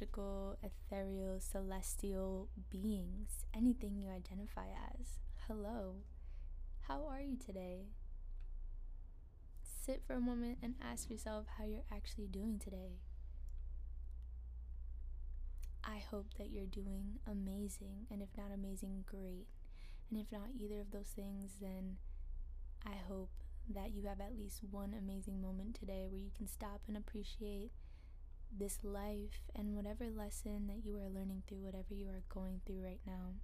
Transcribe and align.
magical, 0.00 0.56
ethereal, 0.62 1.38
celestial 1.40 2.48
beings, 2.70 3.44
anything 3.54 3.98
you 3.98 4.08
identify 4.08 4.66
as. 4.98 5.18
Hello. 5.46 5.96
How 6.88 7.06
are 7.06 7.20
you 7.20 7.36
today? 7.36 7.88
Sit 9.62 10.02
for 10.06 10.14
a 10.14 10.20
moment 10.20 10.58
and 10.62 10.74
ask 10.82 11.10
yourself 11.10 11.46
how 11.58 11.64
you're 11.64 11.84
actually 11.92 12.28
doing 12.28 12.58
today. 12.58 13.00
I 15.84 15.98
hope 16.10 16.28
that 16.38 16.50
you're 16.50 16.64
doing 16.64 17.18
amazing, 17.30 18.06
and 18.10 18.22
if 18.22 18.30
not 18.38 18.52
amazing, 18.54 19.04
great. 19.06 19.48
And 20.10 20.18
if 20.18 20.32
not 20.32 20.48
either 20.58 20.80
of 20.80 20.92
those 20.92 21.12
things, 21.14 21.56
then 21.60 21.96
I 22.86 22.94
hope 23.06 23.30
that 23.68 23.92
you 23.92 24.08
have 24.08 24.20
at 24.20 24.38
least 24.38 24.60
one 24.70 24.94
amazing 24.98 25.42
moment 25.42 25.74
today 25.78 26.06
where 26.08 26.20
you 26.20 26.30
can 26.34 26.46
stop 26.46 26.80
and 26.88 26.96
appreciate 26.96 27.70
this 28.56 28.78
life 28.82 29.40
and 29.54 29.76
whatever 29.76 30.10
lesson 30.10 30.66
that 30.66 30.84
you 30.84 30.96
are 30.96 31.08
learning 31.08 31.42
through, 31.46 31.58
whatever 31.62 31.94
you 31.94 32.08
are 32.08 32.22
going 32.28 32.60
through 32.66 32.82
right 32.82 33.00
now. 33.06 33.34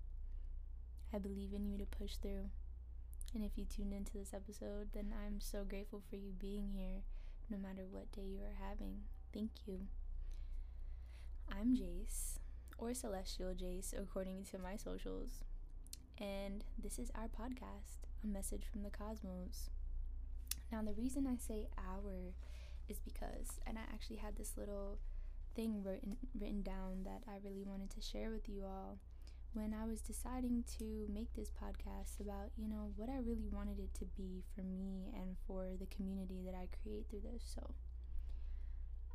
I 1.12 1.18
believe 1.18 1.52
in 1.54 1.66
you 1.66 1.78
to 1.78 1.86
push 1.86 2.16
through. 2.16 2.50
And 3.34 3.44
if 3.44 3.52
you 3.56 3.64
tuned 3.64 3.92
into 3.92 4.12
this 4.12 4.34
episode, 4.34 4.88
then 4.94 5.12
I'm 5.24 5.40
so 5.40 5.64
grateful 5.64 6.02
for 6.08 6.16
you 6.16 6.32
being 6.38 6.70
here 6.74 7.02
no 7.50 7.58
matter 7.58 7.82
what 7.90 8.12
day 8.12 8.22
you 8.22 8.40
are 8.40 8.68
having. 8.68 9.02
Thank 9.32 9.50
you. 9.66 9.80
I'm 11.50 11.76
Jace, 11.76 12.38
or 12.78 12.92
Celestial 12.92 13.54
Jace, 13.54 13.94
according 13.96 14.44
to 14.50 14.58
my 14.58 14.76
socials. 14.76 15.44
And 16.18 16.64
this 16.82 16.98
is 16.98 17.10
our 17.14 17.28
podcast, 17.28 18.08
A 18.24 18.26
Message 18.26 18.64
from 18.70 18.82
the 18.82 18.90
Cosmos. 18.90 19.70
Now, 20.72 20.82
the 20.82 20.92
reason 20.94 21.26
I 21.26 21.36
say 21.36 21.68
our 21.78 22.32
is 22.88 22.98
because, 22.98 23.60
and 23.66 23.78
I 23.78 23.82
actually 23.92 24.16
had 24.16 24.36
this 24.36 24.56
little 24.56 24.98
thing 25.54 25.82
written, 25.82 26.16
written 26.38 26.62
down 26.62 27.04
that 27.04 27.22
I 27.28 27.38
really 27.42 27.64
wanted 27.64 27.90
to 27.90 28.00
share 28.00 28.30
with 28.30 28.48
you 28.48 28.64
all 28.64 28.98
when 29.54 29.72
I 29.72 29.86
was 29.86 30.02
deciding 30.02 30.64
to 30.78 31.06
make 31.10 31.32
this 31.34 31.50
podcast 31.50 32.20
about, 32.20 32.50
you 32.56 32.68
know, 32.68 32.92
what 32.96 33.08
I 33.08 33.18
really 33.18 33.48
wanted 33.50 33.78
it 33.78 33.94
to 33.94 34.04
be 34.16 34.42
for 34.54 34.60
me 34.60 35.10
and 35.14 35.36
for 35.46 35.68
the 35.80 35.86
community 35.86 36.42
that 36.44 36.54
I 36.54 36.68
create 36.82 37.06
through 37.08 37.22
this. 37.32 37.42
So, 37.54 37.74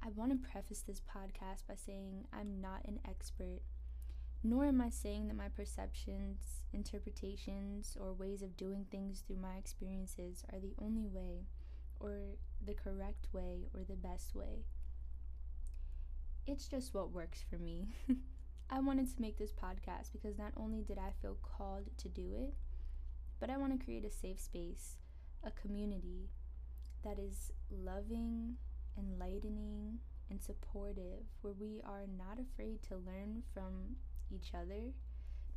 I 0.04 0.10
want 0.16 0.32
to 0.32 0.50
preface 0.50 0.82
this 0.82 1.00
podcast 1.00 1.68
by 1.68 1.76
saying 1.76 2.26
I'm 2.34 2.60
not 2.60 2.86
an 2.86 3.00
expert, 3.08 3.60
nor 4.44 4.66
am 4.66 4.82
I 4.82 4.90
saying 4.90 5.28
that 5.28 5.38
my 5.38 5.48
perceptions, 5.48 6.64
interpretations, 6.74 7.96
or 8.00 8.12
ways 8.12 8.42
of 8.42 8.58
doing 8.58 8.88
things 8.90 9.22
through 9.22 9.38
my 9.38 9.58
experiences 9.58 10.44
are 10.52 10.60
the 10.60 10.74
only 10.82 11.06
way, 11.06 11.46
or 12.00 12.38
the 12.66 12.74
correct 12.74 13.28
way, 13.34 13.68
or 13.74 13.84
the 13.84 13.96
best 13.96 14.36
way. 14.36 14.66
It's 16.46 16.68
just 16.68 16.94
what 16.94 17.12
works 17.12 17.44
for 17.50 17.58
me. 17.58 17.90
I 18.70 18.80
wanted 18.80 19.14
to 19.14 19.22
make 19.22 19.38
this 19.38 19.52
podcast 19.52 20.12
because 20.12 20.38
not 20.38 20.54
only 20.56 20.82
did 20.82 20.98
I 20.98 21.12
feel 21.22 21.38
called 21.42 21.90
to 21.98 22.10
do 22.10 22.34
it, 22.36 22.54
but 23.40 23.50
I 23.50 23.58
want 23.58 23.78
to 23.78 23.84
create 23.84 24.06
a 24.06 24.12
safe 24.12 24.40
space, 24.40 24.98
a 25.44 25.52
community 25.52 26.30
that 27.04 27.20
is 27.20 27.52
loving, 27.70 28.56
enlightening, 28.98 30.00
and 30.30 30.42
supportive, 30.42 31.26
where 31.42 31.54
we 31.60 31.82
are 31.84 32.06
not 32.18 32.40
afraid 32.40 32.82
to 32.84 32.96
learn 32.96 33.44
from 33.54 33.98
each 34.32 34.52
other 34.54 34.94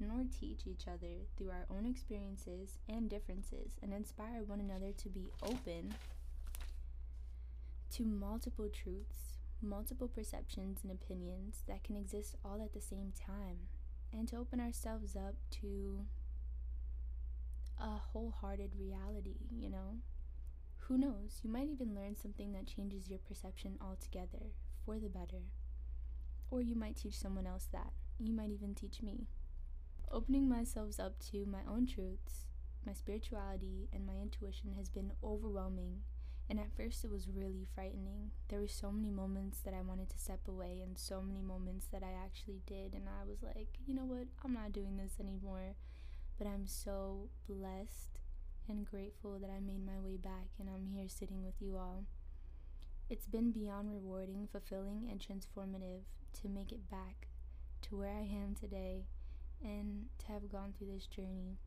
nor 0.01 0.25
teach 0.41 0.67
each 0.67 0.89
other 0.89 1.23
through 1.37 1.51
our 1.51 1.67
own 1.71 1.87
experiences 1.87 2.79
and 2.89 3.09
differences 3.09 3.77
and 3.83 3.93
inspire 3.93 4.43
one 4.45 4.61
another 4.61 4.93
to 4.93 5.09
be 5.09 5.31
open 5.43 5.95
to 7.95 8.05
multiple 8.05 8.69
truths 8.69 9.35
multiple 9.65 10.09
perceptions 10.09 10.81
and 10.83 10.93
opinions 10.93 11.63
that 11.67 11.83
can 11.83 11.97
exist 11.97 12.37
all 12.45 12.61
at 12.63 12.73
the 12.73 12.81
same 12.81 13.13
time, 13.13 13.69
and 14.13 14.29
to 14.29 14.37
open 14.37 14.61
ourselves 14.61 15.17
up 15.17 15.35
to 15.51 16.05
a 17.81 17.97
wholehearted 17.97 18.73
reality, 18.79 19.39
you 19.51 19.71
know? 19.71 19.99
Who 20.89 20.99
knows? 20.99 21.41
You 21.43 21.51
might 21.51 21.71
even 21.71 21.95
learn 21.95 22.15
something 22.15 22.53
that 22.53 22.67
changes 22.67 23.09
your 23.09 23.19
perception 23.19 23.79
altogether 23.81 24.53
for 24.85 24.99
the 24.99 25.09
better. 25.09 25.45
Or 26.51 26.61
you 26.61 26.77
might 26.77 26.97
teach 26.97 27.19
someone 27.19 27.47
else 27.47 27.69
that. 27.73 27.93
You 28.19 28.35
might 28.35 28.51
even 28.51 28.75
teach 28.75 29.03
me. 29.03 29.27
Opening 30.11 30.49
myself 30.49 31.01
up 31.01 31.19
to 31.31 31.47
my 31.47 31.61
own 31.67 31.87
truths, 31.87 32.45
my 32.87 32.93
spirituality, 32.93 33.89
and 33.93 34.07
my 34.07 34.13
intuition 34.23 34.75
has 34.77 34.91
been 34.91 35.13
overwhelming 35.25 36.03
and 36.49 36.61
at 36.61 36.77
first, 36.77 37.05
it 37.05 37.11
was 37.11 37.29
really 37.29 37.67
frightening. 37.75 38.31
There 38.49 38.61
were 38.61 38.69
so 38.69 38.93
many 38.93 39.11
moments 39.11 39.61
that 39.61 39.75
I 39.75 39.81
wanted 39.81 40.11
to 40.11 40.19
step 40.19 40.41
away, 40.47 40.81
and 40.83 40.99
so 40.99 41.23
many 41.23 41.41
moments 41.41 41.87
that 41.93 42.03
I 42.03 42.13
actually 42.13 42.61
did. 42.67 42.93
And 42.93 43.05
I 43.09 43.27
was 43.27 43.43
like, 43.43 43.79
you 43.87 43.95
know 43.95 44.05
what? 44.05 44.27
I'm 44.45 44.53
not 44.53 44.73
doing 44.73 44.97
this 44.97 45.15
anymore. 45.19 45.77
But 46.37 46.47
I'm 46.47 46.67
so 46.67 47.29
blessed 47.49 48.19
and 48.69 48.85
grateful 48.85 49.39
that 49.39 49.51
I 49.51 49.61
made 49.61 49.85
my 49.87 49.99
way 49.99 50.17
back, 50.17 50.49
and 50.59 50.69
I'm 50.69 50.87
here 50.87 51.09
sitting 51.09 51.45
with 51.45 51.61
you 51.61 51.77
all. 51.77 52.05
It's 53.09 53.27
been 53.27 53.51
beyond 53.51 53.93
rewarding, 53.93 54.49
fulfilling, 54.51 55.09
and 55.11 55.21
transformative 55.21 56.03
to 56.41 56.49
make 56.49 56.73
it 56.73 56.91
back 56.91 57.29
to 57.83 57.97
where 57.97 58.11
I 58.11 58.23
am 58.23 58.55
today 58.59 59.05
and 59.63 60.07
to 60.19 60.33
have 60.33 60.51
gone 60.51 60.73
through 60.77 60.93
this 60.93 61.07
journey. 61.07 61.59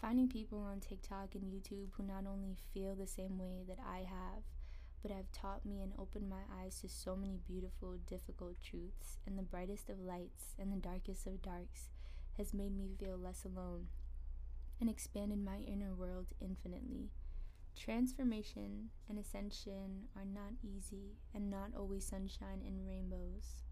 Finding 0.00 0.28
people 0.28 0.60
on 0.60 0.80
TikTok 0.80 1.34
and 1.34 1.44
YouTube 1.44 1.88
who 1.96 2.02
not 2.02 2.24
only 2.26 2.56
feel 2.74 2.94
the 2.94 3.06
same 3.06 3.38
way 3.38 3.64
that 3.66 3.78
I 3.84 3.98
have, 3.98 4.42
but 5.02 5.10
have 5.10 5.32
taught 5.32 5.64
me 5.64 5.80
and 5.82 5.92
opened 5.98 6.28
my 6.28 6.42
eyes 6.60 6.80
to 6.80 6.88
so 6.88 7.16
many 7.16 7.38
beautiful, 7.46 7.96
difficult 8.06 8.56
truths, 8.62 9.18
and 9.26 9.38
the 9.38 9.42
brightest 9.42 9.88
of 9.88 10.00
lights 10.00 10.54
and 10.58 10.72
the 10.72 10.76
darkest 10.76 11.26
of 11.26 11.42
darks 11.42 11.88
has 12.36 12.52
made 12.52 12.76
me 12.76 12.90
feel 12.98 13.16
less 13.16 13.44
alone 13.44 13.86
and 14.80 14.90
expanded 14.90 15.42
my 15.42 15.58
inner 15.58 15.94
world 15.94 16.26
infinitely. 16.40 17.10
Transformation 17.74 18.90
and 19.08 19.18
ascension 19.18 20.08
are 20.16 20.24
not 20.24 20.52
easy 20.62 21.16
and 21.34 21.50
not 21.50 21.70
always 21.76 22.04
sunshine 22.04 22.62
and 22.66 22.86
rainbows. 22.86 23.62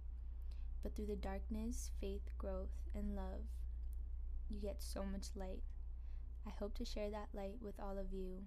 But 0.83 0.95
through 0.95 1.07
the 1.07 1.17
darkness, 1.17 1.91
faith, 2.01 2.31
growth, 2.39 2.77
and 2.95 3.15
love, 3.15 3.45
you 4.49 4.61
get 4.61 4.83
so 4.83 5.05
much 5.05 5.29
light. 5.35 5.63
I 6.47 6.51
hope 6.59 6.75
to 6.75 6.85
share 6.85 7.11
that 7.11 7.29
light 7.35 7.57
with 7.61 7.75
all 7.81 7.99
of 7.99 8.13
you 8.13 8.43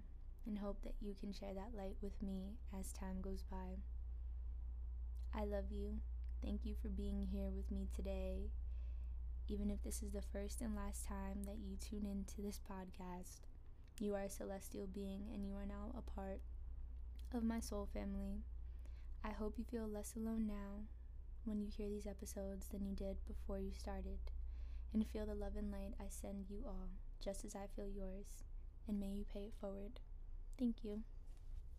and 0.46 0.58
hope 0.58 0.82
that 0.82 0.94
you 1.00 1.14
can 1.18 1.32
share 1.32 1.54
that 1.54 1.76
light 1.76 1.96
with 2.00 2.22
me 2.22 2.54
as 2.78 2.92
time 2.92 3.20
goes 3.20 3.42
by. 3.50 3.78
I 5.34 5.44
love 5.44 5.70
you. 5.70 5.98
Thank 6.42 6.64
you 6.64 6.74
for 6.80 6.88
being 6.88 7.26
here 7.32 7.50
with 7.54 7.70
me 7.70 7.88
today. 7.94 8.50
Even 9.48 9.70
if 9.70 9.82
this 9.82 10.02
is 10.02 10.12
the 10.12 10.22
first 10.22 10.60
and 10.60 10.76
last 10.76 11.06
time 11.06 11.42
that 11.44 11.58
you 11.58 11.76
tune 11.76 12.06
into 12.06 12.40
this 12.40 12.60
podcast, 12.70 13.40
you 13.98 14.14
are 14.14 14.22
a 14.22 14.30
celestial 14.30 14.86
being 14.86 15.24
and 15.34 15.44
you 15.44 15.54
are 15.54 15.66
now 15.66 15.92
a 15.96 16.02
part 16.02 16.40
of 17.34 17.42
my 17.42 17.58
soul 17.60 17.88
family. 17.92 18.44
I 19.24 19.30
hope 19.30 19.58
you 19.58 19.64
feel 19.64 19.88
less 19.88 20.14
alone 20.16 20.46
now 20.46 20.84
when 21.44 21.60
you 21.60 21.68
hear 21.76 21.88
these 21.88 22.06
episodes 22.06 22.68
than 22.68 22.86
you 22.86 22.94
did 22.94 23.16
before 23.26 23.58
you 23.58 23.72
started, 23.72 24.18
and 24.92 25.06
feel 25.06 25.26
the 25.26 25.34
love 25.34 25.56
and 25.56 25.72
light 25.72 25.94
I 25.98 26.04
send 26.08 26.46
you 26.48 26.62
all 26.66 26.90
just 27.22 27.44
as 27.44 27.54
I 27.54 27.66
feel 27.74 27.88
yours, 27.88 28.26
and 28.86 28.98
may 28.98 29.08
you 29.08 29.24
pay 29.32 29.40
it 29.40 29.54
forward. 29.60 30.00
Thank 30.58 30.84
you. 30.84 31.02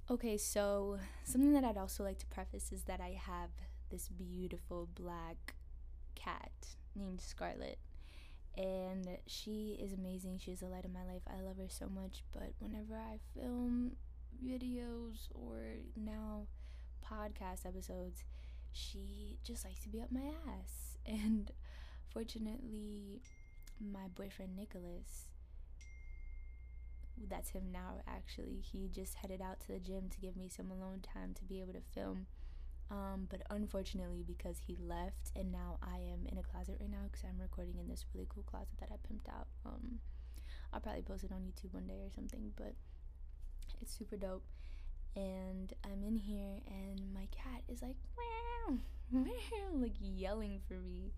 Okay, 0.10 0.38
so 0.38 0.98
something 1.24 1.54
that 1.54 1.64
I'd 1.64 1.78
also 1.78 2.04
like 2.04 2.18
to 2.20 2.26
preface 2.28 2.72
is 2.72 2.84
that 2.84 3.00
I 3.00 3.20
have 3.22 3.50
this 3.92 4.08
beautiful 4.08 4.88
black 4.96 5.56
cat 6.16 6.52
named 6.96 7.22
Scarlet. 7.22 7.78
And 8.58 9.08
she 9.28 9.78
is 9.82 9.94
amazing. 9.94 10.40
She's 10.40 10.60
the 10.60 10.68
light 10.68 10.86
of 10.86 10.92
my 10.92 11.06
life. 11.06 11.22
I 11.28 11.42
love 11.42 11.58
her 11.58 11.70
so 11.70 11.88
much. 11.88 12.24
But 12.34 12.54
whenever 12.60 12.96
I 12.96 13.20
film 13.34 13.94
videos 14.44 15.30
or 15.34 15.62
now 15.96 16.48
podcast 17.06 17.66
episodes, 17.66 18.24
she 18.72 19.38
just 19.44 19.66
likes 19.66 19.82
to 19.84 19.90
be 19.90 20.02
up 20.02 20.12
my 20.12 20.32
ass. 20.48 20.98
And 21.06 21.50
fortunately, 22.14 23.22
my 23.80 24.08
boyfriend 24.14 24.56
Nicholas, 24.56 25.29
that's 27.28 27.50
him 27.50 27.72
now 27.72 28.02
actually, 28.08 28.62
he 28.62 28.90
just 28.94 29.16
headed 29.16 29.42
out 29.42 29.60
to 29.62 29.68
the 29.70 29.80
gym 29.80 30.10
to 30.10 30.20
give 30.20 30.36
me 30.36 30.48
some 30.48 30.72
alone 30.72 31.02
time 31.02 31.34
to 31.36 31.44
be 31.44 31.62
able 31.62 31.74
to 31.74 31.82
film. 31.94 32.28
Um, 32.92 33.28
but 33.30 33.42
unfortunately, 33.50 34.24
because 34.26 34.58
he 34.66 34.76
left 34.82 35.32
and 35.36 35.52
now 35.52 35.78
I 35.84 35.98
am 35.98 36.26
in 36.32 36.38
a 36.38 36.44
closet 36.44 36.78
right 36.80 36.90
now 36.90 37.06
because 37.12 37.24
I'm 37.24 37.40
recording 37.40 37.78
in 37.80 37.88
this 37.88 38.06
really 38.14 38.28
cool 38.30 38.44
closet 38.44 38.80
that 38.80 38.90
I 38.92 38.96
pimped 38.96 39.30
out. 39.30 39.48
Um, 39.66 40.00
I'll 40.74 40.80
probably 40.80 41.02
post 41.02 41.24
it 41.24 41.32
on 41.32 41.42
YouTube 41.42 41.74
one 41.74 41.88
day 41.88 42.02
or 42.04 42.10
something, 42.14 42.52
but 42.56 42.74
it's 43.82 43.96
super 43.96 44.18
dope. 44.18 44.44
And 45.16 45.74
I'm 45.84 46.04
in 46.04 46.18
here, 46.18 46.62
and 46.68 47.14
my 47.14 47.28
cat 47.32 47.64
is 47.68 47.82
like, 47.82 47.96
meow, 48.18 48.78
meow, 49.12 49.74
like 49.74 49.96
yelling 50.00 50.60
for 50.68 50.76
me. 50.76 51.12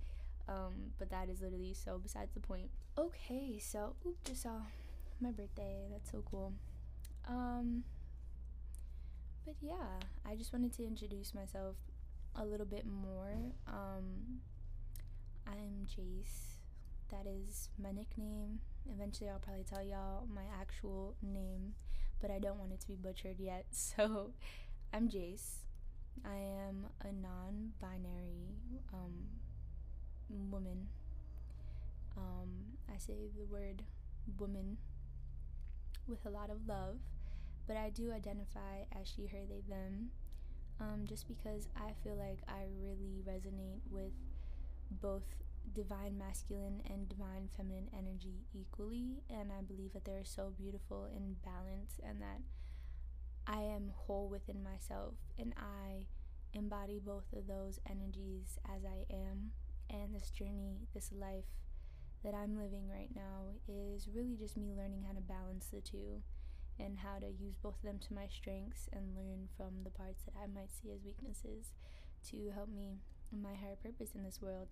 Um, 0.48 0.94
but 0.98 1.10
that 1.12 1.30
is 1.30 1.42
literally 1.42 1.74
so 1.74 2.00
besides 2.02 2.34
the 2.34 2.40
point. 2.40 2.70
Okay, 2.98 3.60
so 3.60 3.96
oop, 4.06 4.18
just 4.24 4.44
saw 4.44 4.62
my 5.22 5.32
birthday. 5.32 5.88
That's 5.92 6.12
so 6.12 6.24
cool. 6.30 6.54
Um, 7.28 7.84
but 9.46 9.56
yeah, 9.62 10.00
I 10.26 10.36
just 10.36 10.54
wanted 10.54 10.74
to 10.74 10.86
introduce 10.86 11.34
myself 11.34 11.76
a 12.36 12.46
little 12.46 12.66
bit 12.66 12.86
more, 12.86 13.36
um, 13.68 14.40
I'm 15.46 15.86
Jace. 15.86 16.58
That 17.10 17.28
is 17.28 17.70
my 17.82 17.92
nickname. 17.92 18.60
Eventually, 18.90 19.30
I'll 19.30 19.40
probably 19.40 19.66
tell 19.66 19.84
y'all 19.84 20.26
my 20.34 20.44
actual 20.60 21.16
name, 21.22 21.74
but 22.22 22.32
I 22.32 22.40
don't 22.40 22.58
want 22.58 22.72
it 22.72 22.80
to 22.82 22.88
be 22.88 22.96
butchered 22.96 23.40
yet. 23.40 23.66
So, 23.72 24.32
I'm 24.94 25.10
Jace. 25.10 25.66
I 26.26 26.36
am 26.36 26.86
a 27.02 27.12
non 27.12 27.72
binary 27.82 28.56
um, 28.94 29.14
woman. 30.50 30.88
Um, 32.18 32.78
I 32.94 32.98
say 32.98 33.30
the 33.38 33.46
word 33.46 33.84
woman 34.38 34.78
with 36.12 36.26
a 36.26 36.30
lot 36.30 36.50
of 36.50 36.68
love, 36.68 36.98
but 37.68 37.78
I 37.78 37.90
do 37.90 38.12
identify 38.12 38.84
as 39.00 39.08
she, 39.08 39.28
her, 39.28 39.40
they, 39.50 39.62
them, 39.68 40.10
um, 40.80 41.06
just 41.08 41.28
because 41.28 41.68
I 41.76 41.94
feel 42.04 42.16
like 42.16 42.40
I 42.48 42.66
really 42.80 43.24
resonate 43.28 43.82
with 43.90 44.12
both 45.02 45.24
divine 45.74 46.18
masculine 46.18 46.82
and 46.90 47.08
divine 47.08 47.48
feminine 47.56 47.90
energy 47.98 48.44
equally, 48.54 49.24
and 49.30 49.52
I 49.52 49.62
believe 49.62 49.94
that 49.94 50.06
they're 50.06 50.26
so 50.26 50.52
beautiful 50.58 51.08
in 51.16 51.36
balance 51.46 52.00
and 52.04 52.22
that 52.22 52.42
I 53.48 53.62
am 53.62 53.92
whole 53.96 54.28
within 54.28 54.64
myself 54.64 55.16
and 55.40 55.54
I 55.58 56.06
embody 56.54 57.00
both 57.00 57.32
of 57.36 57.48
those 57.48 57.80
energies 57.90 58.58
as 58.66 58.84
I 58.86 59.14
am. 59.14 59.52
And 59.90 60.16
this 60.16 60.30
journey, 60.30 60.88
this 60.94 61.12
life 61.12 61.46
that 62.24 62.34
I'm 62.34 62.58
living 62.58 62.88
right 62.90 63.10
now, 63.16 63.54
is 63.68 64.08
really 64.14 64.36
just 64.36 64.58
me 64.58 64.74
learning 64.76 65.04
how 65.08 65.14
to 65.14 65.22
balance 65.22 65.68
the 65.72 65.82
two 65.82 66.22
and 66.80 66.98
how 66.98 67.20
to 67.20 67.28
use 67.28 67.56
both 67.62 67.76
of 67.78 67.84
them 67.84 68.00
to 68.08 68.14
my 68.14 68.28
strengths 68.28 68.90
and 68.94 69.16
learn 69.16 69.48
from 69.58 69.84
the 69.84 69.90
parts 69.90 70.24
that 70.26 70.34
I 70.42 70.48
might 70.48 70.72
see 70.72 70.92
as 70.92 71.04
weaknesses 71.04 71.74
to 72.30 72.52
help 72.54 72.70
me 72.70 73.00
in 73.32 73.42
my 73.42 73.54
higher 73.54 73.78
purpose 73.82 74.12
in 74.16 74.24
this 74.24 74.42
world. 74.42 74.70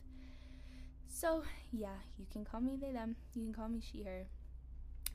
So, 1.07 1.43
yeah, 1.71 2.05
you 2.17 2.25
can 2.31 2.45
call 2.45 2.61
me 2.61 2.77
they, 2.79 2.91
them. 2.91 3.15
You 3.33 3.45
can 3.45 3.53
call 3.53 3.69
me 3.69 3.81
she, 3.81 4.03
her. 4.03 4.27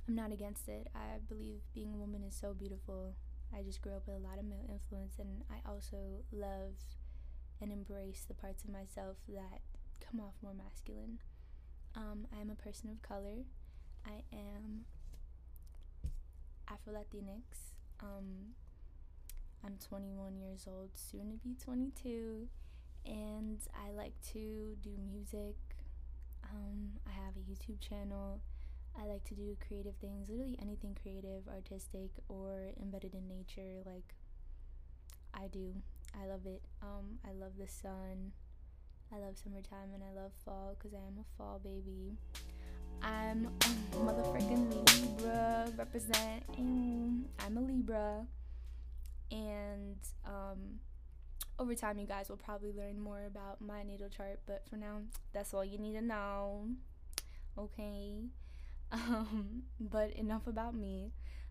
I'm 0.08 0.14
not 0.14 0.32
against 0.32 0.68
it. 0.68 0.88
I 0.94 1.18
believe 1.28 1.60
being 1.74 1.92
a 1.94 1.96
woman 1.96 2.22
is 2.24 2.34
so 2.34 2.52
beautiful. 2.52 3.14
I 3.56 3.62
just 3.62 3.80
grew 3.80 3.94
up 3.94 4.06
with 4.06 4.16
a 4.16 4.26
lot 4.26 4.38
of 4.38 4.44
male 4.44 4.68
influence, 4.68 5.14
and 5.18 5.44
I 5.48 5.66
also 5.68 6.24
love 6.32 6.74
and 7.60 7.72
embrace 7.72 8.24
the 8.26 8.34
parts 8.34 8.64
of 8.64 8.70
myself 8.70 9.16
that 9.28 9.60
come 10.00 10.20
off 10.20 10.34
more 10.42 10.54
masculine. 10.54 11.18
Um, 11.96 12.26
I 12.36 12.40
am 12.40 12.50
a 12.50 12.56
person 12.56 12.90
of 12.90 13.00
color. 13.02 13.44
I 14.04 14.22
am 14.32 14.84
Afro 16.68 16.92
Latinx. 16.92 17.72
Um, 18.00 18.54
I'm 19.64 19.78
21 19.88 20.36
years 20.40 20.66
old, 20.68 20.90
soon 20.94 21.30
to 21.30 21.36
be 21.36 21.54
22, 21.54 22.48
and 23.06 23.60
I 23.74 23.92
like 23.92 24.14
to 24.32 24.76
do 24.82 24.90
music. 25.12 25.56
Um, 26.42 26.90
I 27.06 27.12
have 27.12 27.34
a 27.36 27.50
YouTube 27.50 27.80
channel. 27.80 28.40
I 29.00 29.06
like 29.06 29.24
to 29.24 29.34
do 29.34 29.56
creative 29.66 29.94
things, 30.00 30.28
literally 30.28 30.58
anything 30.60 30.96
creative, 31.00 31.48
artistic, 31.48 32.10
or 32.28 32.72
embedded 32.82 33.14
in 33.14 33.28
nature. 33.28 33.82
Like, 33.86 34.14
I 35.32 35.46
do. 35.46 35.74
I 36.20 36.26
love 36.26 36.46
it. 36.46 36.62
Um, 36.82 37.18
I 37.26 37.32
love 37.32 37.52
the 37.58 37.68
sun. 37.68 38.32
I 39.14 39.18
love 39.18 39.36
summertime 39.38 39.90
and 39.94 40.02
I 40.02 40.20
love 40.20 40.32
fall 40.44 40.74
because 40.76 40.92
I 40.92 41.06
am 41.06 41.18
a 41.20 41.24
fall 41.38 41.60
baby. 41.62 42.16
I'm 43.00 43.46
a 43.46 43.96
motherfucking 43.96 44.72
Libra 44.72 45.70
representing. 45.76 47.26
I'm 47.38 47.56
a 47.56 47.60
Libra. 47.60 48.26
And 49.30 49.98
um, 50.24 50.80
over 51.60 51.76
time, 51.76 51.98
you 51.98 52.06
guys 52.06 52.28
will 52.28 52.38
probably 52.38 52.72
learn 52.72 53.00
more 53.00 53.24
about 53.26 53.60
my 53.60 53.84
natal 53.84 54.08
chart. 54.08 54.40
But 54.46 54.64
for 54.68 54.76
now, 54.76 55.02
that's 55.32 55.54
all 55.54 55.64
you 55.64 55.78
need 55.78 55.92
to 55.94 56.02
know. 56.02 56.68
Okay. 57.58 58.24
Um, 58.92 59.62
but 59.80 60.12
enough 60.12 60.46
about 60.46 60.76
me. 60.76 61.10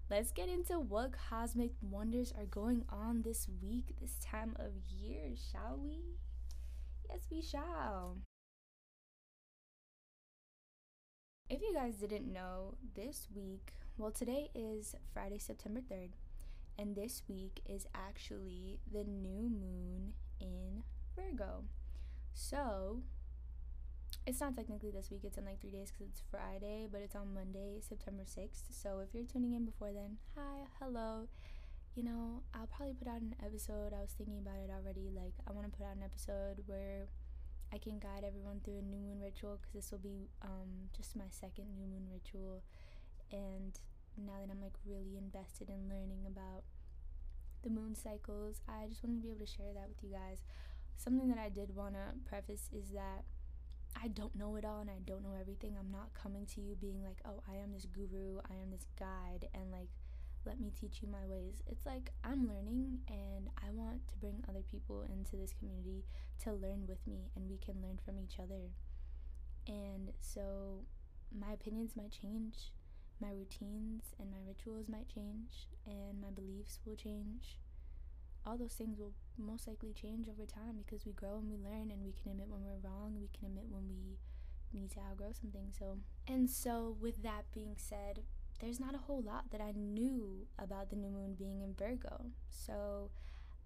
Let's 0.10 0.32
get 0.32 0.48
into 0.48 0.80
what 0.80 1.12
cosmic 1.30 1.72
wonders 1.82 2.32
are 2.38 2.46
going 2.46 2.86
on 2.88 3.24
this 3.24 3.50
week, 3.62 3.96
this 4.00 4.16
time 4.24 4.56
of 4.60 4.72
year, 4.90 5.32
shall 5.52 5.78
we? 5.84 5.98
Yes, 7.10 7.28
we 7.32 7.42
shall. 7.42 8.18
If 11.50 11.62
you 11.62 11.74
guys 11.74 11.96
didn't 11.96 12.32
know, 12.32 12.76
this 12.96 13.28
week, 13.36 13.74
well, 13.98 14.12
today 14.12 14.50
is 14.56 14.96
Friday, 15.14 15.38
September 15.38 15.82
3rd, 15.82 16.12
and 16.80 16.96
this 16.96 17.22
week 17.28 17.62
is 17.68 17.86
actually 17.94 18.80
the 18.92 19.04
new 19.04 19.50
moon 19.50 20.14
in 20.40 20.84
Virgo. 21.16 21.66
So, 22.34 23.04
it's 24.26 24.40
not 24.42 24.56
technically 24.56 24.90
this 24.90 25.12
week, 25.12 25.22
it's 25.24 25.38
in 25.38 25.46
like 25.46 25.60
three 25.62 25.70
days 25.72 25.92
because 25.92 26.08
it's 26.12 26.24
Friday, 26.32 26.88
but 26.92 27.02
it's 27.02 27.16
on 27.16 27.34
Monday, 27.34 27.80
September 27.88 28.24
6th. 28.24 28.64
So 28.72 29.00
if 29.00 29.14
you're 29.14 29.26
tuning 29.26 29.54
in 29.54 29.66
before 29.66 29.92
then, 29.92 30.18
hi, 30.36 30.66
hello. 30.80 31.28
You 31.96 32.04
know, 32.04 32.42
I'll 32.56 32.66
probably 32.66 32.96
put 32.98 33.08
out 33.08 33.22
an 33.22 33.36
episode. 33.46 33.94
I 33.94 34.02
was 34.02 34.18
thinking 34.18 34.40
about 34.40 34.58
it 34.58 34.74
already. 34.74 35.14
Like, 35.14 35.38
I 35.46 35.52
want 35.54 35.70
to 35.70 35.78
put 35.78 35.86
out 35.86 35.96
an 35.96 36.02
episode 36.02 36.66
where 36.66 37.06
I 37.72 37.78
can 37.78 38.00
guide 38.00 38.26
everyone 38.26 38.62
through 38.66 38.80
a 38.80 38.82
new 38.82 38.98
moon 38.98 39.22
ritual 39.22 39.62
because 39.62 39.74
this 39.74 39.92
will 39.92 40.02
be 40.02 40.30
um, 40.42 40.90
just 40.96 41.16
my 41.16 41.30
second 41.30 41.70
new 41.78 41.86
moon 41.86 42.10
ritual. 42.10 42.64
And 43.32 43.78
now 44.18 44.42
that 44.42 44.50
I'm 44.50 44.62
like 44.62 44.78
really 44.86 45.18
invested 45.18 45.70
in 45.70 45.90
learning 45.90 46.26
about 46.26 46.66
the 47.62 47.70
moon 47.70 47.94
cycles, 47.94 48.62
I 48.68 48.90
just 48.90 49.04
wanted 49.04 49.22
to 49.22 49.26
be 49.26 49.30
able 49.30 49.46
to 49.46 49.54
share 49.54 49.74
that 49.74 49.86
with 49.86 50.02
you 50.02 50.18
guys. 50.18 50.42
Something 50.98 51.30
that 51.30 51.38
I 51.38 51.50
did 51.50 51.76
want 51.76 51.94
to 51.94 52.18
preface 52.26 52.70
is 52.74 52.90
that 52.94 53.26
I 53.94 54.08
don't 54.10 54.36
know 54.36 54.56
it 54.56 54.66
all 54.66 54.82
and 54.82 54.90
I 54.90 54.98
don't 55.06 55.22
know 55.22 55.38
everything. 55.40 55.76
I'm 55.78 55.92
not 55.92 56.14
coming 56.14 56.46
to 56.58 56.62
you 56.62 56.76
being 56.76 57.04
like, 57.04 57.22
oh, 57.26 57.42
I 57.46 57.62
am 57.62 57.72
this 57.74 57.86
guru, 57.86 58.42
I 58.50 58.58
am 58.62 58.72
this 58.72 58.88
guide, 58.98 59.50
and 59.54 59.72
like, 59.72 59.90
let 60.46 60.60
me 60.60 60.72
teach 60.80 61.02
you 61.02 61.08
my 61.08 61.26
ways. 61.26 61.62
It's 61.68 61.86
like 61.86 62.12
I'm 62.24 62.48
learning 62.48 63.00
and 63.08 63.50
I 63.58 63.72
want 63.72 64.08
to 64.10 64.18
bring 64.18 64.44
other 64.48 64.64
people 64.70 65.04
into 65.04 65.36
this 65.36 65.54
community 65.54 66.04
to 66.44 66.54
learn 66.54 66.86
with 66.88 67.06
me 67.08 67.32
and 67.36 67.50
we 67.50 67.58
can 67.58 67.82
learn 67.82 68.00
from 68.04 68.20
each 68.20 68.40
other. 68.40 68.72
And 69.68 70.12
so 70.20 70.86
my 71.32 71.54
opinions 71.54 71.96
might 71.96 72.12
change, 72.12 72.72
my 73.22 73.30
routines 73.30 74.14
and 74.20 74.30
my 74.30 74.40
rituals 74.46 74.90
might 74.90 75.08
change, 75.08 75.68
and 75.86 76.22
my 76.22 76.30
beliefs 76.30 76.80
will 76.86 76.96
change 76.96 77.60
all 78.46 78.58
those 78.58 78.74
things 78.74 79.00
will 79.00 79.14
most 79.38 79.68
likely 79.68 79.94
change 79.94 80.28
over 80.28 80.46
time 80.46 80.76
because 80.78 81.06
we 81.06 81.14
grow 81.14 81.38
and 81.38 81.50
we 81.50 81.58
learn 81.58 81.92
and 81.92 82.04
we 82.04 82.14
can 82.22 82.32
admit 82.32 82.50
when 82.50 82.64
we're 82.64 82.82
wrong 82.84 83.16
we 83.20 83.30
can 83.38 83.48
admit 83.48 83.66
when 83.70 83.88
we 83.88 84.18
need 84.78 84.92
to 84.92 85.00
outgrow 85.00 85.32
something 85.40 85.68
so 85.78 85.98
and 86.28 86.50
so 86.50 86.96
with 87.00 87.24
that 87.24 87.44
being 87.54 87.76
said 87.78 88.22
there's 88.64 88.80
not 88.80 88.96
a 88.96 88.98
whole 88.98 89.22
lot 89.22 89.44
that 89.52 89.62
i 89.62 89.72
knew 89.76 90.48
about 90.58 90.90
the 90.90 90.96
new 90.96 91.10
moon 91.10 91.36
being 91.38 91.62
in 91.62 91.74
virgo 91.74 92.26
so 92.50 93.10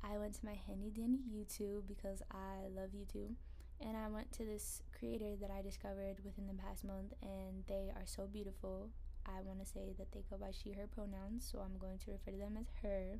i 0.03 0.17
went 0.17 0.33
to 0.33 0.45
my 0.45 0.57
handy 0.67 0.89
dandy 0.89 1.19
youtube 1.31 1.81
because 1.87 2.21
i 2.31 2.67
love 2.75 2.89
youtube 2.89 3.33
and 3.79 3.95
i 3.95 4.07
went 4.09 4.31
to 4.31 4.43
this 4.43 4.81
creator 4.97 5.35
that 5.39 5.51
i 5.51 5.61
discovered 5.61 6.17
within 6.25 6.47
the 6.47 6.53
past 6.53 6.83
month 6.83 7.13
and 7.21 7.63
they 7.67 7.91
are 7.95 8.05
so 8.05 8.25
beautiful 8.25 8.89
i 9.27 9.41
want 9.43 9.59
to 9.59 9.65
say 9.65 9.93
that 9.97 10.11
they 10.11 10.23
go 10.29 10.37
by 10.37 10.51
she 10.51 10.71
her 10.71 10.87
pronouns 10.87 11.47
so 11.49 11.59
i'm 11.59 11.77
going 11.77 11.99
to 11.99 12.11
refer 12.11 12.31
to 12.31 12.37
them 12.37 12.57
as 12.59 12.67
her 12.81 13.19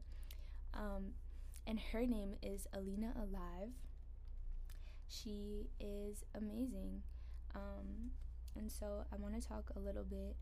um, 0.74 1.14
and 1.66 1.80
her 1.92 2.06
name 2.06 2.36
is 2.42 2.68
Alina 2.74 3.14
Alive. 3.18 3.74
She 5.10 5.70
is 5.80 6.24
amazing. 6.36 7.02
Um, 7.56 8.12
and 8.56 8.72
so 8.72 9.04
I 9.12 9.18
want 9.18 9.42
to 9.42 9.46
talk 9.46 9.72
a 9.76 9.80
little 9.80 10.04
bit 10.04 10.36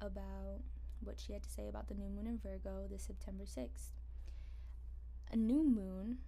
about 0.00 0.60
what 1.00 1.20
she 1.20 1.32
had 1.32 1.42
to 1.42 1.50
say 1.50 1.68
about 1.68 1.88
the 1.88 1.94
new 1.94 2.08
moon 2.08 2.26
in 2.26 2.38
Virgo 2.38 2.86
this 2.90 3.04
September 3.04 3.44
6th. 3.44 3.90
A 5.32 5.36
new 5.36 5.62
moon 5.62 6.18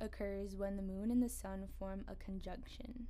occurs 0.00 0.56
when 0.56 0.76
the 0.76 0.82
moon 0.82 1.10
and 1.10 1.22
the 1.22 1.28
sun 1.28 1.68
form 1.78 2.04
a 2.08 2.14
conjunction. 2.14 3.08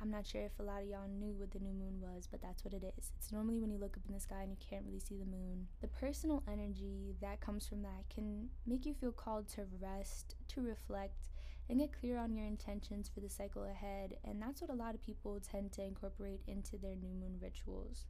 I'm 0.00 0.10
not 0.10 0.26
sure 0.26 0.42
if 0.42 0.58
a 0.58 0.62
lot 0.62 0.82
of 0.82 0.88
y'all 0.88 1.08
knew 1.08 1.34
what 1.38 1.52
the 1.52 1.58
new 1.58 1.72
moon 1.72 2.00
was, 2.00 2.28
but 2.30 2.42
that's 2.42 2.64
what 2.64 2.74
it 2.74 2.84
is. 2.98 3.12
It's 3.16 3.32
normally 3.32 3.58
when 3.58 3.70
you 3.70 3.78
look 3.78 3.96
up 3.96 4.02
in 4.06 4.12
the 4.14 4.20
sky 4.20 4.42
and 4.42 4.50
you 4.50 4.58
can't 4.58 4.84
really 4.84 5.00
see 5.00 5.16
the 5.16 5.24
moon. 5.24 5.68
The 5.80 5.88
personal 5.88 6.42
energy 6.50 7.14
that 7.22 7.40
comes 7.40 7.66
from 7.66 7.82
that 7.82 8.04
can 8.14 8.48
make 8.66 8.84
you 8.84 8.92
feel 8.92 9.12
called 9.12 9.48
to 9.50 9.62
rest, 9.80 10.34
to 10.48 10.60
reflect, 10.60 11.28
and 11.70 11.78
get 11.78 11.98
clear 11.98 12.18
on 12.18 12.34
your 12.34 12.44
intentions 12.44 13.08
for 13.08 13.20
the 13.20 13.30
cycle 13.30 13.64
ahead. 13.64 14.18
And 14.22 14.40
that's 14.40 14.60
what 14.60 14.70
a 14.70 14.74
lot 14.74 14.94
of 14.94 15.02
people 15.02 15.40
tend 15.40 15.72
to 15.72 15.82
incorporate 15.82 16.42
into 16.46 16.76
their 16.76 16.94
new 16.94 17.14
moon 17.14 17.38
rituals. 17.40 18.04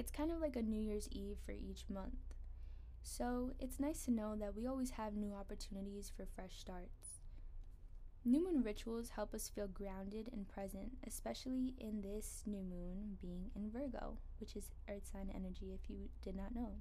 It's 0.00 0.10
kind 0.10 0.32
of 0.32 0.40
like 0.40 0.56
a 0.56 0.62
New 0.62 0.80
Year's 0.80 1.10
Eve 1.12 1.36
for 1.44 1.52
each 1.52 1.84
month. 1.90 2.32
So 3.02 3.50
it's 3.60 3.78
nice 3.78 4.06
to 4.06 4.10
know 4.10 4.34
that 4.34 4.56
we 4.56 4.66
always 4.66 4.92
have 4.92 5.12
new 5.12 5.34
opportunities 5.34 6.10
for 6.16 6.24
fresh 6.24 6.58
starts. 6.58 7.20
New 8.24 8.42
moon 8.42 8.62
rituals 8.62 9.10
help 9.10 9.34
us 9.34 9.50
feel 9.50 9.68
grounded 9.68 10.30
and 10.32 10.48
present, 10.48 10.92
especially 11.06 11.74
in 11.76 12.00
this 12.00 12.44
new 12.46 12.62
moon 12.62 13.18
being 13.20 13.50
in 13.54 13.70
Virgo, 13.70 14.16
which 14.38 14.56
is 14.56 14.70
earth 14.88 15.06
sign 15.12 15.30
energy 15.34 15.74
if 15.74 15.90
you 15.90 16.08
did 16.22 16.34
not 16.34 16.54
know. 16.54 16.76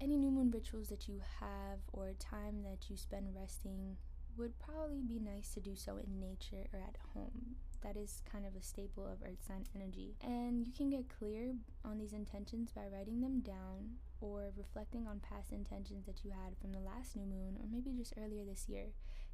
Any 0.00 0.16
new 0.16 0.30
moon 0.30 0.50
rituals 0.50 0.88
that 0.88 1.06
you 1.06 1.20
have 1.40 1.80
or 1.92 2.14
time 2.18 2.62
that 2.62 2.88
you 2.88 2.96
spend 2.96 3.34
resting 3.36 3.98
would 4.38 4.58
probably 4.58 5.02
be 5.02 5.18
nice 5.18 5.50
to 5.50 5.60
do 5.60 5.76
so 5.76 5.98
in 5.98 6.20
nature 6.20 6.68
or 6.72 6.80
at 6.80 6.96
home. 7.12 7.56
That 7.84 7.96
is 7.96 8.22
kind 8.24 8.46
of 8.46 8.56
a 8.56 8.62
staple 8.64 9.06
of 9.06 9.22
earth 9.22 9.44
sign 9.46 9.66
energy. 9.76 10.16
And 10.24 10.66
you 10.66 10.72
can 10.72 10.88
get 10.88 11.12
clear 11.18 11.52
on 11.84 11.98
these 11.98 12.14
intentions 12.14 12.72
by 12.72 12.88
writing 12.90 13.20
them 13.20 13.40
down 13.40 14.00
or 14.20 14.50
reflecting 14.56 15.06
on 15.06 15.20
past 15.20 15.52
intentions 15.52 16.06
that 16.06 16.24
you 16.24 16.30
had 16.30 16.56
from 16.56 16.72
the 16.72 16.80
last 16.80 17.14
new 17.14 17.26
moon 17.26 17.60
or 17.60 17.68
maybe 17.70 17.92
just 17.92 18.14
earlier 18.18 18.44
this 18.44 18.68
year. 18.68 18.86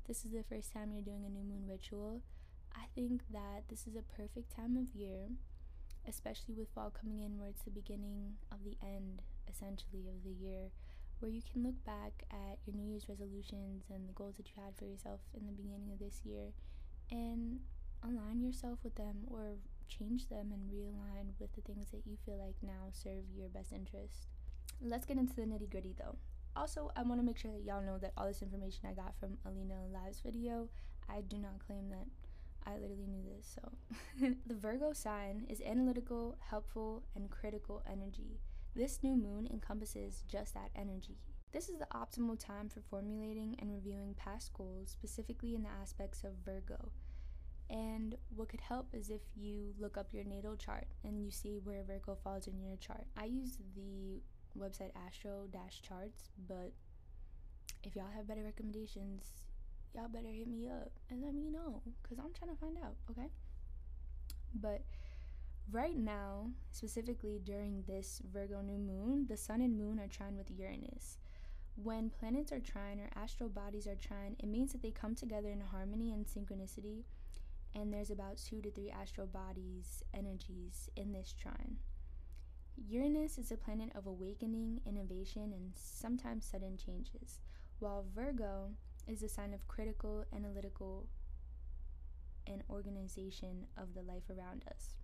This 0.08 0.24
is 0.24 0.32
the 0.32 0.42
first 0.42 0.72
time 0.72 0.90
you're 0.92 1.06
doing 1.06 1.24
a 1.24 1.30
new 1.30 1.44
moon 1.44 1.64
ritual. 1.68 2.22
I 2.74 2.86
think 2.94 3.22
that 3.30 3.68
this 3.68 3.86
is 3.86 3.94
a 3.94 4.02
perfect 4.02 4.54
time 4.54 4.76
of 4.76 4.98
year, 4.98 5.30
especially 6.08 6.54
with 6.54 6.74
fall 6.74 6.90
coming 6.90 7.20
in 7.20 7.38
where 7.38 7.48
it's 7.48 7.62
the 7.62 7.70
beginning 7.70 8.34
of 8.50 8.64
the 8.64 8.76
end 8.82 9.22
essentially 9.48 10.08
of 10.08 10.24
the 10.24 10.34
year 10.34 10.70
where 11.20 11.30
you 11.30 11.42
can 11.42 11.62
look 11.62 11.84
back 11.84 12.24
at 12.30 12.58
your 12.64 12.74
New 12.74 12.90
Year's 12.90 13.08
resolutions 13.08 13.84
and 13.92 14.08
the 14.08 14.12
goals 14.14 14.36
that 14.36 14.48
you 14.48 14.62
had 14.62 14.74
for 14.76 14.86
yourself 14.86 15.20
in 15.34 15.46
the 15.46 15.52
beginning 15.52 15.92
of 15.92 15.98
this 15.98 16.22
year 16.24 16.52
and 17.10 17.60
align 18.02 18.40
yourself 18.40 18.78
with 18.82 18.94
them 18.96 19.24
or 19.26 19.56
change 19.88 20.28
them 20.28 20.52
and 20.52 20.70
realign 20.70 21.32
with 21.38 21.52
the 21.54 21.60
things 21.62 21.90
that 21.90 22.06
you 22.06 22.16
feel 22.24 22.38
like 22.38 22.54
now 22.62 22.88
serve 22.92 23.24
your 23.36 23.48
best 23.48 23.72
interest. 23.72 24.28
Let's 24.80 25.06
get 25.06 25.18
into 25.18 25.34
the 25.34 25.42
nitty 25.42 25.70
gritty 25.70 25.94
though. 25.98 26.16
Also, 26.56 26.90
I 26.96 27.02
want 27.02 27.20
to 27.20 27.26
make 27.26 27.38
sure 27.38 27.52
that 27.52 27.64
y'all 27.64 27.82
know 27.82 27.98
that 27.98 28.12
all 28.16 28.26
this 28.26 28.42
information 28.42 28.88
I 28.88 28.92
got 28.92 29.14
from 29.18 29.38
Alina 29.46 29.74
Alive's 29.88 30.20
video, 30.20 30.68
I 31.08 31.20
do 31.20 31.38
not 31.38 31.64
claim 31.64 31.90
that 31.90 32.06
I 32.66 32.74
literally 32.74 33.06
knew 33.06 33.22
this. 33.36 33.54
So, 33.54 33.72
the 34.46 34.54
Virgo 34.54 34.92
sign 34.92 35.46
is 35.48 35.60
analytical, 35.60 36.36
helpful, 36.40 37.04
and 37.14 37.30
critical 37.30 37.82
energy. 37.90 38.40
This 38.74 39.00
new 39.02 39.16
moon 39.16 39.48
encompasses 39.52 40.24
just 40.28 40.54
that 40.54 40.70
energy. 40.74 41.18
This 41.52 41.68
is 41.68 41.78
the 41.78 41.88
optimal 41.92 42.38
time 42.38 42.68
for 42.68 42.80
formulating 42.80 43.56
and 43.58 43.72
reviewing 43.72 44.14
past 44.14 44.52
goals, 44.52 44.90
specifically 44.90 45.54
in 45.54 45.62
the 45.62 45.68
aspects 45.68 46.22
of 46.22 46.32
Virgo. 46.44 46.90
And 47.70 48.16
what 48.34 48.48
could 48.48 48.60
help 48.60 48.88
is 48.92 49.10
if 49.10 49.20
you 49.36 49.72
look 49.78 49.96
up 49.96 50.08
your 50.12 50.24
natal 50.24 50.56
chart 50.56 50.88
and 51.04 51.22
you 51.22 51.30
see 51.30 51.60
where 51.62 51.84
Virgo 51.84 52.16
falls 52.22 52.48
in 52.48 52.60
your 52.60 52.76
chart. 52.76 53.04
I 53.16 53.26
use 53.26 53.58
the 53.76 54.20
website 54.58 54.90
Astro 55.06 55.46
Charts, 55.52 56.30
but 56.48 56.72
if 57.84 57.94
y'all 57.94 58.10
have 58.14 58.26
better 58.26 58.42
recommendations, 58.42 59.24
y'all 59.94 60.08
better 60.08 60.28
hit 60.28 60.48
me 60.48 60.68
up 60.68 60.90
and 61.10 61.22
let 61.22 61.32
me 61.32 61.48
know 61.48 61.82
because 62.02 62.18
I'm 62.18 62.32
trying 62.36 62.50
to 62.50 62.60
find 62.60 62.76
out, 62.78 62.96
okay? 63.10 63.28
But 64.52 64.82
Right 65.72 65.96
now, 65.96 66.50
specifically 66.72 67.40
during 67.44 67.84
this 67.86 68.20
Virgo 68.32 68.60
new 68.60 68.78
moon, 68.78 69.26
the 69.28 69.36
sun 69.36 69.60
and 69.60 69.78
moon 69.78 70.00
are 70.00 70.08
trine 70.08 70.36
with 70.36 70.50
Uranus. 70.50 71.18
When 71.76 72.10
planets 72.10 72.50
are 72.50 72.58
trine 72.58 72.98
or 72.98 73.08
astral 73.14 73.48
bodies 73.48 73.86
are 73.86 73.94
trine, 73.94 74.34
it 74.40 74.48
means 74.48 74.72
that 74.72 74.82
they 74.82 74.90
come 74.90 75.14
together 75.14 75.48
in 75.48 75.60
harmony 75.60 76.10
and 76.10 76.26
synchronicity, 76.26 77.04
and 77.74 77.92
there's 77.92 78.10
about 78.10 78.38
two 78.38 78.60
to 78.62 78.70
three 78.70 78.90
astral 78.90 79.26
bodies 79.26 80.02
energies 80.14 80.88
in 80.96 81.12
this 81.12 81.32
trine. 81.32 81.76
Uranus 82.88 83.38
is 83.38 83.52
a 83.52 83.56
planet 83.56 83.90
of 83.94 84.06
awakening, 84.06 84.80
innovation, 84.86 85.52
and 85.52 85.72
sometimes 85.74 86.46
sudden 86.46 86.76
changes, 86.76 87.40
while 87.78 88.06
Virgo 88.14 88.70
is 89.06 89.22
a 89.22 89.28
sign 89.28 89.52
of 89.52 89.68
critical, 89.68 90.24
analytical, 90.34 91.06
and 92.46 92.62
organization 92.70 93.66
of 93.76 93.94
the 93.94 94.02
life 94.02 94.28
around 94.30 94.64
us. 94.70 94.94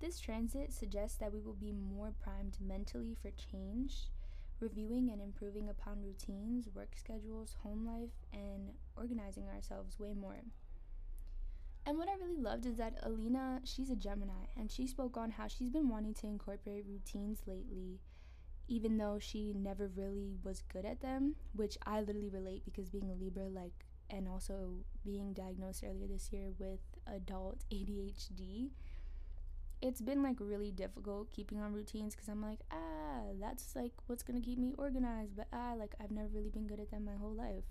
This 0.00 0.20
transit 0.20 0.72
suggests 0.72 1.16
that 1.18 1.32
we 1.32 1.40
will 1.40 1.54
be 1.54 1.72
more 1.72 2.12
primed 2.20 2.58
mentally 2.60 3.14
for 3.14 3.30
change, 3.30 4.10
reviewing 4.60 5.10
and 5.10 5.22
improving 5.22 5.68
upon 5.68 6.02
routines, 6.02 6.68
work 6.74 6.94
schedules, 6.96 7.56
home 7.62 7.86
life, 7.86 8.12
and 8.32 8.70
organizing 8.96 9.48
ourselves 9.48 9.98
way 9.98 10.12
more. 10.12 10.42
And 11.86 11.98
what 11.98 12.08
I 12.08 12.14
really 12.14 12.40
loved 12.40 12.66
is 12.66 12.76
that 12.78 12.98
Alina, 13.04 13.60
she's 13.62 13.90
a 13.90 13.96
Gemini, 13.96 14.46
and 14.56 14.70
she 14.70 14.88
spoke 14.88 15.16
on 15.16 15.30
how 15.30 15.46
she's 15.46 15.70
been 15.70 15.88
wanting 15.88 16.14
to 16.14 16.26
incorporate 16.26 16.84
routines 16.88 17.42
lately, 17.46 18.00
even 18.66 18.98
though 18.98 19.18
she 19.20 19.54
never 19.54 19.86
really 19.86 20.36
was 20.42 20.62
good 20.72 20.84
at 20.84 21.00
them, 21.00 21.36
which 21.54 21.78
I 21.86 22.00
literally 22.00 22.28
relate 22.28 22.64
because 22.64 22.90
being 22.90 23.08
a 23.12 23.14
Libra, 23.14 23.48
like, 23.48 23.86
and 24.10 24.26
also 24.26 24.72
being 25.04 25.32
diagnosed 25.32 25.84
earlier 25.86 26.08
this 26.08 26.32
year 26.32 26.48
with 26.58 26.80
adult 27.06 27.60
ADHD, 27.72 28.70
it's 29.80 30.00
been 30.00 30.22
like 30.24 30.36
really 30.40 30.72
difficult 30.72 31.30
keeping 31.30 31.60
on 31.60 31.72
routines 31.72 32.16
because 32.16 32.28
I'm 32.28 32.42
like, 32.42 32.60
ah, 32.72 33.20
that's 33.40 33.76
like 33.76 33.92
what's 34.06 34.24
gonna 34.24 34.40
keep 34.40 34.58
me 34.58 34.74
organized. 34.76 35.36
But 35.36 35.46
ah, 35.52 35.74
like 35.78 35.94
I've 36.02 36.10
never 36.10 36.28
really 36.32 36.48
been 36.50 36.66
good 36.66 36.80
at 36.80 36.90
that 36.90 37.02
my 37.02 37.14
whole 37.20 37.34
life. 37.34 37.64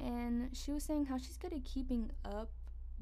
And 0.00 0.56
she 0.56 0.70
was 0.70 0.84
saying 0.84 1.06
how 1.06 1.18
she's 1.18 1.36
good 1.36 1.52
at 1.52 1.64
keeping 1.64 2.10
up 2.24 2.50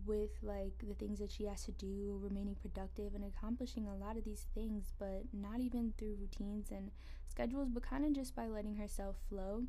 with 0.06 0.30
like 0.42 0.72
the 0.86 0.94
things 0.94 1.18
that 1.18 1.30
she 1.30 1.44
has 1.46 1.64
to 1.64 1.72
do, 1.72 2.18
remaining 2.22 2.54
productive 2.54 3.14
and 3.14 3.24
accomplishing 3.24 3.86
a 3.86 3.94
lot 3.94 4.16
of 4.16 4.24
these 4.24 4.46
things, 4.54 4.92
but 4.98 5.22
not 5.32 5.60
even 5.60 5.92
through 5.98 6.16
routines 6.20 6.70
and 6.70 6.90
schedules, 7.28 7.68
but 7.68 7.82
kind 7.82 8.04
of 8.04 8.12
just 8.12 8.34
by 8.34 8.46
letting 8.46 8.76
herself 8.76 9.16
flow. 9.28 9.64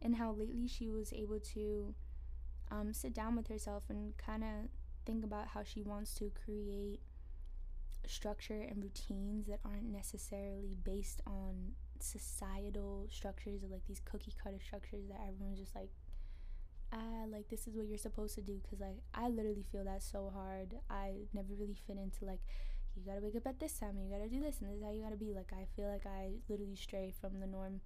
And 0.00 0.16
how 0.16 0.32
lately 0.32 0.66
she 0.66 0.88
was 0.88 1.12
able 1.12 1.38
to 1.54 1.94
um, 2.70 2.92
sit 2.92 3.14
down 3.14 3.36
with 3.36 3.48
herself 3.48 3.84
and 3.88 4.16
kind 4.16 4.42
of 4.42 4.68
think 5.04 5.24
about 5.24 5.48
how 5.48 5.62
she 5.62 5.82
wants 5.82 6.14
to 6.14 6.30
create 6.44 7.00
structure 8.06 8.66
and 8.68 8.82
routines 8.82 9.46
that 9.46 9.60
aren't 9.64 9.90
necessarily 9.90 10.76
based 10.82 11.20
on 11.26 11.72
societal 12.00 13.06
structures 13.10 13.62
or 13.62 13.68
like 13.68 13.86
these 13.86 14.00
cookie 14.04 14.34
cutter 14.42 14.58
structures 14.64 15.06
that 15.08 15.20
everyone's 15.28 15.58
just 15.58 15.74
like 15.76 15.90
ah 16.92 17.24
like 17.30 17.48
this 17.48 17.66
is 17.66 17.74
what 17.74 17.86
you're 17.86 17.98
supposed 17.98 18.34
to 18.34 18.40
do 18.40 18.60
because 18.62 18.80
like 18.80 18.98
i 19.14 19.28
literally 19.28 19.64
feel 19.72 19.84
that 19.84 20.02
so 20.02 20.30
hard. 20.32 20.74
I 20.90 21.26
never 21.32 21.54
really 21.58 21.76
fit 21.86 21.96
into 21.96 22.24
like 22.24 22.40
you 22.94 23.02
gotta 23.06 23.22
wake 23.22 23.36
up 23.36 23.46
at 23.46 23.58
this 23.58 23.78
time 23.78 23.96
and 23.96 24.04
you 24.04 24.14
gotta 24.14 24.28
do 24.28 24.40
this 24.40 24.60
and 24.60 24.68
this 24.68 24.76
is 24.76 24.82
how 24.84 24.90
you 24.90 25.02
gotta 25.02 25.16
be. 25.16 25.32
Like 25.34 25.52
i 25.52 25.66
feel 25.74 25.88
like 25.88 26.06
i 26.06 26.32
literally 26.48 26.76
stray 26.76 27.12
from 27.20 27.40
the 27.40 27.46
norm 27.46 27.80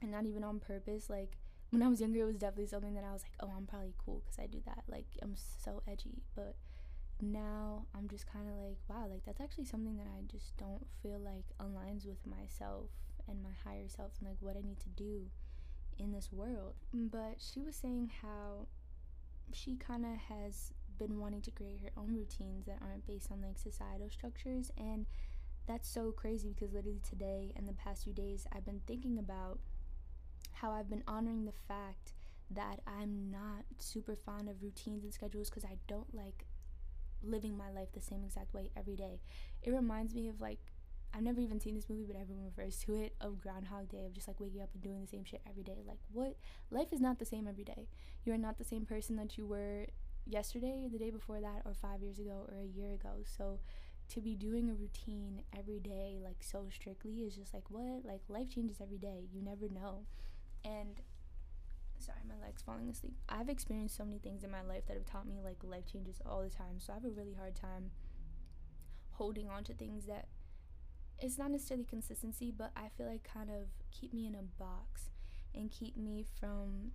and 0.00 0.10
not 0.10 0.26
even 0.26 0.44
on 0.44 0.60
purpose. 0.60 1.08
Like 1.08 1.38
when 1.70 1.82
i 1.82 1.88
was 1.88 2.00
younger 2.00 2.20
it 2.20 2.26
was 2.26 2.36
definitely 2.36 2.66
something 2.66 2.92
that 2.92 3.04
i 3.04 3.12
was 3.12 3.22
like 3.22 3.32
oh 3.40 3.50
i'm 3.56 3.66
probably 3.66 3.94
cool 4.04 4.22
because 4.24 4.38
i 4.38 4.46
do 4.46 4.60
that. 4.66 4.84
Like 4.88 5.06
i'm 5.22 5.34
so 5.36 5.82
edgy. 5.88 6.22
But 6.34 6.56
now 7.22 7.86
I'm 7.94 8.08
just 8.08 8.26
kind 8.26 8.48
of 8.48 8.54
like, 8.56 8.78
wow, 8.88 9.06
like 9.08 9.24
that's 9.24 9.40
actually 9.40 9.64
something 9.64 9.96
that 9.96 10.08
I 10.08 10.22
just 10.30 10.56
don't 10.56 10.84
feel 11.02 11.20
like 11.20 11.46
aligns 11.60 12.04
with 12.04 12.26
myself 12.26 12.90
and 13.28 13.42
my 13.42 13.54
higher 13.64 13.88
self 13.88 14.12
and 14.18 14.28
like 14.28 14.38
what 14.40 14.56
I 14.56 14.66
need 14.66 14.80
to 14.80 14.88
do 14.88 15.26
in 15.98 16.12
this 16.12 16.30
world. 16.32 16.74
But 16.92 17.36
she 17.38 17.60
was 17.60 17.76
saying 17.76 18.10
how 18.22 18.66
she 19.52 19.76
kind 19.76 20.04
of 20.04 20.16
has 20.28 20.72
been 20.98 21.18
wanting 21.18 21.42
to 21.42 21.50
create 21.50 21.80
her 21.82 21.92
own 21.96 22.14
routines 22.14 22.66
that 22.66 22.78
aren't 22.80 23.06
based 23.06 23.30
on 23.30 23.42
like 23.42 23.58
societal 23.58 24.08
structures 24.10 24.70
and 24.76 25.06
that's 25.66 25.88
so 25.88 26.12
crazy 26.12 26.54
because 26.54 26.72
literally 26.72 27.00
today 27.08 27.52
and 27.56 27.68
the 27.68 27.72
past 27.72 28.04
few 28.04 28.12
days 28.12 28.46
I've 28.52 28.64
been 28.64 28.82
thinking 28.86 29.18
about 29.18 29.58
how 30.52 30.72
I've 30.72 30.90
been 30.90 31.02
honoring 31.06 31.44
the 31.44 31.52
fact 31.68 32.12
that 32.50 32.80
I'm 32.86 33.30
not 33.30 33.64
super 33.78 34.16
fond 34.16 34.48
of 34.48 34.62
routines 34.62 35.04
and 35.04 35.12
schedules 35.12 35.48
because 35.48 35.64
I 35.64 35.76
don't 35.88 36.14
like 36.14 36.46
living 37.22 37.56
my 37.56 37.70
life 37.70 37.88
the 37.92 38.00
same 38.00 38.24
exact 38.24 38.52
way 38.52 38.70
every 38.76 38.96
day. 38.96 39.20
It 39.62 39.72
reminds 39.72 40.14
me 40.14 40.28
of 40.28 40.40
like 40.40 40.58
I've 41.14 41.22
never 41.22 41.40
even 41.40 41.60
seen 41.60 41.74
this 41.74 41.88
movie, 41.90 42.04
but 42.06 42.16
everyone 42.16 42.44
refers 42.46 42.78
to 42.84 42.94
it 42.94 43.14
of 43.20 43.40
Groundhog 43.40 43.90
Day 43.90 44.04
of 44.06 44.14
just 44.14 44.28
like 44.28 44.40
waking 44.40 44.62
up 44.62 44.70
and 44.72 44.82
doing 44.82 45.00
the 45.02 45.06
same 45.06 45.24
shit 45.24 45.42
every 45.48 45.62
day. 45.62 45.82
Like 45.86 45.98
what? 46.12 46.36
Life 46.70 46.92
is 46.92 47.00
not 47.00 47.18
the 47.18 47.26
same 47.26 47.46
every 47.46 47.64
day. 47.64 47.88
You 48.24 48.32
are 48.32 48.38
not 48.38 48.56
the 48.58 48.64
same 48.64 48.86
person 48.86 49.16
that 49.16 49.36
you 49.36 49.46
were 49.46 49.86
yesterday, 50.26 50.88
the 50.90 50.98
day 50.98 51.10
before 51.10 51.40
that, 51.40 51.62
or 51.66 51.74
five 51.74 52.02
years 52.02 52.18
ago, 52.18 52.46
or 52.48 52.56
a 52.56 52.64
year 52.66 52.92
ago. 52.94 53.22
So 53.24 53.58
to 54.08 54.20
be 54.20 54.34
doing 54.34 54.68
a 54.68 54.74
routine 54.74 55.42
every 55.58 55.78
day 55.78 56.18
like 56.22 56.42
so 56.42 56.66
strictly 56.70 57.20
is 57.20 57.34
just 57.36 57.54
like 57.54 57.70
what? 57.70 58.04
Like 58.04 58.22
life 58.28 58.48
changes 58.48 58.78
every 58.80 58.98
day. 58.98 59.28
You 59.32 59.42
never 59.42 59.68
know. 59.68 60.06
And 60.64 61.00
sorry, 61.98 62.20
my 62.28 62.34
leg's 62.44 62.62
falling 62.62 62.88
asleep. 62.88 63.16
I've 63.28 63.48
experienced 63.48 63.96
so 63.96 64.04
many 64.04 64.18
things 64.18 64.44
in 64.44 64.50
my 64.50 64.62
life 64.62 64.86
that 64.86 64.94
have 64.96 65.06
taught 65.06 65.26
me 65.26 65.40
like 65.42 65.58
life 65.62 65.86
changes 65.90 66.20
all 66.26 66.42
the 66.42 66.50
time. 66.50 66.78
So 66.78 66.92
I 66.92 66.96
have 66.96 67.04
a 67.04 67.10
really 67.10 67.34
hard 67.34 67.54
time 67.54 67.90
holding 69.12 69.48
on 69.48 69.64
to 69.64 69.74
things 69.74 70.06
that 70.06 70.26
it's 71.22 71.38
not 71.38 71.50
necessarily 71.50 71.84
consistency, 71.84 72.52
but 72.56 72.72
I 72.76 72.88
feel 72.96 73.06
like 73.06 73.22
kind 73.22 73.48
of 73.48 73.68
keep 73.92 74.12
me 74.12 74.26
in 74.26 74.34
a 74.34 74.42
box 74.42 75.10
and 75.54 75.70
keep 75.70 75.96
me 75.96 76.24
from 76.40 76.90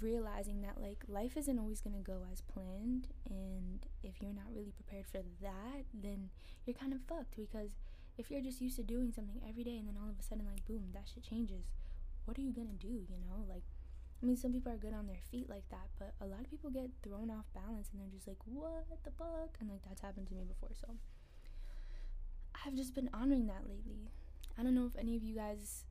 realizing 0.00 0.60
that 0.60 0.80
like 0.80 1.02
life 1.08 1.36
isn't 1.36 1.58
always 1.58 1.80
going 1.80 1.96
to 1.96 2.02
go 2.02 2.20
as 2.30 2.42
planned 2.42 3.08
and 3.30 3.86
if 4.02 4.20
you're 4.20 4.34
not 4.34 4.52
really 4.54 4.72
prepared 4.72 5.06
for 5.06 5.22
that, 5.40 5.84
then 5.94 6.28
you're 6.66 6.76
kind 6.76 6.92
of 6.92 7.00
fucked 7.08 7.36
because 7.36 7.70
if 8.18 8.30
you're 8.30 8.42
just 8.42 8.60
used 8.60 8.76
to 8.76 8.82
doing 8.82 9.10
something 9.10 9.40
every 9.48 9.64
day 9.64 9.76
and 9.78 9.88
then 9.88 9.96
all 9.96 10.10
of 10.10 10.18
a 10.18 10.22
sudden 10.22 10.44
like 10.44 10.64
boom, 10.66 10.90
that 10.92 11.08
shit 11.12 11.24
changes. 11.24 11.64
What 12.26 12.36
are 12.36 12.42
you 12.42 12.52
going 12.52 12.68
to 12.68 12.86
do, 12.86 13.06
you 13.08 13.16
know? 13.24 13.46
Like 13.48 13.62
I 14.22 14.26
mean, 14.26 14.36
some 14.36 14.52
people 14.52 14.72
are 14.72 14.76
good 14.76 14.94
on 14.94 15.06
their 15.06 15.20
feet 15.30 15.48
like 15.48 15.68
that, 15.70 15.88
but 15.98 16.12
a 16.20 16.26
lot 16.26 16.40
of 16.40 16.50
people 16.50 16.70
get 16.70 16.90
thrown 17.02 17.30
off 17.30 17.44
balance 17.54 17.88
and 17.92 18.00
they're 18.00 18.12
just 18.12 18.26
like, 18.26 18.40
what 18.44 18.84
the 19.04 19.10
fuck? 19.12 19.56
And 19.60 19.68
like, 19.68 19.82
that's 19.86 20.00
happened 20.00 20.26
to 20.28 20.34
me 20.34 20.44
before. 20.44 20.70
So 20.72 20.88
I've 22.66 22.74
just 22.74 22.94
been 22.94 23.08
honoring 23.14 23.46
that 23.46 23.68
lately. 23.68 24.10
I 24.58 24.62
don't 24.62 24.74
know 24.74 24.86
if 24.86 24.96
any 24.98 25.16
of 25.16 25.22
you 25.22 25.36
guys 25.36 25.84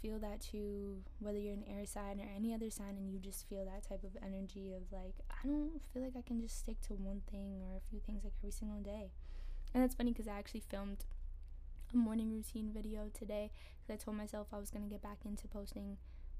feel 0.00 0.18
that 0.20 0.40
too, 0.40 0.98
whether 1.18 1.38
you're 1.38 1.54
an 1.54 1.64
air 1.66 1.84
sign 1.86 2.20
or 2.20 2.28
any 2.36 2.54
other 2.54 2.70
sign, 2.70 2.96
and 2.96 3.10
you 3.10 3.18
just 3.18 3.48
feel 3.48 3.64
that 3.64 3.88
type 3.88 4.04
of 4.04 4.16
energy 4.22 4.72
of 4.72 4.82
like, 4.92 5.14
I 5.30 5.46
don't 5.46 5.80
feel 5.92 6.02
like 6.02 6.12
I 6.16 6.22
can 6.22 6.40
just 6.40 6.58
stick 6.58 6.80
to 6.82 6.94
one 6.94 7.22
thing 7.30 7.62
or 7.62 7.76
a 7.76 7.90
few 7.90 7.98
things 7.98 8.22
like 8.22 8.34
every 8.38 8.52
single 8.52 8.80
day. 8.80 9.10
And 9.72 9.82
that's 9.82 9.94
funny 9.94 10.12
because 10.12 10.28
I 10.28 10.38
actually 10.38 10.62
filmed 10.68 11.04
a 11.92 11.96
morning 11.96 12.30
routine 12.30 12.70
video 12.72 13.10
today 13.12 13.50
because 13.76 14.00
I 14.00 14.04
told 14.04 14.16
myself 14.16 14.48
I 14.52 14.58
was 14.58 14.70
going 14.70 14.84
to 14.84 14.90
get 14.90 15.02
back 15.02 15.18
into 15.24 15.48
posting 15.48 15.96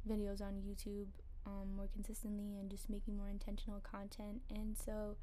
videos 0.08 0.40
on 0.40 0.62
YouTube 0.62 1.08
um, 1.46 1.74
more 1.76 1.88
consistently 1.92 2.58
and 2.60 2.70
just 2.70 2.88
making 2.88 3.16
more 3.16 3.28
intentional 3.28 3.80
content. 3.80 4.42
And 4.50 4.76
so, 4.76 5.16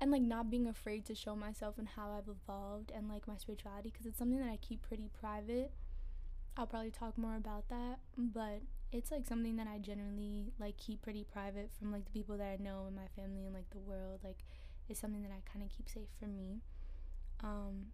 and 0.00 0.10
like 0.10 0.22
not 0.22 0.50
being 0.50 0.66
afraid 0.66 1.04
to 1.06 1.14
show 1.14 1.36
myself 1.36 1.76
and 1.78 1.86
how 1.86 2.10
I've 2.10 2.28
evolved 2.28 2.90
and 2.94 3.08
like 3.08 3.28
my 3.28 3.36
spirituality 3.36 3.90
because 3.90 4.06
it's 4.06 4.18
something 4.18 4.38
that 4.38 4.48
I 4.48 4.56
keep 4.56 4.82
pretty 4.82 5.10
private. 5.20 5.70
I'll 6.56 6.66
probably 6.66 6.90
talk 6.90 7.16
more 7.16 7.36
about 7.36 7.68
that, 7.68 8.00
but 8.16 8.62
it's 8.92 9.10
like 9.10 9.26
something 9.26 9.56
that 9.56 9.66
I 9.68 9.78
generally 9.78 10.52
like 10.58 10.76
keep 10.76 11.02
pretty 11.02 11.24
private 11.24 11.70
from 11.78 11.92
like 11.92 12.04
the 12.04 12.10
people 12.10 12.36
that 12.38 12.58
I 12.58 12.62
know 12.62 12.86
in 12.88 12.94
my 12.94 13.06
family 13.14 13.44
and 13.44 13.54
like 13.54 13.70
the 13.70 13.78
world. 13.78 14.20
Like, 14.24 14.38
it's 14.88 14.98
something 14.98 15.22
that 15.22 15.30
I 15.30 15.40
kind 15.50 15.64
of 15.64 15.70
keep 15.70 15.88
safe 15.88 16.08
for 16.18 16.26
me. 16.26 16.62
Um, 17.42 17.86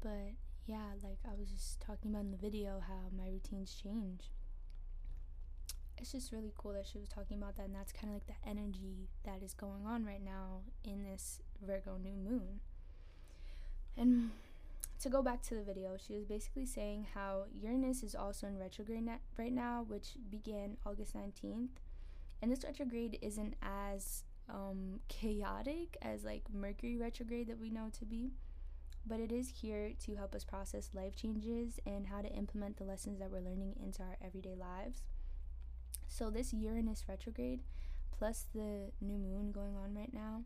but 0.00 0.32
yeah, 0.66 0.92
like 1.02 1.18
I 1.24 1.38
was 1.38 1.48
just 1.50 1.80
talking 1.80 2.10
about 2.10 2.24
in 2.24 2.30
the 2.30 2.36
video 2.36 2.82
how 2.86 3.10
my 3.16 3.28
routines 3.30 3.74
change. 3.80 4.32
It's 6.00 6.12
just 6.12 6.32
really 6.32 6.52
cool 6.56 6.72
that 6.72 6.86
she 6.86 6.98
was 6.98 7.08
talking 7.08 7.36
about 7.36 7.56
that, 7.56 7.66
and 7.66 7.74
that's 7.74 7.92
kind 7.92 8.08
of 8.08 8.14
like 8.14 8.26
the 8.26 8.48
energy 8.48 9.08
that 9.24 9.42
is 9.42 9.54
going 9.54 9.86
on 9.86 10.04
right 10.04 10.24
now 10.24 10.62
in 10.84 11.04
this 11.04 11.40
Virgo 11.64 11.98
new 12.02 12.16
moon. 12.16 12.60
And 13.96 14.30
to 15.00 15.08
go 15.08 15.22
back 15.22 15.42
to 15.42 15.54
the 15.54 15.62
video, 15.62 15.96
she 15.96 16.14
was 16.14 16.24
basically 16.24 16.66
saying 16.66 17.08
how 17.14 17.44
Uranus 17.52 18.02
is 18.02 18.14
also 18.14 18.46
in 18.46 18.58
retrograde 18.58 19.08
right 19.36 19.52
now, 19.52 19.84
which 19.88 20.10
began 20.30 20.76
August 20.86 21.16
19th. 21.16 21.68
And 22.40 22.52
this 22.52 22.64
retrograde 22.64 23.18
isn't 23.20 23.54
as 23.62 24.22
um, 24.48 25.00
chaotic 25.08 25.96
as 26.00 26.24
like 26.24 26.44
Mercury 26.52 26.96
retrograde 26.96 27.48
that 27.48 27.58
we 27.58 27.70
know 27.70 27.90
to 27.98 28.04
be 28.04 28.32
but 29.08 29.20
it 29.20 29.32
is 29.32 29.48
here 29.48 29.92
to 30.04 30.14
help 30.14 30.34
us 30.34 30.44
process 30.44 30.90
life 30.92 31.16
changes 31.16 31.80
and 31.86 32.06
how 32.06 32.20
to 32.20 32.28
implement 32.28 32.76
the 32.76 32.84
lessons 32.84 33.18
that 33.18 33.30
we're 33.30 33.40
learning 33.40 33.74
into 33.82 34.02
our 34.02 34.16
everyday 34.22 34.54
lives. 34.54 35.02
So, 36.06 36.30
this 36.30 36.52
Uranus 36.52 37.04
retrograde, 37.08 37.60
plus 38.16 38.46
the 38.54 38.90
new 39.00 39.18
moon 39.18 39.52
going 39.52 39.76
on 39.76 39.94
right 39.94 40.12
now, 40.12 40.42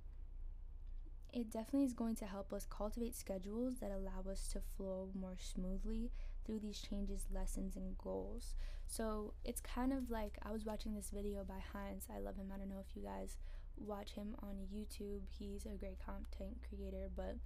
it 1.33 1.51
definitely 1.51 1.85
is 1.85 1.95
going 1.95 2.17
to 2.17 2.27
help 2.27 2.53
us 2.53 2.67
cultivate 2.69 3.15
schedules 3.17 3.77
that 3.81 3.91
allow 3.91 4.31
us 4.31 4.49
to 4.49 4.61
flow 4.61 5.09
more 5.19 5.37
smoothly 5.39 6.11
through 6.45 6.59
these 6.59 6.81
changes, 6.81 7.27
lessons, 7.33 7.77
and 7.77 7.97
goals. 7.97 8.55
So, 8.87 9.35
it's 9.45 9.61
kind 9.61 9.93
of 9.93 10.11
like 10.11 10.39
I 10.43 10.53
was 10.53 10.65
watching 10.65 10.95
this 10.95 11.11
video 11.11 11.45
by 11.45 11.63
Heinz. 11.73 12.07
I 12.15 12.19
love 12.19 12.37
him. 12.37 12.53
I 12.55 12.59
don't 12.59 12.69
know 12.69 12.85
if 12.87 12.95
you 12.95 13.03
guys 13.03 13.37
watch 13.79 14.13
him 14.13 14.37
on 14.43 14.67
YouTube, 14.75 15.23
he's 15.39 15.65
a 15.65 15.77
great 15.77 15.99
content 16.05 16.59
creator, 16.69 17.09
but 17.17 17.37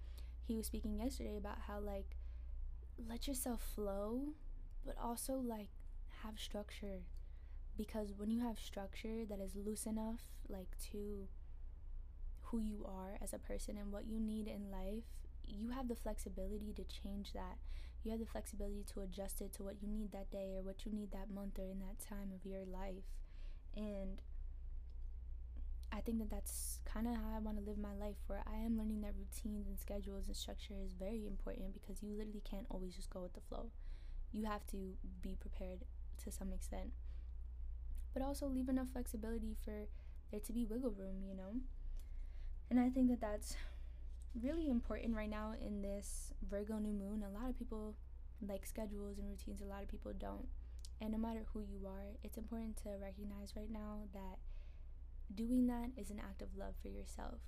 he 0.46 0.56
was 0.56 0.66
speaking 0.66 0.98
yesterday 0.98 1.36
about 1.36 1.58
how 1.66 1.80
like 1.80 2.16
let 3.08 3.26
yourself 3.26 3.60
flow 3.74 4.20
but 4.84 4.96
also 5.02 5.34
like 5.34 5.68
have 6.22 6.38
structure 6.38 7.00
because 7.76 8.12
when 8.16 8.30
you 8.30 8.40
have 8.40 8.58
structure 8.58 9.24
that 9.28 9.40
is 9.40 9.54
loose 9.56 9.86
enough 9.86 10.20
like 10.48 10.76
to 10.92 11.28
who 12.44 12.60
you 12.60 12.84
are 12.86 13.18
as 13.22 13.32
a 13.32 13.38
person 13.38 13.76
and 13.76 13.92
what 13.92 14.06
you 14.06 14.20
need 14.20 14.46
in 14.46 14.70
life 14.70 15.04
you 15.46 15.70
have 15.70 15.88
the 15.88 15.94
flexibility 15.94 16.72
to 16.74 16.82
change 16.84 17.32
that. 17.32 17.56
You 18.02 18.10
have 18.10 18.18
the 18.20 18.26
flexibility 18.26 18.84
to 18.94 19.00
adjust 19.00 19.40
it 19.40 19.52
to 19.54 19.62
what 19.62 19.80
you 19.80 19.88
need 19.88 20.10
that 20.12 20.30
day 20.30 20.54
or 20.56 20.62
what 20.62 20.84
you 20.84 20.92
need 20.92 21.12
that 21.12 21.30
month 21.30 21.58
or 21.58 21.66
in 21.70 21.78
that 21.80 22.00
time 22.00 22.32
of 22.34 22.44
your 22.44 22.64
life. 22.64 23.04
And 23.76 24.20
I 25.92 26.00
think 26.00 26.18
that 26.18 26.30
that's 26.30 26.80
kind 26.84 27.06
of 27.06 27.14
how 27.14 27.34
I 27.34 27.38
want 27.38 27.58
to 27.58 27.64
live 27.64 27.78
my 27.78 27.94
life, 27.94 28.16
where 28.26 28.42
I 28.46 28.58
am 28.64 28.76
learning 28.76 29.00
that 29.02 29.14
routines 29.16 29.66
and 29.66 29.78
schedules 29.78 30.26
and 30.26 30.36
structure 30.36 30.74
is 30.84 30.92
very 30.92 31.26
important 31.26 31.72
because 31.72 32.02
you 32.02 32.10
literally 32.16 32.42
can't 32.44 32.66
always 32.70 32.94
just 32.94 33.10
go 33.10 33.22
with 33.22 33.32
the 33.34 33.40
flow. 33.40 33.70
You 34.32 34.44
have 34.46 34.66
to 34.68 34.94
be 35.22 35.36
prepared 35.40 35.84
to 36.24 36.30
some 36.30 36.52
extent, 36.52 36.90
but 38.16 38.24
also 38.24 38.46
leave 38.46 38.70
enough 38.70 38.88
flexibility 38.92 39.54
for 39.62 39.88
there 40.30 40.40
to 40.40 40.52
be 40.52 40.64
wiggle 40.64 40.94
room, 40.96 41.22
you 41.22 41.34
know? 41.36 41.60
And 42.70 42.80
I 42.80 42.88
think 42.88 43.10
that 43.10 43.20
that's 43.20 43.56
really 44.42 44.68
important 44.70 45.14
right 45.14 45.28
now 45.28 45.52
in 45.60 45.82
this 45.82 46.32
Virgo 46.48 46.78
new 46.78 46.92
moon. 46.92 47.22
A 47.22 47.38
lot 47.38 47.50
of 47.50 47.58
people 47.58 47.94
like 48.40 48.64
schedules 48.64 49.18
and 49.18 49.28
routines, 49.28 49.60
a 49.60 49.66
lot 49.66 49.82
of 49.82 49.88
people 49.88 50.12
don't. 50.18 50.48
And 51.00 51.12
no 51.12 51.18
matter 51.18 51.44
who 51.52 51.60
you 51.60 51.86
are, 51.86 52.16
it's 52.24 52.38
important 52.38 52.76
to 52.84 52.90
recognize 52.98 53.52
right 53.54 53.70
now 53.70 54.08
that 54.14 54.38
Doing 55.34 55.66
that 55.66 55.90
is 55.96 56.10
an 56.10 56.20
act 56.20 56.40
of 56.40 56.56
love 56.56 56.74
for 56.80 56.88
yourself 56.88 57.40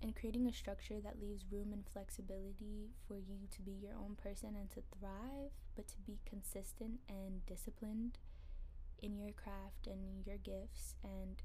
and 0.00 0.16
creating 0.16 0.46
a 0.48 0.52
structure 0.52 0.98
that 1.00 1.20
leaves 1.20 1.44
room 1.50 1.72
and 1.72 1.84
flexibility 1.92 2.90
for 3.06 3.16
you 3.16 3.46
to 3.50 3.62
be 3.62 3.72
your 3.72 3.92
own 3.94 4.16
person 4.16 4.56
and 4.56 4.70
to 4.70 4.82
thrive, 4.98 5.52
but 5.76 5.86
to 5.88 6.00
be 6.06 6.18
consistent 6.24 7.00
and 7.08 7.44
disciplined 7.46 8.18
in 9.02 9.18
your 9.18 9.32
craft 9.32 9.86
and 9.86 10.24
your 10.24 10.38
gifts 10.38 10.94
and 11.02 11.42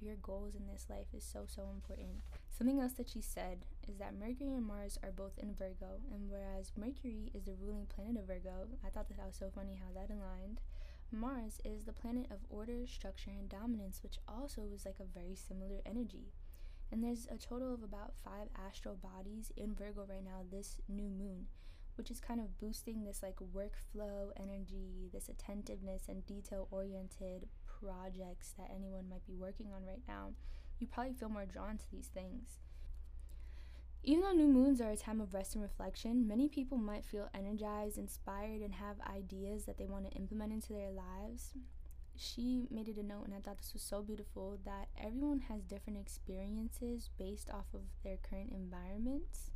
your 0.00 0.16
goals 0.16 0.54
in 0.54 0.66
this 0.66 0.86
life 0.88 1.08
is 1.12 1.24
so, 1.24 1.44
so 1.46 1.68
important. 1.74 2.22
Something 2.56 2.80
else 2.80 2.92
that 2.94 3.08
she 3.08 3.20
said 3.20 3.64
is 3.88 3.98
that 3.98 4.18
Mercury 4.18 4.54
and 4.54 4.66
Mars 4.66 4.98
are 5.02 5.10
both 5.10 5.38
in 5.38 5.54
Virgo, 5.54 6.00
and 6.12 6.30
whereas 6.30 6.72
Mercury 6.76 7.30
is 7.34 7.44
the 7.44 7.54
ruling 7.60 7.86
planet 7.86 8.22
of 8.22 8.26
Virgo, 8.26 8.68
I 8.84 8.90
thought 8.90 9.08
that, 9.08 9.16
that 9.16 9.26
was 9.26 9.36
so 9.36 9.50
funny 9.54 9.78
how 9.80 9.92
that 9.94 10.12
aligned. 10.12 10.60
Mars 11.10 11.60
is 11.64 11.84
the 11.84 11.92
planet 11.92 12.26
of 12.30 12.38
order, 12.48 12.86
structure, 12.86 13.30
and 13.30 13.48
dominance, 13.48 14.02
which 14.02 14.18
also 14.28 14.62
is 14.72 14.84
like 14.84 15.00
a 15.00 15.18
very 15.18 15.34
similar 15.34 15.80
energy. 15.86 16.32
And 16.92 17.02
there's 17.02 17.26
a 17.30 17.36
total 17.36 17.74
of 17.74 17.82
about 17.82 18.14
five 18.24 18.48
astral 18.56 18.96
bodies 18.96 19.52
in 19.56 19.74
Virgo 19.74 20.06
right 20.08 20.24
now, 20.24 20.44
this 20.50 20.80
new 20.88 21.08
moon, 21.08 21.46
which 21.98 22.10
is 22.10 22.20
kind 22.20 22.40
of 22.40 22.58
boosting 22.58 23.04
this 23.04 23.22
like 23.22 23.36
workflow 23.54 24.30
energy, 24.36 25.10
this 25.12 25.28
attentiveness, 25.28 26.08
and 26.08 26.24
detail 26.24 26.68
oriented 26.70 27.48
projects 27.80 28.54
that 28.56 28.70
anyone 28.74 29.08
might 29.10 29.26
be 29.26 29.34
working 29.34 29.68
on 29.74 29.84
right 29.84 30.02
now. 30.06 30.30
You 30.78 30.86
probably 30.86 31.12
feel 31.12 31.28
more 31.28 31.44
drawn 31.44 31.76
to 31.76 31.90
these 31.90 32.06
things. 32.06 32.60
Even 34.04 34.22
though 34.22 34.32
new 34.32 34.46
moons 34.46 34.80
are 34.80 34.90
a 34.90 34.96
time 34.96 35.20
of 35.20 35.34
rest 35.34 35.54
and 35.54 35.62
reflection, 35.62 36.26
many 36.26 36.48
people 36.48 36.78
might 36.78 37.04
feel 37.04 37.28
energized, 37.34 37.98
inspired, 37.98 38.62
and 38.62 38.72
have 38.74 38.96
ideas 39.12 39.64
that 39.64 39.76
they 39.76 39.86
want 39.86 40.08
to 40.08 40.16
implement 40.16 40.52
into 40.52 40.72
their 40.72 40.92
lives. 40.92 41.52
She 42.16 42.68
made 42.70 42.88
it 42.88 42.96
a 42.96 43.02
note, 43.02 43.24
and 43.26 43.34
I 43.34 43.40
thought 43.40 43.58
this 43.58 43.72
was 43.72 43.82
so 43.82 44.02
beautiful 44.02 44.58
that 44.64 44.88
everyone 44.96 45.40
has 45.48 45.62
different 45.62 45.98
experiences 45.98 47.10
based 47.18 47.50
off 47.50 47.66
of 47.74 47.82
their 48.02 48.16
current 48.16 48.50
environments, 48.52 49.50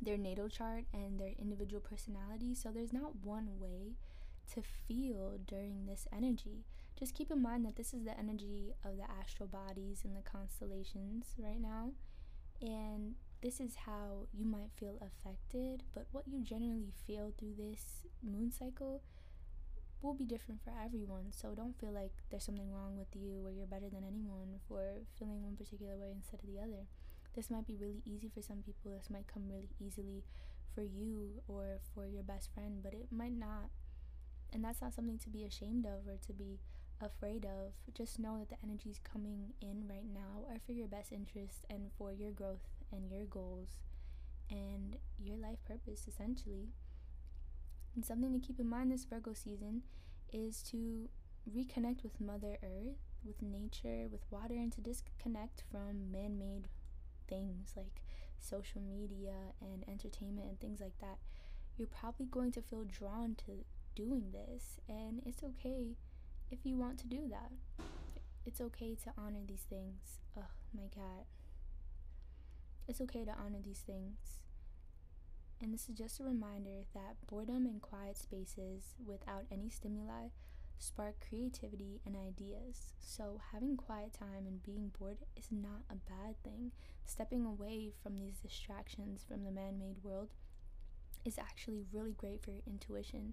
their 0.00 0.16
natal 0.18 0.48
chart, 0.48 0.84
and 0.92 1.18
their 1.18 1.32
individual 1.38 1.80
personality. 1.80 2.54
So 2.54 2.70
there's 2.70 2.92
not 2.92 3.24
one 3.24 3.58
way 3.58 3.96
to 4.54 4.62
feel 4.62 5.38
during 5.46 5.86
this 5.86 6.06
energy. 6.14 6.64
Just 6.98 7.14
keep 7.14 7.30
in 7.30 7.42
mind 7.42 7.64
that 7.66 7.76
this 7.76 7.92
is 7.92 8.04
the 8.04 8.18
energy 8.18 8.72
of 8.84 8.96
the 8.96 9.04
astral 9.20 9.48
bodies 9.48 10.02
and 10.04 10.16
the 10.16 10.22
constellations 10.22 11.34
right 11.38 11.60
now 11.60 11.90
and 12.62 13.14
this 13.42 13.60
is 13.60 13.76
how 13.86 14.26
you 14.32 14.44
might 14.44 14.70
feel 14.76 14.98
affected, 15.00 15.82
but 15.94 16.06
what 16.12 16.26
you 16.26 16.40
generally 16.42 16.92
feel 17.06 17.32
through 17.38 17.54
this 17.56 18.02
moon 18.22 18.50
cycle 18.50 19.02
will 20.02 20.14
be 20.14 20.24
different 20.24 20.62
for 20.62 20.72
everyone. 20.84 21.32
So 21.32 21.54
don't 21.54 21.78
feel 21.78 21.92
like 21.92 22.12
there's 22.30 22.44
something 22.44 22.72
wrong 22.72 22.96
with 22.96 23.14
you 23.14 23.44
or 23.44 23.50
you're 23.50 23.66
better 23.66 23.90
than 23.90 24.04
anyone 24.04 24.60
for 24.68 24.80
feeling 25.18 25.42
one 25.42 25.56
particular 25.56 25.96
way 25.96 26.12
instead 26.14 26.40
of 26.40 26.46
the 26.46 26.58
other. 26.58 26.86
This 27.36 27.50
might 27.50 27.66
be 27.66 27.76
really 27.76 28.02
easy 28.06 28.28
for 28.28 28.40
some 28.40 28.62
people, 28.62 28.90
this 28.90 29.10
might 29.10 29.26
come 29.26 29.42
really 29.48 29.68
easily 29.78 30.24
for 30.74 30.82
you 30.82 31.42
or 31.46 31.78
for 31.94 32.06
your 32.06 32.22
best 32.22 32.52
friend, 32.54 32.80
but 32.82 32.94
it 32.94 33.08
might 33.10 33.36
not. 33.36 33.68
And 34.52 34.64
that's 34.64 34.80
not 34.80 34.94
something 34.94 35.18
to 35.18 35.28
be 35.28 35.44
ashamed 35.44 35.84
of 35.84 36.08
or 36.08 36.16
to 36.26 36.32
be 36.32 36.58
afraid 37.00 37.44
of, 37.44 37.72
just 37.94 38.18
know 38.18 38.38
that 38.38 38.48
the 38.48 38.56
energies 38.62 39.00
coming 39.04 39.52
in 39.60 39.86
right 39.88 40.06
now 40.12 40.46
are 40.50 40.58
for 40.64 40.72
your 40.72 40.86
best 40.88 41.12
interest 41.12 41.66
and 41.68 41.90
for 41.98 42.12
your 42.12 42.30
growth 42.30 42.68
and 42.90 43.10
your 43.10 43.24
goals 43.24 43.76
and 44.50 44.96
your 45.18 45.36
life 45.36 45.58
purpose, 45.66 46.06
essentially. 46.08 46.68
And 47.94 48.04
something 48.04 48.32
to 48.32 48.46
keep 48.46 48.60
in 48.60 48.68
mind 48.68 48.92
this 48.92 49.04
Virgo 49.04 49.32
season 49.34 49.82
is 50.32 50.62
to 50.70 51.08
reconnect 51.54 52.02
with 52.02 52.20
Mother 52.20 52.58
Earth, 52.62 52.96
with 53.24 53.42
nature, 53.42 54.06
with 54.10 54.22
water, 54.30 54.54
and 54.54 54.72
to 54.72 54.80
disconnect 54.80 55.64
from 55.70 56.10
man 56.10 56.38
made 56.38 56.68
things 57.28 57.72
like 57.76 58.02
social 58.40 58.80
media 58.80 59.54
and 59.60 59.84
entertainment 59.88 60.48
and 60.48 60.60
things 60.60 60.80
like 60.80 60.98
that. 61.00 61.18
You're 61.76 61.88
probably 61.88 62.26
going 62.26 62.52
to 62.52 62.62
feel 62.62 62.84
drawn 62.84 63.34
to 63.46 63.64
doing 63.94 64.32
this, 64.32 64.78
and 64.88 65.20
it's 65.26 65.42
okay 65.42 65.96
if 66.50 66.64
you 66.64 66.76
want 66.76 66.98
to 67.00 67.06
do 67.06 67.28
that. 67.30 67.50
It's 68.46 68.60
okay 68.60 68.94
to 69.04 69.12
honor 69.18 69.42
these 69.46 69.66
things. 69.68 70.20
Oh, 70.38 70.46
my 70.74 70.88
cat. 70.88 71.26
It's 72.88 73.00
okay 73.00 73.24
to 73.24 73.32
honor 73.32 73.60
these 73.62 73.80
things 73.80 74.38
And 75.60 75.72
this 75.72 75.88
is 75.88 75.96
just 75.96 76.20
a 76.20 76.24
reminder 76.24 76.84
that 76.94 77.16
boredom 77.26 77.66
and 77.66 77.80
quiet 77.80 78.16
spaces 78.16 78.94
without 79.04 79.44
any 79.50 79.70
stimuli 79.70 80.28
spark 80.78 81.14
creativity 81.28 82.00
and 82.04 82.14
ideas. 82.16 82.92
So, 83.00 83.40
having 83.52 83.76
quiet 83.78 84.12
time 84.12 84.46
and 84.46 84.62
being 84.62 84.92
bored 84.98 85.18
is 85.36 85.48
not 85.50 85.82
a 85.90 85.94
bad 85.96 86.36
thing. 86.44 86.72
Stepping 87.06 87.46
away 87.46 87.92
from 88.02 88.18
these 88.18 88.38
distractions 88.38 89.24
from 89.26 89.44
the 89.44 89.50
man 89.50 89.78
made 89.78 90.02
world 90.02 90.30
is 91.24 91.38
actually 91.38 91.84
really 91.92 92.12
great 92.12 92.42
for 92.42 92.50
your 92.50 92.62
intuition. 92.66 93.32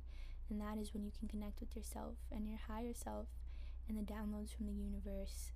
And 0.50 0.62
that 0.62 0.78
is 0.78 0.94
when 0.94 1.04
you 1.04 1.12
can 1.18 1.28
connect 1.28 1.60
with 1.60 1.76
yourself 1.76 2.16
and 2.32 2.48
your 2.48 2.60
higher 2.68 2.94
self 2.94 3.28
and 3.90 3.98
the 3.98 4.14
downloads 4.14 4.56
from 4.56 4.68
the 4.68 4.74
universe 4.74 5.52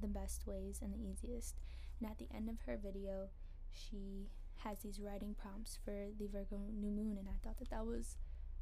the 0.00 0.08
best 0.08 0.46
ways 0.46 0.80
and 0.82 0.92
the 0.92 0.98
easiest. 0.98 1.56
And 2.00 2.10
at 2.10 2.18
the 2.18 2.28
end 2.34 2.48
of 2.48 2.60
her 2.66 2.76
video, 2.76 3.28
she 3.72 4.28
has 4.64 4.80
these 4.80 5.00
writing 5.00 5.34
prompts 5.40 5.78
for 5.84 6.08
the 6.18 6.26
Virgo 6.26 6.60
new 6.74 6.90
moon, 6.90 7.16
and 7.18 7.28
I 7.28 7.38
thought 7.42 7.58
that 7.58 7.70
that 7.70 7.86
was 7.86 8.16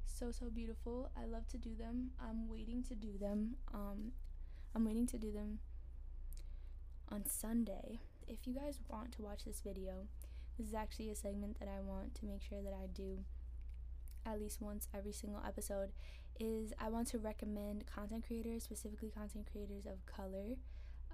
so 0.05 0.31
so 0.31 0.51
beautiful. 0.51 1.11
I 1.17 1.27
love 1.27 1.47
to 1.49 1.59
do 1.59 1.75
them. 1.77 2.11
I'm 2.21 2.49
waiting 2.49 2.83
to 2.85 2.95
do 2.95 3.19
them. 3.19 3.57
Um, 3.73 4.13
I'm 4.75 4.85
waiting 4.85 5.07
to 5.09 5.19
do 5.19 5.33
them 5.33 5.59
on 7.11 7.25
Sunday. 7.27 8.01
If 8.29 8.47
you 8.47 8.55
guys 8.55 8.79
want 8.89 9.13
to 9.13 9.23
watch 9.23 9.45
this 9.47 9.63
video, 9.63 10.07
this 10.59 10.67
is 10.69 10.75
actually 10.75 11.11
a 11.11 11.17
segment 11.17 11.59
that 11.61 11.69
I 11.69 11.81
want 11.81 12.15
to 12.17 12.27
make 12.27 12.43
sure 12.43 12.61
that 12.63 12.75
I 12.75 12.87
do 12.93 13.25
at 14.27 14.39
least 14.39 14.61
once 14.61 14.87
every 14.95 15.13
single 15.13 15.41
episode 15.47 15.93
is 16.39 16.75
I 16.79 16.91
want 16.91 17.09
to 17.09 17.19
recommend 17.19 17.87
content 17.87 18.27
creators, 18.27 18.65
specifically 18.65 19.11
content 19.11 19.49
creators 19.51 19.87
of 19.87 20.05
color, 20.05 20.57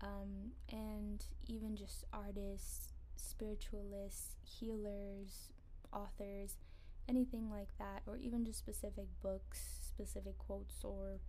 um, 0.02 0.50
and 0.72 1.24
even 1.46 1.76
just 1.76 2.04
artists, 2.12 2.88
spiritualists, 3.14 4.34
healers, 4.42 5.52
authors, 5.92 6.56
anything 7.08 7.48
like 7.48 7.68
that, 7.78 8.02
or 8.06 8.16
even 8.16 8.44
just 8.44 8.58
specific 8.58 9.06
books, 9.22 9.78
specific 9.82 10.36
quotes, 10.38 10.82
or 10.82 11.20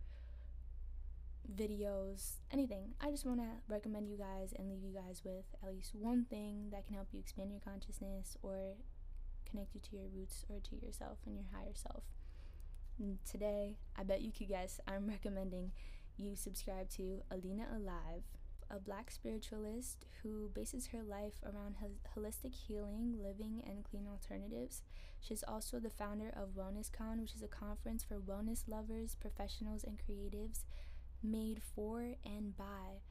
videos, 1.54 2.38
anything. 2.52 2.94
I 3.02 3.12
just 3.12 3.26
want 3.26 3.40
to 3.40 3.48
recommend 3.68 4.08
you 4.08 4.18
guys 4.18 4.54
and 4.58 4.70
leave 4.70 4.84
you 4.84 4.94
guys 4.94 5.22
with 5.24 5.46
at 5.64 5.74
least 5.74 5.94
one 5.94 6.26
thing 6.26 6.70
that 6.72 6.86
can 6.86 6.96
help 6.96 7.10
you 7.12 7.20
expand 7.20 7.52
your 7.52 7.62
consciousness 7.62 8.38
or 8.42 8.76
connect 9.50 9.76
you 9.76 9.82
to 9.82 9.96
your 9.96 10.08
roots 10.14 10.46
or 10.50 10.60
to 10.60 10.86
yourself 10.86 11.20
and 11.26 11.36
your 11.36 11.46
higher 11.54 11.74
self. 11.74 12.04
And 13.00 13.18
today, 13.30 13.78
I 13.98 14.04
bet 14.04 14.22
you 14.22 14.32
could 14.32 14.48
guess 14.48 14.80
I'm 14.88 15.08
recommending 15.10 15.72
you 16.18 16.36
subscribe 16.36 16.90
to 16.92 17.22
Alina 17.30 17.66
Alive 17.76 18.24
a 18.70 18.80
black 18.80 19.12
spiritualist 19.12 20.06
who 20.24 20.50
bases 20.54 20.88
her 20.88 21.04
life 21.04 21.36
around 21.44 21.76
holistic 22.16 22.54
healing, 22.54 23.16
living, 23.22 23.64
and 23.66 23.84
clean 23.84 24.08
alternatives. 24.10 24.82
She's 25.20 25.44
also 25.48 25.80
the 25.80 25.90
founder 25.90 26.30
of 26.36 26.56
WellnessCon, 26.56 27.22
which 27.22 27.36
is 27.36 27.44
a 27.44 27.48
conference 27.48 28.04
for 28.04 28.20
wellness 28.20 28.64
lovers, 28.68 29.16
professionals, 29.16 29.84
and 29.84 30.00
creatives 30.00 30.64
made 31.32 31.62
for 31.76 32.16
and 32.24 32.56
by 32.56 33.02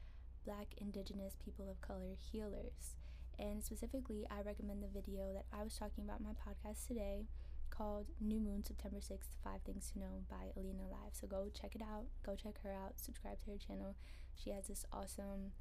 black, 0.45 0.67
indigenous, 0.77 1.35
people 1.43 1.69
of 1.69 1.81
color 1.81 2.15
healers. 2.31 2.95
And 3.37 3.63
specifically, 3.63 4.25
I 4.31 4.41
recommend 4.41 4.81
the 4.81 4.87
video 4.87 5.33
that 5.33 5.45
I 5.51 5.63
was 5.63 5.75
talking 5.75 6.03
about 6.03 6.21
my 6.21 6.31
podcast 6.31 6.87
today 6.87 7.25
called 7.69 8.07
New 8.21 8.39
Moon 8.39 8.63
September 8.63 8.99
6th 8.99 9.35
Five 9.43 9.61
Things 9.65 9.91
to 9.91 9.99
Know 9.99 10.23
by 10.29 10.51
Alina 10.55 10.83
Alive. 10.83 11.11
So 11.11 11.27
go 11.27 11.49
check 11.53 11.75
it 11.75 11.81
out, 11.81 12.05
go 12.25 12.35
check 12.35 12.55
her 12.63 12.71
out, 12.71 12.93
subscribe 12.97 13.39
to 13.43 13.51
her 13.51 13.57
channel. 13.57 13.95
She 14.41 14.51
has 14.51 14.67
this 14.67 14.85
awesome 14.93 15.51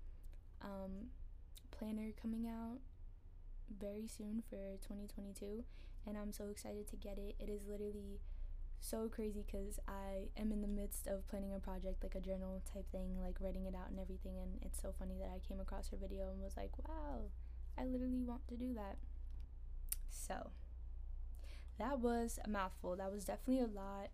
um, 0.62 1.10
planner 1.70 2.10
coming 2.20 2.46
out 2.46 2.78
very 3.80 4.06
soon 4.06 4.42
for 4.48 4.78
2022, 4.82 5.64
and 6.06 6.16
I'm 6.16 6.32
so 6.32 6.48
excited 6.48 6.88
to 6.90 6.96
get 6.96 7.18
it. 7.18 7.34
It 7.40 7.48
is 7.50 7.66
literally 7.66 8.20
so 8.84 9.08
crazy 9.08 9.42
because 9.46 9.80
I 9.88 10.28
am 10.38 10.52
in 10.52 10.60
the 10.60 10.68
midst 10.68 11.06
of 11.06 11.26
planning 11.28 11.54
a 11.54 11.58
project, 11.58 12.02
like 12.02 12.14
a 12.14 12.20
journal 12.20 12.62
type 12.72 12.90
thing, 12.92 13.16
like 13.20 13.40
writing 13.40 13.64
it 13.64 13.74
out 13.74 13.90
and 13.90 13.98
everything. 13.98 14.36
And 14.38 14.58
it's 14.62 14.80
so 14.80 14.92
funny 14.98 15.14
that 15.20 15.30
I 15.34 15.40
came 15.46 15.60
across 15.60 15.88
her 15.88 15.96
video 15.96 16.28
and 16.30 16.42
was 16.42 16.56
like, 16.56 16.72
wow, 16.86 17.30
I 17.78 17.84
literally 17.84 18.20
want 18.20 18.46
to 18.48 18.56
do 18.56 18.74
that. 18.74 18.98
So, 20.10 20.50
that 21.78 22.00
was 22.00 22.38
a 22.44 22.48
mouthful. 22.48 22.96
That 22.96 23.10
was 23.10 23.24
definitely 23.24 23.64
a 23.64 23.66
lot. 23.66 24.10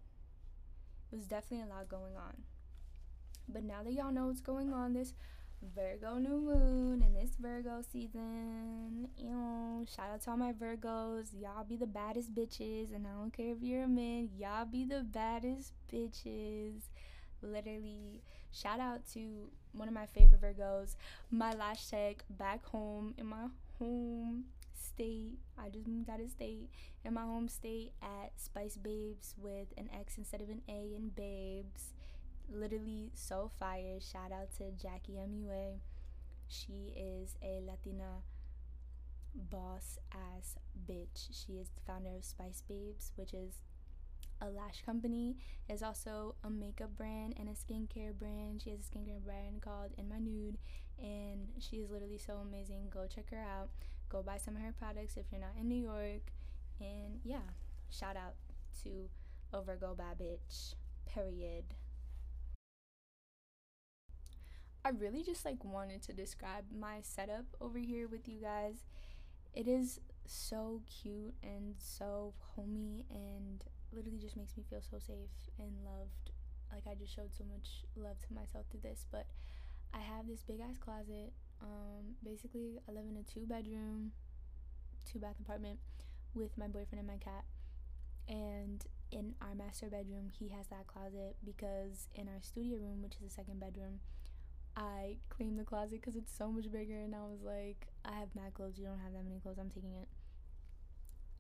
It 1.13 1.17
was 1.17 1.27
definitely 1.27 1.67
a 1.67 1.75
lot 1.75 1.89
going 1.89 2.17
on. 2.17 2.43
But 3.49 3.65
now 3.65 3.83
that 3.83 3.93
y'all 3.93 4.13
know 4.13 4.27
what's 4.27 4.41
going 4.41 4.73
on 4.73 4.93
this 4.93 5.15
Virgo 5.63 6.15
new 6.17 6.41
moon 6.41 7.03
in 7.03 7.13
this 7.13 7.37
Virgo 7.39 7.83
season, 7.93 9.09
know, 9.29 9.85
shout 9.95 10.11
out 10.11 10.23
to 10.23 10.31
all 10.31 10.37
my 10.37 10.53
Virgos. 10.53 11.29
Y'all 11.39 11.65
be 11.65 11.77
the 11.77 11.87
baddest 11.87 12.35
bitches, 12.35 12.95
and 12.95 13.07
I 13.07 13.11
don't 13.11 13.33
care 13.33 13.53
if 13.53 13.63
you're 13.63 13.85
a 13.85 13.89
man, 13.89 14.31
y'all 14.39 14.65
be 14.65 14.85
the 14.85 15.03
baddest 15.03 15.75
bitches. 15.93 16.89
Literally, 17.43 18.23
shout 18.53 18.81
out 18.81 19.01
to 19.13 19.51
one 19.73 19.89
of 19.89 19.95
my 19.95 20.07
favorite 20.07 20.41
Virgos, 20.41 20.97
my 21.31 21.53
lash 21.53 21.89
tech 21.89 22.25
back 22.31 22.65
home 22.65 23.15
in 23.19 23.27
my 23.27 23.49
home 23.79 24.45
state. 24.73 25.39
I 25.59 25.69
just 25.69 25.87
moved 25.87 26.09
out 26.09 26.21
of 26.21 26.31
state 26.31 26.71
in 27.05 27.15
my 27.15 27.23
home 27.23 27.49
state 27.49 27.93
at 28.03 28.33
Spice 28.37 28.77
Babes 28.77 29.35
with 29.39 29.69
an 29.77 29.91
X 29.99 30.17
instead 30.17 30.41
of 30.41 30.49
an 30.49 30.63
A 30.69 30.95
in 30.97 31.11
Babes 31.15 31.93
literally 32.51 33.11
so 33.15 33.51
fire. 33.59 33.99
Shout 34.01 34.33
out 34.33 34.53
to 34.59 34.71
Jackie 34.73 35.19
MUA. 35.19 35.79
She 36.49 36.93
is 36.97 37.37
a 37.43 37.61
Latina 37.65 38.23
boss 39.35 39.99
ass 40.13 40.57
bitch. 40.89 41.29
She 41.31 41.55
is 41.55 41.69
the 41.71 41.81
founder 41.87 42.11
of 42.17 42.25
Spice 42.25 42.63
Babes, 42.69 43.13
which 43.17 43.33
is 43.33 43.63
a 44.41 44.49
lash 44.49 44.83
company. 44.85 45.37
Is 45.69 45.83
also 45.83 46.35
a 46.43 46.51
makeup 46.51 46.97
brand 46.97 47.35
and 47.39 47.49
a 47.49 47.53
skincare 47.53 48.15
brand. 48.19 48.63
She 48.63 48.71
has 48.71 48.81
a 48.81 48.83
skincare 48.83 49.23
brand 49.25 49.63
called 49.63 49.93
In 49.97 50.09
My 50.09 50.19
Nude, 50.19 50.59
and 50.99 51.49
she 51.59 51.77
is 51.77 51.91
literally 51.91 52.19
so 52.19 52.35
amazing. 52.35 52.89
Go 52.93 53.07
check 53.07 53.31
her 53.31 53.39
out. 53.39 53.69
Go 54.09 54.23
buy 54.23 54.39
some 54.39 54.57
of 54.57 54.63
her 54.63 54.75
products 54.77 55.17
if 55.17 55.27
you're 55.31 55.41
not 55.41 55.55
in 55.61 55.69
New 55.69 55.83
York. 55.83 56.33
And 56.81 57.21
yeah, 57.23 57.47
shout 57.91 58.17
out 58.17 58.35
to 58.83 59.09
a 59.53 59.63
Virgo 59.63 59.95
bad 59.95 60.19
bitch. 60.19 60.75
Period. 61.07 61.65
I 64.85 64.91
really 64.91 65.23
just 65.23 65.45
like 65.45 65.63
wanted 65.63 66.03
to 66.03 66.13
describe 66.13 66.65
my 66.79 66.99
setup 67.03 67.45
over 67.61 67.79
here 67.79 68.09
with 68.09 68.27
you 68.27 68.41
guys. 68.41 68.85
It 69.55 69.69
is 69.69 70.01
so 70.27 70.81
cute 71.03 71.35
and 71.43 71.75
so 71.79 72.33
homey 72.55 73.05
and 73.11 73.63
literally 73.93 74.19
just 74.19 74.37
makes 74.37 74.57
me 74.57 74.65
feel 74.69 74.81
so 74.81 74.99
safe 74.99 75.31
and 75.59 75.73
loved. 75.85 76.31
Like 76.73 76.85
I 76.91 76.95
just 76.95 77.15
showed 77.15 77.35
so 77.37 77.45
much 77.45 77.85
love 77.97 78.17
to 78.27 78.35
myself 78.35 78.67
through 78.71 78.81
this, 78.81 79.05
but 79.11 79.27
I 79.93 79.99
have 79.99 80.27
this 80.27 80.43
big 80.43 80.61
ass 80.61 80.79
closet. 80.79 81.33
Um 81.61 82.17
basically 82.25 82.81
I 82.89 82.93
live 82.93 83.05
in 83.05 83.19
a 83.19 83.23
two 83.23 83.47
bedroom, 83.47 84.13
two 85.05 85.19
bath 85.19 85.37
apartment 85.41 85.79
with 86.35 86.57
my 86.57 86.69
boyfriend 86.69 87.01
and 87.01 87.07
my 87.07 87.19
cat. 87.19 87.45
And 88.29 88.83
in 89.11 89.35
our 89.43 89.55
master 89.55 89.91
bedroom, 89.91 90.31
he 90.39 90.49
has 90.51 90.69
that 90.69 90.87
closet 90.87 91.37
because 91.45 92.09
in 92.15 92.29
our 92.29 92.41
studio 92.41 92.79
room, 92.79 93.03
which 93.03 93.15
is 93.17 93.23
the 93.23 93.31
second 93.31 93.59
bedroom, 93.59 94.01
I 94.81 95.17
cleaned 95.29 95.59
the 95.59 95.65
closet 95.65 96.01
because 96.01 96.17
it's 96.17 96.33
so 96.35 96.51
much 96.51 96.73
bigger, 96.73 96.99
and 96.99 97.15
I 97.15 97.21
was 97.21 97.43
like, 97.43 97.89
I 98.03 98.13
have 98.19 98.35
mad 98.35 98.55
clothes. 98.55 98.79
You 98.79 98.87
don't 98.87 98.99
have 98.99 99.13
that 99.13 99.25
many 99.25 99.39
clothes. 99.39 99.59
I'm 99.61 99.69
taking 99.69 99.93
it. 99.93 100.09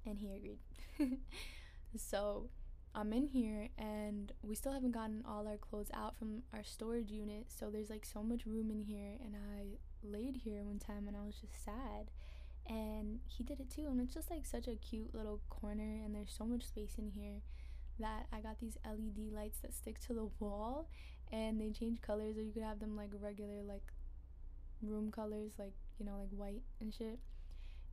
And 0.04 0.18
he 0.18 0.28
agreed. 0.28 0.58
so 1.96 2.50
I'm 2.94 3.14
in 3.14 3.26
here, 3.26 3.70
and 3.78 4.30
we 4.42 4.54
still 4.54 4.72
haven't 4.72 4.90
gotten 4.90 5.24
all 5.26 5.48
our 5.48 5.56
clothes 5.56 5.90
out 5.94 6.18
from 6.18 6.42
our 6.52 6.62
storage 6.62 7.10
unit. 7.10 7.46
So 7.48 7.70
there's 7.70 7.88
like 7.88 8.04
so 8.04 8.22
much 8.22 8.44
room 8.44 8.70
in 8.70 8.82
here, 8.82 9.16
and 9.24 9.34
I 9.34 9.78
laid 10.02 10.36
here 10.36 10.62
one 10.62 10.78
time, 10.78 11.08
and 11.08 11.16
I 11.16 11.24
was 11.24 11.36
just 11.36 11.64
sad. 11.64 12.10
And 12.68 13.20
he 13.26 13.42
did 13.42 13.58
it 13.58 13.70
too, 13.70 13.86
and 13.86 14.02
it's 14.02 14.12
just 14.12 14.30
like 14.30 14.44
such 14.44 14.68
a 14.68 14.76
cute 14.76 15.14
little 15.14 15.40
corner, 15.48 15.98
and 16.04 16.14
there's 16.14 16.34
so 16.36 16.44
much 16.44 16.66
space 16.66 16.96
in 16.98 17.08
here 17.08 17.40
that 17.98 18.26
I 18.32 18.40
got 18.40 18.60
these 18.60 18.76
LED 18.84 19.32
lights 19.32 19.60
that 19.60 19.74
stick 19.74 19.98
to 20.06 20.12
the 20.12 20.28
wall 20.40 20.88
and 21.32 21.60
they 21.60 21.70
change 21.70 22.00
colors 22.00 22.36
or 22.36 22.42
you 22.42 22.52
could 22.52 22.62
have 22.62 22.80
them 22.80 22.96
like 22.96 23.10
regular 23.20 23.62
like 23.66 23.92
room 24.82 25.10
colors 25.10 25.52
like 25.58 25.74
you 25.98 26.06
know 26.06 26.16
like 26.18 26.30
white 26.30 26.62
and 26.80 26.94
shit. 26.94 27.18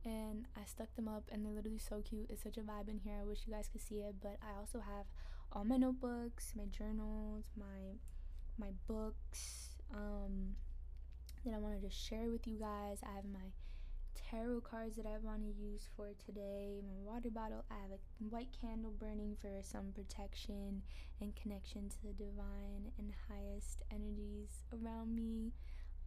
And 0.04 0.46
I 0.56 0.64
stuck 0.64 0.94
them 0.94 1.08
up 1.08 1.24
and 1.30 1.44
they're 1.44 1.52
literally 1.52 1.78
so 1.78 2.00
cute. 2.08 2.30
It's 2.30 2.44
such 2.44 2.56
a 2.56 2.60
vibe 2.60 2.88
in 2.88 2.98
here. 2.98 3.14
I 3.20 3.24
wish 3.24 3.40
you 3.46 3.52
guys 3.52 3.68
could 3.70 3.82
see 3.82 3.96
it 3.96 4.16
but 4.22 4.38
I 4.42 4.58
also 4.58 4.80
have 4.80 5.06
all 5.52 5.64
my 5.64 5.78
notebooks 5.78 6.52
my 6.54 6.64
journals 6.66 7.46
my 7.56 7.96
my 8.58 8.68
books 8.86 9.70
um 9.94 10.54
that 11.44 11.54
I 11.54 11.58
want 11.58 11.80
to 11.80 11.86
just 11.86 11.98
share 11.98 12.28
with 12.30 12.46
you 12.46 12.58
guys. 12.58 12.98
I 13.02 13.14
have 13.14 13.24
my 13.24 13.52
tarot 14.30 14.62
cards 14.62 14.96
that 14.96 15.06
I 15.06 15.18
want 15.22 15.42
to 15.42 15.52
use 15.54 15.88
for 15.96 16.10
today, 16.24 16.80
my 16.82 16.98
water 17.00 17.30
bottle. 17.30 17.64
I 17.70 17.74
have 17.74 17.92
a 17.92 18.00
white 18.28 18.50
candle 18.60 18.92
burning 18.98 19.36
for 19.40 19.50
some 19.62 19.92
protection 19.94 20.82
and 21.20 21.34
connection 21.36 21.88
to 21.88 21.96
the 22.02 22.12
divine 22.12 22.90
and 22.98 23.12
highest 23.30 23.82
energies 23.92 24.64
around 24.72 25.14
me. 25.14 25.52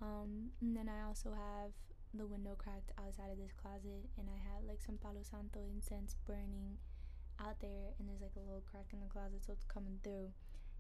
Um, 0.02 0.52
and 0.62 0.76
then 0.76 0.90
I 0.90 1.08
also 1.08 1.32
have 1.32 1.72
the 2.14 2.28
window 2.28 2.56
cracked 2.58 2.92
outside 3.00 3.32
of 3.32 3.38
this 3.38 3.54
closet 3.56 4.04
and 4.18 4.28
I 4.28 4.40
had 4.44 4.68
like 4.68 4.82
some 4.82 4.98
Palo 4.98 5.24
Santo 5.24 5.64
incense 5.72 6.16
burning 6.28 6.76
out 7.40 7.62
there 7.62 7.96
and 7.98 8.10
there's 8.10 8.22
like 8.22 8.36
a 8.36 8.44
little 8.44 8.66
crack 8.70 8.92
in 8.92 9.00
the 9.00 9.08
closet 9.08 9.40
so 9.46 9.54
it's 9.54 9.64
coming 9.64 9.98
through 10.04 10.28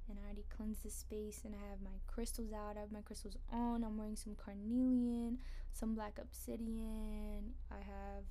and 0.10 0.18
I 0.20 0.26
already 0.26 0.46
cleansed 0.56 0.84
the 0.84 0.90
space 0.90 1.42
and 1.46 1.56
I 1.56 1.70
have 1.70 1.82
my 1.82 2.00
crystals 2.08 2.52
out. 2.54 2.78
I 2.78 2.82
have 2.82 2.92
my 2.92 3.02
crystals 3.02 3.38
on. 3.52 3.84
I'm 3.84 3.98
wearing 3.98 4.16
some 4.16 4.36
carnelian, 4.36 5.40
some 5.74 5.96
black 5.96 6.18
obsidian. 6.22 7.54
I 7.72 7.78
have 7.78 8.24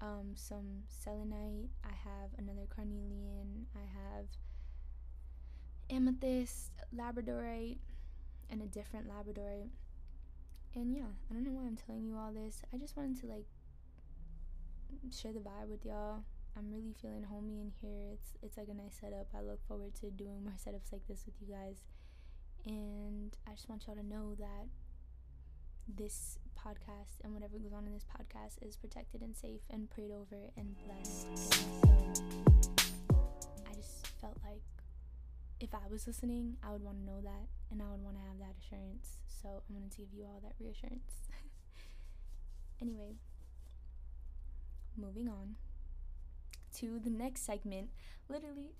um, 0.00 0.32
some 0.34 0.82
selenite. 0.88 1.70
I 1.84 1.92
have 2.04 2.30
another 2.38 2.66
carnelian. 2.74 3.66
I 3.74 3.86
have 3.98 4.26
amethyst, 5.90 6.70
labradorite, 6.96 7.78
and 8.50 8.62
a 8.62 8.66
different 8.66 9.08
labradorite. 9.08 9.70
And 10.74 10.92
yeah, 10.92 11.12
I 11.30 11.34
don't 11.34 11.44
know 11.44 11.52
why 11.52 11.66
I'm 11.66 11.76
telling 11.76 12.04
you 12.04 12.16
all 12.16 12.32
this. 12.32 12.62
I 12.72 12.78
just 12.78 12.96
wanted 12.96 13.20
to 13.20 13.26
like 13.26 13.46
share 15.10 15.32
the 15.32 15.40
vibe 15.40 15.68
with 15.68 15.84
y'all. 15.84 16.24
I'm 16.56 16.70
really 16.70 16.94
feeling 17.02 17.24
homey 17.24 17.60
in 17.60 17.72
here. 17.80 18.12
It's 18.12 18.32
it's 18.42 18.56
like 18.56 18.68
a 18.68 18.74
nice 18.74 18.94
setup. 19.00 19.26
I 19.36 19.40
look 19.40 19.66
forward 19.66 19.94
to 20.00 20.10
doing 20.10 20.44
more 20.44 20.54
setups 20.54 20.92
like 20.92 21.06
this 21.08 21.24
with 21.26 21.34
you 21.40 21.52
guys. 21.52 21.82
And 22.66 23.36
I 23.46 23.52
just 23.52 23.68
want 23.68 23.86
y'all 23.86 23.96
to 23.96 24.06
know 24.06 24.34
that 24.38 24.66
this 25.88 26.38
podcast 26.56 27.20
and 27.22 27.34
whatever 27.34 27.58
goes 27.58 27.72
on 27.72 27.86
in 27.86 27.92
this 27.92 28.06
podcast 28.06 28.56
is 28.66 28.76
protected 28.76 29.20
and 29.20 29.36
safe 29.36 29.60
and 29.68 29.90
prayed 29.90 30.12
over 30.12 30.50
and 30.56 30.76
blessed. 30.86 31.26
I 33.68 33.74
just 33.74 34.06
felt 34.20 34.38
like 34.44 34.62
if 35.60 35.74
I 35.74 35.86
was 35.90 36.06
listening, 36.06 36.56
I 36.62 36.70
would 36.70 36.82
want 36.82 36.98
to 36.98 37.04
know 37.04 37.20
that 37.20 37.48
and 37.70 37.82
I 37.82 37.90
would 37.90 38.02
want 38.02 38.16
to 38.16 38.22
have 38.22 38.38
that 38.38 38.54
assurance. 38.62 39.18
So 39.26 39.62
I'm 39.68 39.76
going 39.76 39.90
to 39.90 39.96
give 39.96 40.08
you 40.14 40.24
all 40.24 40.40
that 40.42 40.54
reassurance. 40.58 41.26
anyway, 42.80 43.16
moving 44.96 45.28
on 45.28 45.56
to 46.74 46.98
the 46.98 47.10
next 47.10 47.44
segment. 47.46 47.90
Literally, 48.28 48.74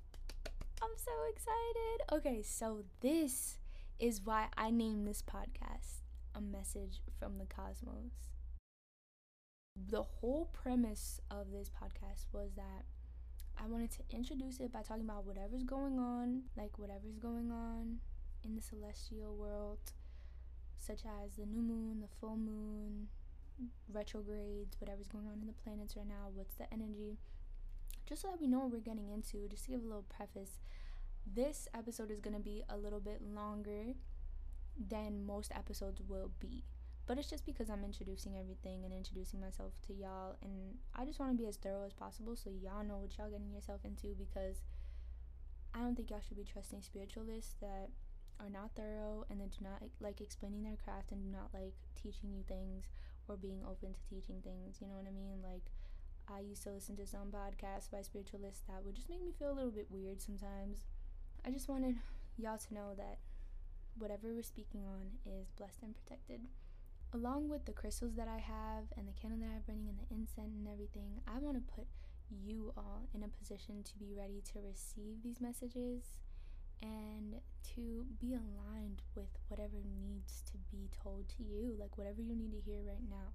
I'm 0.82 0.96
so 0.96 1.12
excited. 1.30 2.12
Okay, 2.12 2.42
so 2.42 2.82
this 3.00 3.58
is 3.98 4.20
why 4.24 4.48
I 4.56 4.70
named 4.70 5.06
this 5.06 5.22
podcast 5.22 6.02
A 6.34 6.40
Message 6.40 7.00
from 7.18 7.38
the 7.38 7.46
Cosmos. 7.46 8.12
The 9.76 10.02
whole 10.02 10.50
premise 10.52 11.20
of 11.30 11.50
this 11.52 11.70
podcast 11.70 12.26
was 12.32 12.52
that 12.56 12.84
I 13.56 13.66
wanted 13.66 13.90
to 13.92 14.00
introduce 14.10 14.58
it 14.58 14.72
by 14.72 14.82
talking 14.82 15.04
about 15.04 15.24
whatever's 15.24 15.62
going 15.62 15.98
on, 15.98 16.42
like 16.56 16.78
whatever's 16.78 17.18
going 17.18 17.50
on 17.50 17.98
in 18.44 18.56
the 18.56 18.62
celestial 18.62 19.34
world, 19.36 19.78
such 20.78 21.02
as 21.22 21.36
the 21.36 21.46
new 21.46 21.62
moon, 21.62 22.00
the 22.00 22.08
full 22.20 22.36
moon, 22.36 23.08
retrogrades, 23.92 24.76
whatever's 24.80 25.08
going 25.08 25.26
on 25.26 25.38
in 25.40 25.46
the 25.46 25.52
planets 25.52 25.96
right 25.96 26.08
now, 26.08 26.28
what's 26.34 26.54
the 26.54 26.72
energy 26.72 27.18
just 28.06 28.22
so 28.22 28.28
that 28.28 28.40
we 28.40 28.46
know 28.46 28.60
what 28.60 28.72
we're 28.72 28.78
getting 28.78 29.10
into, 29.10 29.48
just 29.48 29.64
to 29.64 29.70
give 29.70 29.82
a 29.82 29.86
little 29.86 30.04
preface, 30.08 30.58
this 31.26 31.68
episode 31.74 32.10
is 32.10 32.20
going 32.20 32.36
to 32.36 32.42
be 32.42 32.62
a 32.68 32.76
little 32.76 33.00
bit 33.00 33.22
longer 33.22 33.94
than 34.78 35.24
most 35.24 35.52
episodes 35.54 36.00
will 36.06 36.30
be. 36.38 36.64
But 37.06 37.18
it's 37.18 37.28
just 37.28 37.44
because 37.44 37.68
I'm 37.68 37.84
introducing 37.84 38.36
everything 38.36 38.84
and 38.84 38.92
introducing 38.92 39.40
myself 39.40 39.72
to 39.86 39.92
y'all. 39.92 40.36
And 40.42 40.76
I 40.94 41.04
just 41.04 41.20
want 41.20 41.32
to 41.32 41.42
be 41.42 41.48
as 41.48 41.56
thorough 41.56 41.84
as 41.84 41.92
possible 41.92 42.34
so 42.34 42.50
y'all 42.50 42.84
know 42.84 42.96
what 42.96 43.16
y'all 43.18 43.30
getting 43.30 43.52
yourself 43.52 43.80
into 43.84 44.14
because 44.16 44.64
I 45.74 45.80
don't 45.80 45.94
think 45.94 46.10
y'all 46.10 46.22
should 46.26 46.36
be 46.36 46.44
trusting 46.44 46.80
spiritualists 46.80 47.56
that 47.60 47.90
are 48.40 48.48
not 48.48 48.70
thorough 48.74 49.24
and 49.28 49.40
that 49.40 49.50
do 49.52 49.64
not 49.64 49.82
like 50.00 50.20
explaining 50.20 50.64
their 50.64 50.76
craft 50.82 51.12
and 51.12 51.22
do 51.22 51.30
not 51.30 51.50
like 51.52 51.74
teaching 51.94 52.32
you 52.32 52.42
things 52.48 52.88
or 53.28 53.36
being 53.36 53.60
open 53.68 53.92
to 53.92 54.00
teaching 54.08 54.40
things. 54.42 54.78
You 54.80 54.88
know 54.88 54.94
what 54.94 55.06
I 55.06 55.12
mean? 55.12 55.40
Like, 55.42 55.68
I 56.28 56.40
used 56.40 56.62
to 56.64 56.70
listen 56.70 56.96
to 56.96 57.06
some 57.06 57.28
podcasts 57.30 57.90
by 57.90 58.02
spiritualists 58.02 58.62
that 58.66 58.84
would 58.84 58.94
just 58.94 59.10
make 59.10 59.22
me 59.22 59.32
feel 59.38 59.52
a 59.52 59.54
little 59.54 59.70
bit 59.70 59.88
weird 59.90 60.22
sometimes. 60.22 60.84
I 61.44 61.50
just 61.50 61.68
wanted 61.68 61.96
y'all 62.38 62.58
to 62.58 62.74
know 62.74 62.94
that 62.96 63.18
whatever 63.98 64.32
we're 64.32 64.42
speaking 64.42 64.82
on 64.84 65.18
is 65.26 65.50
blessed 65.50 65.82
and 65.82 65.94
protected. 65.94 66.40
Along 67.12 67.48
with 67.48 67.64
the 67.66 67.72
crystals 67.72 68.16
that 68.16 68.26
I 68.26 68.38
have 68.38 68.84
and 68.96 69.06
the 69.06 69.12
candle 69.12 69.38
that 69.40 69.54
I'm 69.54 69.62
burning 69.66 69.88
and 69.88 69.98
the 69.98 70.14
incense 70.14 70.56
and 70.56 70.66
everything, 70.66 71.20
I 71.28 71.38
want 71.38 71.56
to 71.56 71.72
put 71.72 71.86
you 72.30 72.72
all 72.76 73.06
in 73.14 73.22
a 73.22 73.28
position 73.28 73.82
to 73.84 73.98
be 73.98 74.12
ready 74.16 74.42
to 74.52 74.60
receive 74.60 75.22
these 75.22 75.40
messages 75.40 76.18
and 76.82 77.36
to 77.74 78.06
be 78.18 78.34
aligned 78.34 79.02
with 79.14 79.38
whatever 79.48 79.76
needs 79.84 80.42
to 80.50 80.58
be 80.72 80.88
told 80.90 81.28
to 81.28 81.42
you, 81.42 81.76
like 81.78 81.96
whatever 81.96 82.20
you 82.20 82.34
need 82.34 82.52
to 82.52 82.60
hear 82.60 82.82
right 82.82 83.04
now. 83.08 83.32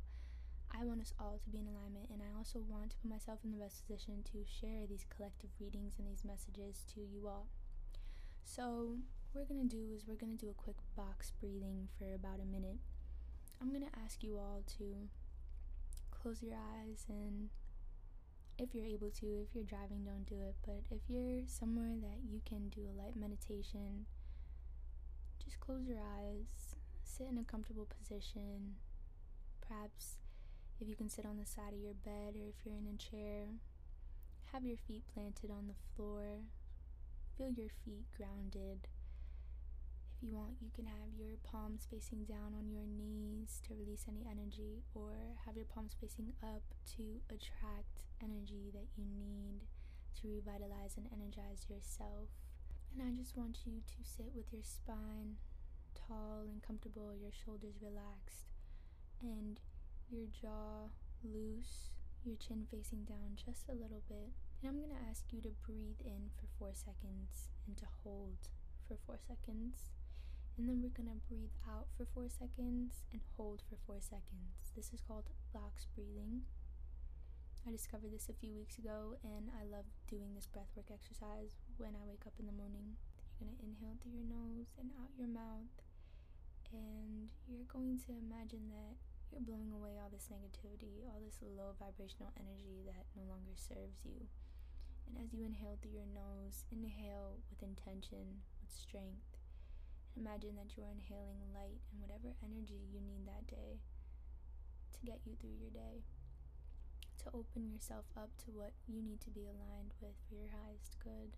I 0.71 0.85
want 0.85 1.01
us 1.01 1.13
all 1.19 1.39
to 1.43 1.49
be 1.49 1.59
in 1.59 1.67
alignment, 1.67 2.09
and 2.11 2.21
I 2.21 2.37
also 2.37 2.59
want 2.59 2.91
to 2.91 2.97
put 2.97 3.09
myself 3.09 3.39
in 3.43 3.51
the 3.51 3.57
best 3.57 3.85
position 3.85 4.23
to 4.31 4.45
share 4.45 4.85
these 4.87 5.05
collective 5.09 5.49
readings 5.59 5.95
and 5.97 6.07
these 6.07 6.23
messages 6.23 6.85
to 6.93 7.01
you 7.01 7.27
all. 7.27 7.47
So, 8.43 8.97
what 9.31 9.47
we're 9.49 9.55
to 9.69 9.75
do 9.75 9.93
is 9.95 10.07
we're 10.07 10.15
to 10.37 10.45
do 10.45 10.49
a 10.49 10.61
quick 10.61 10.77
box 10.95 11.31
breathing 11.39 11.87
for 11.97 12.13
about 12.13 12.39
a 12.41 12.45
minute. 12.45 12.77
I'm 13.61 13.71
to 13.83 13.99
ask 14.03 14.23
you 14.23 14.37
all 14.37 14.63
to 14.77 15.09
close 16.11 16.41
your 16.41 16.55
eyes 16.55 17.05
and 17.09 17.49
if 18.57 18.75
you're 18.75 18.85
able 18.85 19.09
to, 19.09 19.25
if 19.25 19.55
you're 19.55 19.63
driving, 19.63 20.03
don't 20.03 20.25
do 20.25 20.35
it. 20.35 20.55
But 20.65 20.83
if 20.91 21.01
you're 21.07 21.43
somewhere 21.45 21.95
that 22.01 22.19
you 22.29 22.41
can 22.45 22.69
do 22.69 22.81
a 22.81 22.97
light 22.97 23.15
meditation, 23.15 24.05
just 25.43 25.59
close 25.59 25.87
your 25.87 25.99
eyes, 25.99 26.75
sit 27.03 27.27
in 27.31 27.37
a 27.37 27.43
comfortable 27.43 27.87
position, 27.87 28.75
perhaps 29.61 30.18
if 30.81 30.87
you 30.87 30.95
can 30.95 31.09
sit 31.09 31.25
on 31.25 31.37
the 31.37 31.45
side 31.45 31.73
of 31.73 31.79
your 31.79 31.93
bed 31.93 32.35
or 32.39 32.47
if 32.47 32.63
you're 32.63 32.75
in 32.75 32.87
a 32.87 32.97
chair, 32.97 33.59
have 34.53 34.65
your 34.65 34.77
feet 34.77 35.03
planted 35.13 35.51
on 35.51 35.67
the 35.67 35.79
floor. 35.95 36.47
Feel 37.37 37.51
your 37.51 37.69
feet 37.83 38.07
grounded. 38.15 38.87
If 40.15 40.27
you 40.27 40.35
want, 40.35 40.59
you 40.59 40.71
can 40.75 40.85
have 40.85 41.15
your 41.15 41.39
palms 41.43 41.87
facing 41.89 42.23
down 42.23 42.51
on 42.57 42.67
your 42.71 42.83
knees 42.83 43.61
to 43.67 43.75
release 43.75 44.03
any 44.07 44.27
energy, 44.27 44.83
or 44.93 45.39
have 45.45 45.55
your 45.55 45.67
palms 45.67 45.95
facing 45.95 46.33
up 46.43 46.63
to 46.97 47.23
attract 47.31 48.03
energy 48.21 48.67
that 48.73 48.91
you 48.97 49.07
need 49.07 49.63
to 50.19 50.27
revitalize 50.27 50.97
and 50.97 51.07
energize 51.07 51.67
yourself. 51.69 52.27
And 52.91 53.07
I 53.07 53.15
just 53.15 53.37
want 53.37 53.63
you 53.65 53.79
to 53.79 53.99
sit 54.03 54.31
with 54.35 54.51
your 54.51 54.63
spine 54.63 55.39
tall 55.95 56.43
and 56.49 56.61
comfortable, 56.61 57.15
your 57.15 57.31
shoulders 57.31 57.79
relaxed, 57.79 58.51
and 59.21 59.59
your 60.09 60.25
jaw 60.33 60.89
loose, 61.23 61.93
your 62.25 62.35
chin 62.35 62.65
facing 62.69 63.05
down 63.05 63.37
just 63.37 63.69
a 63.69 63.77
little 63.77 64.01
bit. 64.09 64.33
And 64.59 64.67
I'm 64.67 64.81
going 64.81 64.93
to 64.93 65.07
ask 65.09 65.29
you 65.31 65.39
to 65.41 65.53
breathe 65.63 66.01
in 66.03 66.33
for 66.35 66.49
four 66.57 66.73
seconds 66.73 67.47
and 67.65 67.77
to 67.77 67.87
hold 68.03 68.49
for 68.87 68.97
four 69.05 69.21
seconds. 69.21 69.93
And 70.57 70.67
then 70.67 70.83
we're 70.83 70.91
going 70.91 71.07
to 71.07 71.23
breathe 71.29 71.55
out 71.63 71.87
for 71.95 72.03
four 72.03 72.27
seconds 72.27 73.07
and 73.13 73.21
hold 73.37 73.63
for 73.63 73.79
four 73.87 74.03
seconds. 74.03 74.75
This 74.75 74.91
is 74.91 74.99
called 74.99 75.31
box 75.53 75.87
breathing. 75.95 76.43
I 77.63 77.71
discovered 77.71 78.11
this 78.11 78.27
a 78.27 78.35
few 78.35 78.51
weeks 78.51 78.75
ago 78.75 79.15
and 79.23 79.47
I 79.55 79.63
love 79.63 79.87
doing 80.09 80.35
this 80.35 80.49
breathwork 80.49 80.91
exercise 80.91 81.55
when 81.77 81.95
I 81.95 82.03
wake 82.03 82.27
up 82.27 82.35
in 82.39 82.49
the 82.49 82.55
morning. 82.55 82.99
You're 83.39 83.47
going 83.47 83.55
to 83.55 83.63
inhale 83.63 83.95
through 84.01 84.19
your 84.19 84.27
nose 84.27 84.75
and 84.75 84.91
out 84.99 85.15
your 85.15 85.31
mouth. 85.31 85.71
And 86.75 87.31
you're 87.47 87.69
going 87.71 87.99
to 88.05 88.11
imagine 88.19 88.67
that 88.73 88.99
you're 89.29 89.45
blowing 89.45 89.69
away 89.73 90.01
all 90.01 90.09
this 90.09 90.29
negativity, 90.33 91.05
all 91.05 91.21
this 91.21 91.37
low 91.41 91.77
vibrational 91.77 92.33
energy 92.37 92.81
that 92.89 93.05
no 93.13 93.25
longer 93.29 93.53
serves 93.53 94.01
you. 94.01 94.25
And 95.09 95.17
as 95.21 95.33
you 95.33 95.45
inhale 95.45 95.77
through 95.81 95.97
your 95.97 96.09
nose, 96.09 96.65
inhale 96.69 97.41
with 97.49 97.61
intention, 97.65 98.45
with 98.61 98.69
strength. 98.69 99.37
And 100.13 100.25
imagine 100.25 100.57
that 100.57 100.77
you 100.77 100.85
are 100.85 100.93
inhaling 100.93 101.49
light 101.53 101.81
and 101.89 102.01
whatever 102.01 102.33
energy 102.41 102.77
you 102.89 103.01
need 103.01 103.25
that 103.25 103.49
day 103.49 103.81
to 104.93 104.99
get 105.05 105.25
you 105.25 105.33
through 105.37 105.57
your 105.57 105.73
day. 105.73 106.05
To 107.25 107.33
open 107.33 107.67
yourself 107.67 108.05
up 108.15 108.31
to 108.45 108.53
what 108.55 108.71
you 108.87 109.01
need 109.01 109.19
to 109.27 109.33
be 109.33 109.45
aligned 109.45 109.93
with 109.99 110.15
for 110.25 110.39
your 110.39 110.53
highest 110.55 110.97
good. 111.03 111.35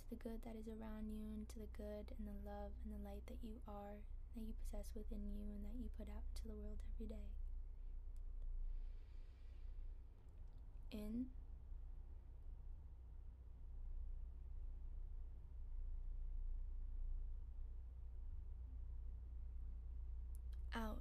To 0.00 0.04
the 0.08 0.20
good 0.20 0.40
that 0.46 0.54
is 0.54 0.70
around 0.70 1.10
you, 1.10 1.34
and 1.34 1.48
to 1.50 1.58
the 1.58 1.72
good 1.74 2.14
and 2.14 2.24
the 2.28 2.38
love 2.46 2.72
and 2.84 2.94
the 2.94 3.02
light 3.02 3.26
that 3.26 3.42
you 3.42 3.58
are 3.66 4.00
that 4.38 4.46
you 4.46 4.54
possess 4.70 4.92
within 4.94 5.18
you 5.34 5.50
and 5.54 5.64
that 5.64 5.74
you 5.82 5.90
put 5.98 6.08
out 6.08 6.22
into 6.30 6.46
the 6.46 6.54
world 6.54 6.78
every 6.94 7.06
day. 7.06 7.26
In 10.90 11.26
out. 20.74 21.00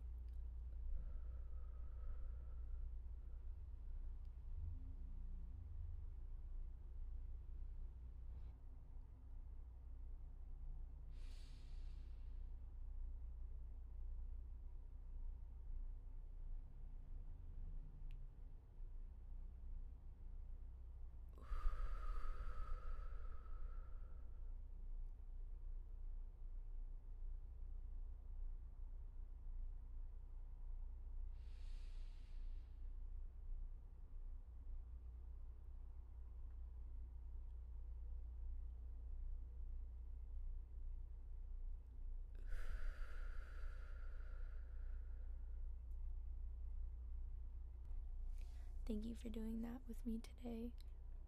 Thank 48.88 49.06
you 49.06 49.16
for 49.22 49.28
doing 49.28 49.62
that 49.62 49.84
with 49.88 49.98
me 50.06 50.22
today. 50.24 50.72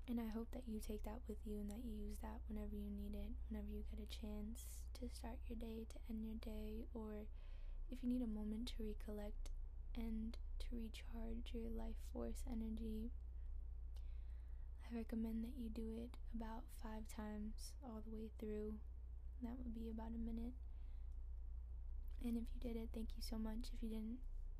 And 0.08 0.20
I 0.20 0.32
hope 0.32 0.48
that 0.56 0.64
you 0.66 0.80
take 0.80 1.04
that 1.04 1.20
with 1.28 1.38
you 1.46 1.60
and 1.60 1.70
that 1.70 1.84
you 1.84 1.92
use 1.92 2.18
that 2.24 2.40
whenever 2.48 2.74
you 2.74 2.90
need 2.90 3.14
it, 3.14 3.36
whenever 3.50 3.68
you 3.70 3.84
get 3.92 4.00
a 4.00 4.10
chance 4.10 4.64
to 4.98 5.12
start 5.12 5.38
your 5.46 5.60
day, 5.60 5.86
to 5.92 5.98
end 6.10 6.24
your 6.24 6.40
day, 6.40 6.88
or 6.96 7.28
if 7.92 8.00
you 8.02 8.10
need 8.10 8.24
a 8.24 8.32
moment 8.32 8.72
to 8.74 8.82
recollect 8.82 9.52
and 9.94 10.38
to 10.60 10.66
recharge 10.72 11.52
your 11.54 11.70
life 11.70 12.00
force 12.14 12.42
energy. 12.48 13.12
I 14.90 14.96
recommend 14.96 15.44
that 15.44 15.60
you 15.60 15.70
do 15.70 16.00
it 16.00 16.18
about 16.34 16.64
five 16.82 17.06
times 17.12 17.76
all 17.84 18.02
the 18.02 18.16
way 18.16 18.32
through. 18.40 18.74
That 19.44 19.60
would 19.60 19.76
be 19.76 19.92
about 19.92 20.16
a 20.16 20.22
minute. 20.26 20.56
And 22.24 22.36
if 22.36 22.44
you 22.56 22.60
did 22.60 22.76
it, 22.80 22.90
thank 22.94 23.10
you 23.16 23.22
so 23.22 23.38
much. 23.38 23.70
If 23.74 23.84
you 23.84 23.90
didn't 23.90 24.18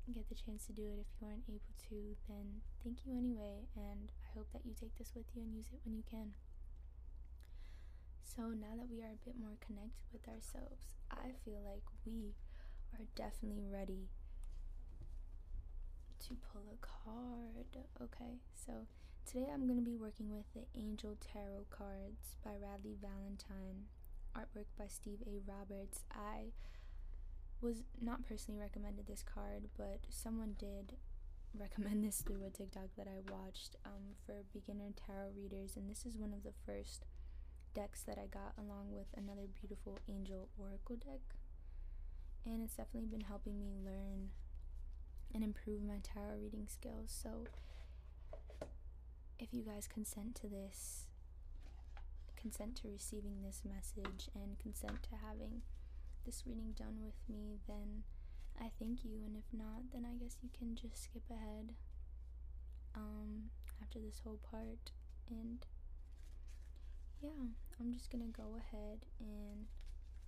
get 0.08 0.28
the 0.28 0.34
chance 0.34 0.66
to 0.66 0.72
do 0.72 0.88
it, 0.88 0.98
if 0.98 1.10
you 1.20 1.28
aren't 1.28 1.44
able 1.48 1.74
to, 1.88 2.16
then 2.28 2.64
thank 2.82 3.04
you 3.06 3.12
anyway. 3.12 3.68
And 3.76 4.10
I 4.24 4.38
hope 4.38 4.48
that 4.52 4.64
you 4.64 4.72
take 4.74 4.96
this 4.96 5.12
with 5.14 5.26
you 5.34 5.42
and 5.42 5.54
use 5.54 5.68
it 5.72 5.80
when 5.84 5.96
you 5.96 6.04
can. 6.08 6.32
So 8.24 8.54
now 8.54 8.74
that 8.78 8.88
we 8.90 9.02
are 9.02 9.12
a 9.12 9.24
bit 9.24 9.34
more 9.38 9.58
connected 9.60 10.06
with 10.12 10.26
ourselves, 10.26 10.96
I 11.10 11.34
feel 11.44 11.60
like 11.60 11.84
we 12.06 12.34
are 12.94 13.04
definitely 13.14 13.66
ready 13.70 14.08
to 16.26 16.36
pull 16.52 16.62
a 16.70 16.78
card. 16.78 17.66
Okay, 18.00 18.38
so 18.54 18.86
today 19.26 19.46
I'm 19.52 19.66
going 19.66 19.78
to 19.78 19.84
be 19.84 19.96
working 19.96 20.30
with 20.30 20.46
the 20.54 20.66
Angel 20.78 21.16
Tarot 21.20 21.66
cards 21.70 22.36
by 22.44 22.52
Radleigh 22.52 23.00
Valentine, 23.00 23.90
artwork 24.36 24.70
by 24.78 24.86
Steve 24.86 25.22
A. 25.26 25.40
Roberts. 25.44 26.04
I 26.12 26.52
was 27.60 27.82
not 28.00 28.26
personally 28.26 28.60
recommended 28.60 29.06
this 29.06 29.22
card, 29.22 29.68
but 29.76 30.00
someone 30.08 30.54
did 30.58 30.94
recommend 31.58 32.04
this 32.06 32.22
through 32.22 32.44
a 32.46 32.50
TikTok 32.50 32.88
that 32.96 33.06
I 33.06 33.20
watched 33.30 33.76
um, 33.84 34.16
for 34.24 34.44
beginner 34.52 34.90
tarot 35.06 35.30
readers, 35.36 35.76
and 35.76 35.90
this 35.90 36.06
is 36.06 36.16
one 36.16 36.32
of 36.32 36.42
the 36.42 36.54
first 36.66 37.04
decks 37.74 38.02
that 38.02 38.18
I 38.18 38.26
got 38.26 38.54
along 38.58 38.92
with 38.92 39.06
another 39.16 39.46
beautiful 39.58 39.98
angel 40.08 40.48
oracle 40.58 40.96
deck. 40.96 41.20
And 42.44 42.62
it's 42.62 42.76
definitely 42.76 43.08
been 43.10 43.26
helping 43.26 43.60
me 43.60 43.74
learn 43.84 44.30
and 45.34 45.44
improve 45.44 45.82
my 45.82 45.98
tarot 46.02 46.38
reading 46.40 46.66
skills. 46.66 47.14
So, 47.22 47.44
if 49.38 49.52
you 49.52 49.62
guys 49.62 49.86
consent 49.86 50.34
to 50.36 50.48
this, 50.48 51.06
consent 52.36 52.76
to 52.76 52.88
receiving 52.88 53.42
this 53.42 53.62
message, 53.64 54.30
and 54.34 54.58
consent 54.58 55.02
to 55.04 55.10
having 55.26 55.62
this 56.24 56.44
reading 56.46 56.72
done 56.76 56.98
with 57.02 57.18
me, 57.28 57.58
then 57.66 58.04
I 58.60 58.70
thank 58.78 59.04
you. 59.04 59.22
And 59.24 59.36
if 59.36 59.44
not, 59.52 59.90
then 59.92 60.04
I 60.04 60.14
guess 60.14 60.36
you 60.42 60.50
can 60.56 60.74
just 60.76 61.04
skip 61.04 61.22
ahead 61.30 61.74
um, 62.94 63.50
after 63.82 63.98
this 63.98 64.20
whole 64.24 64.40
part. 64.50 64.92
And 65.30 65.64
yeah, 67.22 67.52
I'm 67.80 67.92
just 67.92 68.10
gonna 68.10 68.32
go 68.32 68.56
ahead 68.58 69.06
and 69.20 69.66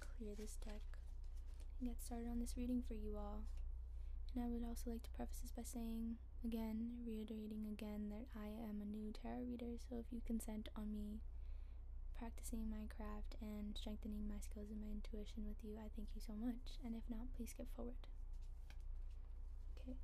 clear 0.00 0.34
this 0.38 0.56
deck 0.64 0.82
and 1.80 1.88
get 1.88 2.02
started 2.02 2.28
on 2.30 2.40
this 2.40 2.56
reading 2.56 2.82
for 2.86 2.94
you 2.94 3.16
all. 3.16 3.44
And 4.34 4.44
I 4.44 4.48
would 4.48 4.64
also 4.64 4.90
like 4.90 5.02
to 5.02 5.10
preface 5.10 5.40
this 5.42 5.52
by 5.52 5.62
saying, 5.62 6.16
again, 6.44 7.04
reiterating 7.06 7.66
again, 7.70 8.08
that 8.08 8.26
I 8.34 8.46
am 8.46 8.80
a 8.80 8.86
new 8.86 9.12
tarot 9.12 9.44
reader, 9.46 9.76
so 9.76 9.96
if 9.98 10.06
you 10.10 10.22
consent 10.24 10.68
on 10.74 10.94
me 10.94 11.20
practicing 12.22 12.70
my 12.70 12.86
craft 12.86 13.34
and 13.42 13.74
strengthening 13.74 14.30
my 14.30 14.38
skills 14.38 14.70
and 14.70 14.78
my 14.78 14.94
intuition 14.94 15.42
with 15.42 15.58
you, 15.66 15.74
I 15.74 15.90
thank 15.98 16.14
you 16.14 16.22
so 16.22 16.38
much. 16.38 16.78
And 16.86 16.94
if 16.94 17.02
not, 17.10 17.26
please 17.34 17.50
skip 17.50 17.66
forward. 17.74 17.98
Okay. 19.74 19.98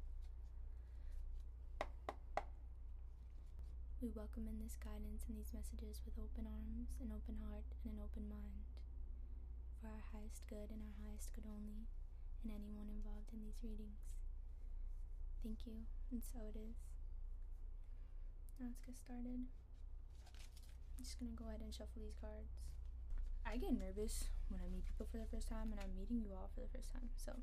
We 4.03 4.11
welcome 4.19 4.51
in 4.51 4.59
this 4.59 4.75
guidance 4.83 5.31
and 5.31 5.39
these 5.39 5.55
messages 5.55 6.03
with 6.03 6.19
open 6.19 6.43
arms, 6.51 6.99
an 6.99 7.15
open 7.15 7.39
heart, 7.39 7.71
and 7.87 7.95
an 7.95 8.03
open 8.03 8.27
mind 8.27 8.67
for 9.79 9.87
our 9.87 10.03
highest 10.11 10.43
good 10.51 10.75
and 10.75 10.83
our 10.83 10.99
highest 11.07 11.31
good 11.39 11.47
only, 11.47 11.87
and 12.43 12.51
anyone 12.51 12.91
involved 12.91 13.31
in 13.31 13.47
these 13.47 13.63
readings. 13.63 14.03
Thank 15.47 15.71
you, 15.71 15.87
and 16.11 16.19
so 16.19 16.43
it 16.51 16.59
is. 16.59 16.83
Now 18.59 18.75
let's 18.75 18.83
get 18.83 18.99
started. 18.99 19.47
I'm 20.99 21.05
just 21.07 21.15
gonna 21.23 21.39
go 21.39 21.47
ahead 21.47 21.63
and 21.63 21.71
shuffle 21.71 22.03
these 22.03 22.19
cards. 22.19 22.59
I 23.47 23.57
get 23.57 23.71
nervous 23.71 24.27
when 24.51 24.59
I 24.59 24.67
meet 24.67 24.83
people 24.83 25.07
for 25.07 25.23
the 25.23 25.31
first 25.31 25.47
time, 25.47 25.71
and 25.71 25.79
I'm 25.79 25.95
meeting 25.95 26.27
you 26.27 26.35
all 26.35 26.51
for 26.51 26.61
the 26.61 26.73
first 26.75 26.91
time, 26.91 27.07
so 27.15 27.39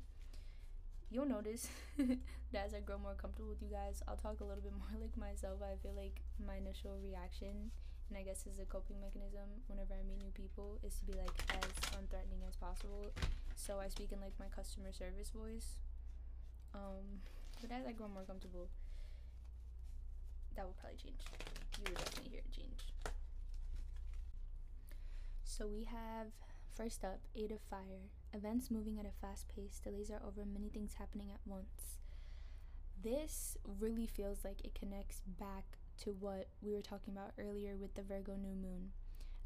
you'll 1.08 1.24
notice 1.24 1.72
that 2.52 2.68
as 2.68 2.74
I 2.76 2.84
grow 2.84 3.00
more 3.00 3.16
comfortable 3.16 3.48
with 3.48 3.64
you 3.64 3.72
guys, 3.72 4.04
I'll 4.04 4.20
talk 4.20 4.44
a 4.44 4.46
little 4.46 4.60
bit 4.60 4.76
more 4.84 4.92
like 5.00 5.16
myself. 5.16 5.64
I 5.64 5.80
feel 5.80 5.96
like 5.96 6.20
my 6.36 6.60
initial 6.60 7.00
reaction, 7.00 7.72
and 8.12 8.14
I 8.18 8.28
guess 8.28 8.44
is 8.44 8.60
a 8.60 8.68
coping 8.68 9.00
mechanism 9.00 9.64
whenever 9.72 9.96
I 9.96 10.04
meet 10.04 10.20
new 10.20 10.36
people, 10.36 10.76
is 10.84 11.00
to 11.00 11.08
be 11.08 11.16
like 11.16 11.32
as 11.56 11.72
unthreatening 11.96 12.44
as 12.44 12.60
possible. 12.60 13.08
So 13.56 13.80
I 13.80 13.88
speak 13.88 14.12
in 14.12 14.20
like 14.20 14.36
my 14.36 14.52
customer 14.52 14.92
service 14.92 15.32
voice. 15.32 15.80
Um, 16.76 17.24
but 17.64 17.72
as 17.72 17.88
I 17.88 17.96
grow 17.96 18.12
more 18.12 18.28
comfortable, 18.28 18.68
that 20.54 20.68
will 20.68 20.76
probably 20.76 21.00
change. 21.00 21.24
You 21.80 21.88
will 21.88 21.96
definitely 22.04 22.36
hear 22.36 22.44
it 22.44 22.52
change. 22.52 22.95
So 25.48 25.68
we 25.68 25.84
have 25.84 26.26
first 26.74 27.04
up 27.04 27.20
Eight 27.36 27.52
of 27.52 27.60
Fire. 27.70 28.10
Events 28.34 28.68
moving 28.68 28.98
at 28.98 29.06
a 29.06 29.20
fast 29.20 29.46
pace, 29.48 29.80
delays 29.82 30.10
are 30.10 30.20
over, 30.26 30.44
many 30.44 30.68
things 30.68 30.94
happening 30.98 31.30
at 31.32 31.40
once. 31.46 31.98
This 33.02 33.56
really 33.78 34.06
feels 34.06 34.44
like 34.44 34.60
it 34.64 34.74
connects 34.74 35.22
back 35.38 35.78
to 35.98 36.10
what 36.10 36.48
we 36.60 36.74
were 36.74 36.82
talking 36.82 37.14
about 37.14 37.32
earlier 37.38 37.76
with 37.76 37.94
the 37.94 38.02
Virgo 38.02 38.34
new 38.34 38.56
moon. 38.56 38.90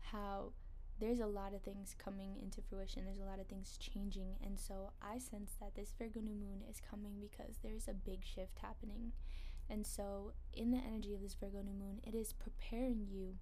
How 0.00 0.52
there's 0.98 1.20
a 1.20 1.26
lot 1.26 1.52
of 1.52 1.60
things 1.60 1.94
coming 2.02 2.38
into 2.42 2.62
fruition, 2.62 3.04
there's 3.04 3.20
a 3.20 3.30
lot 3.30 3.38
of 3.38 3.46
things 3.46 3.76
changing, 3.78 4.36
and 4.42 4.58
so 4.58 4.92
I 5.02 5.18
sense 5.18 5.52
that 5.60 5.74
this 5.74 5.92
Virgo 5.98 6.20
new 6.20 6.34
moon 6.34 6.62
is 6.68 6.80
coming 6.80 7.20
because 7.20 7.58
there's 7.62 7.88
a 7.88 7.92
big 7.92 8.24
shift 8.24 8.58
happening. 8.60 9.12
And 9.68 9.86
so, 9.86 10.32
in 10.52 10.72
the 10.72 10.78
energy 10.78 11.14
of 11.14 11.20
this 11.20 11.34
Virgo 11.34 11.62
new 11.62 11.78
moon, 11.78 12.00
it 12.02 12.14
is 12.14 12.32
preparing 12.32 13.06
you 13.06 13.36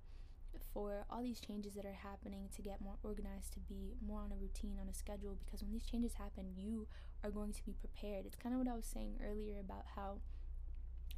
for 0.73 1.05
all 1.11 1.23
these 1.23 1.41
changes 1.41 1.75
that 1.75 1.85
are 1.85 1.99
happening 2.03 2.49
to 2.55 2.63
get 2.63 2.81
more 2.81 2.97
organized, 3.03 3.53
to 3.55 3.61
be 3.61 3.95
more 4.07 4.21
on 4.21 4.33
a 4.33 4.41
routine, 4.41 4.79
on 4.81 4.89
a 4.89 4.95
schedule, 4.95 5.37
because 5.45 5.63
when 5.63 5.73
these 5.73 5.87
changes 5.87 6.15
happen, 6.15 6.47
you 6.57 6.87
are 7.25 7.31
going 7.31 7.53
to 7.53 7.65
be 7.65 7.73
prepared. 7.73 8.27
It's 8.27 8.37
kind 8.37 8.55
of 8.55 8.61
what 8.61 8.69
I 8.69 8.77
was 8.77 8.87
saying 8.87 9.19
earlier 9.25 9.59
about 9.61 9.85
how, 9.97 10.19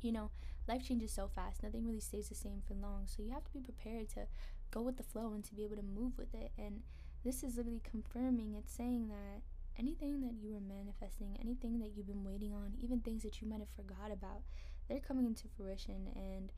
you 0.00 0.12
know, 0.12 0.30
life 0.68 0.86
changes 0.86 1.12
so 1.12 1.28
fast, 1.28 1.62
nothing 1.62 1.84
really 1.84 2.00
stays 2.00 2.28
the 2.28 2.34
same 2.34 2.62
for 2.66 2.74
long. 2.74 3.04
So 3.06 3.22
you 3.22 3.30
have 3.32 3.44
to 3.44 3.52
be 3.52 3.60
prepared 3.60 4.08
to 4.10 4.26
go 4.70 4.82
with 4.82 4.96
the 4.96 5.02
flow 5.02 5.32
and 5.34 5.44
to 5.44 5.54
be 5.54 5.64
able 5.64 5.76
to 5.76 5.82
move 5.82 6.12
with 6.16 6.34
it. 6.34 6.52
And 6.56 6.82
this 7.24 7.42
is 7.42 7.56
literally 7.56 7.82
confirming 7.82 8.54
it's 8.54 8.72
saying 8.72 9.08
that 9.08 9.42
anything 9.78 10.20
that 10.20 10.34
you 10.34 10.52
were 10.52 10.60
manifesting, 10.60 11.36
anything 11.40 11.78
that 11.80 11.90
you've 11.94 12.06
been 12.06 12.24
waiting 12.24 12.54
on, 12.54 12.74
even 12.80 13.00
things 13.00 13.22
that 13.22 13.40
you 13.40 13.48
might 13.48 13.60
have 13.60 13.68
forgot 13.76 14.12
about, 14.12 14.42
they're 14.88 15.00
coming 15.00 15.26
into 15.26 15.48
fruition. 15.48 16.08
And 16.14 16.52